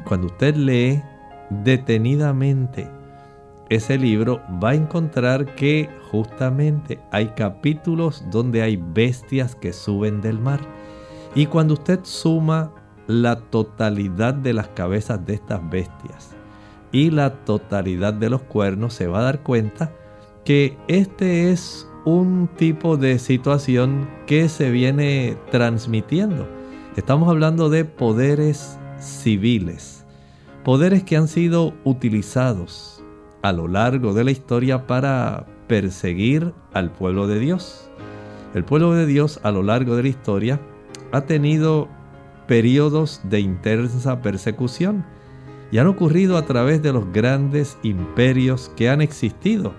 Cuando 0.07 0.29
usted 0.29 0.57
lee 0.57 1.03
detenidamente 1.51 2.89
ese 3.69 3.97
libro 3.97 4.41
va 4.63 4.71
a 4.71 4.75
encontrar 4.75 5.55
que 5.55 5.89
justamente 6.11 7.01
hay 7.11 7.29
capítulos 7.29 8.25
donde 8.31 8.63
hay 8.63 8.77
bestias 8.77 9.55
que 9.55 9.73
suben 9.73 10.21
del 10.21 10.39
mar. 10.39 10.61
Y 11.35 11.47
cuando 11.47 11.75
usted 11.75 12.01
suma 12.03 12.73
la 13.07 13.37
totalidad 13.37 14.35
de 14.35 14.53
las 14.53 14.69
cabezas 14.69 15.25
de 15.25 15.35
estas 15.35 15.69
bestias 15.71 16.35
y 16.93 17.11
la 17.11 17.45
totalidad 17.45 18.13
de 18.15 18.31
los 18.31 18.43
cuernos, 18.43 18.95
se 18.95 19.07
va 19.07 19.21
a 19.21 19.25
dar 19.25 19.43
cuenta 19.43 19.93
que 20.45 20.77
este 20.89 21.53
es 21.53 21.89
un 22.05 22.49
tipo 22.57 22.97
de 22.97 23.19
situación 23.19 24.09
que 24.27 24.49
se 24.49 24.71
viene 24.71 25.37
transmitiendo. 25.51 26.49
Estamos 26.97 27.29
hablando 27.29 27.71
de 27.71 27.85
poderes 27.85 28.79
civiles, 28.99 30.05
poderes 30.65 31.05
que 31.05 31.17
han 31.17 31.29
sido 31.29 31.75
utilizados 31.85 33.05
a 33.43 33.53
lo 33.53 33.69
largo 33.69 34.15
de 34.15 34.25
la 34.25 34.31
historia 34.31 34.87
para 34.87 35.47
perseguir 35.69 36.53
al 36.73 36.91
pueblo 36.93 37.27
de 37.27 37.39
Dios. 37.39 37.89
El 38.55 38.65
pueblo 38.65 38.93
de 38.95 39.07
Dios 39.07 39.41
a 39.43 39.51
lo 39.51 39.63
largo 39.63 39.97
de 39.97 40.03
la 40.03 40.09
historia 40.09 40.61
ha 41.13 41.23
tenido 41.23 41.89
periodos 42.47 43.21
de 43.25 43.41
intensa 43.41 44.21
persecución 44.21 45.05
y 45.71 45.79
han 45.79 45.87
ocurrido 45.87 46.37
a 46.37 46.45
través 46.45 46.83
de 46.83 46.93
los 46.93 47.11
grandes 47.13 47.79
imperios 47.83 48.71
que 48.77 48.91
han 48.91 49.01
existido. 49.01 49.73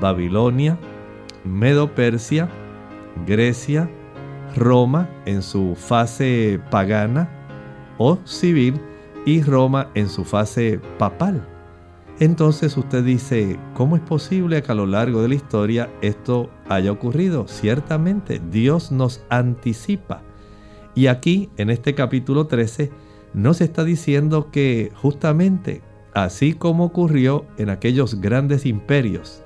Babilonia, 0.00 0.78
Medo-Persia, 1.44 2.48
Grecia, 3.26 3.90
Roma 4.56 5.08
en 5.26 5.42
su 5.42 5.74
fase 5.74 6.60
pagana 6.70 7.28
o 7.98 8.18
civil 8.24 8.80
y 9.26 9.42
Roma 9.42 9.90
en 9.94 10.08
su 10.08 10.24
fase 10.24 10.80
papal. 10.98 11.46
Entonces 12.20 12.76
usted 12.76 13.02
dice, 13.02 13.58
¿cómo 13.74 13.96
es 13.96 14.02
posible 14.02 14.62
que 14.62 14.70
a 14.70 14.76
lo 14.76 14.86
largo 14.86 15.22
de 15.22 15.28
la 15.28 15.34
historia 15.34 15.90
esto 16.00 16.50
haya 16.68 16.92
ocurrido? 16.92 17.48
Ciertamente, 17.48 18.40
Dios 18.50 18.92
nos 18.92 19.24
anticipa 19.30 20.22
y 20.94 21.08
aquí, 21.08 21.50
en 21.56 21.70
este 21.70 21.94
capítulo 21.94 22.46
13, 22.46 22.90
nos 23.34 23.60
está 23.60 23.82
diciendo 23.82 24.50
que 24.52 24.92
justamente, 24.94 25.82
así 26.14 26.52
como 26.52 26.84
ocurrió 26.84 27.46
en 27.58 27.68
aquellos 27.68 28.20
grandes 28.20 28.64
imperios, 28.64 29.43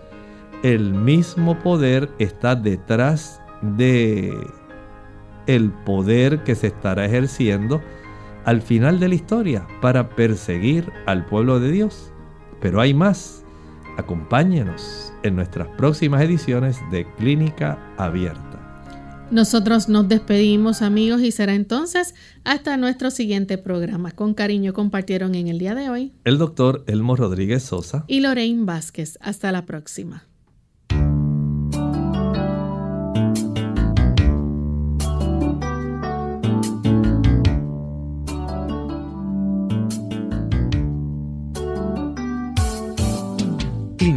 el 0.63 0.93
mismo 0.95 1.59
poder 1.59 2.11
está 2.19 2.55
detrás 2.57 3.41
de 3.63 4.35
el 5.47 5.71
poder 5.71 6.43
que 6.45 6.55
se 6.55 6.69
estará 6.69 7.07
ejerciendo 7.07 7.81
al 8.45 8.63
final 8.63 9.01
de 9.01 9.09
la 9.09 9.15
historia 9.15 9.67
para 9.81 10.11
perseguir 10.11 10.91
al 11.07 11.27
pueblo 11.27 11.61
de 11.61 11.71
Dios. 11.71 12.13
Pero 12.61 12.81
hay 12.81 12.95
más. 12.95 13.45
Acompáñenos 13.97 15.13
en 15.23 15.37
nuestras 15.37 15.69
próximas 15.77 16.23
ediciones 16.23 16.79
de 16.91 17.07
Clínica 17.17 17.79
Abierta. 17.97 18.49
Nosotros 19.31 19.89
nos 19.89 20.09
despedimos 20.09 20.81
amigos 20.81 21.21
y 21.21 21.33
será 21.33 21.55
entonces 21.55 22.15
hasta 22.45 22.77
nuestro 22.79 23.11
siguiente 23.11 23.59
programa. 23.59 24.13
Con 24.13 24.33
cariño 24.33 24.73
compartieron 24.73 25.35
en 25.35 25.49
el 25.49 25.59
día 25.59 25.75
de 25.75 25.91
hoy 25.91 26.13
el 26.25 26.39
doctor 26.39 26.85
Elmo 26.87 27.17
Rodríguez 27.17 27.63
Sosa 27.63 28.05
y 28.07 28.21
Lorraine 28.21 28.65
Vázquez. 28.65 29.19
Hasta 29.21 29.53
la 29.53 29.67
próxima. 29.67 30.29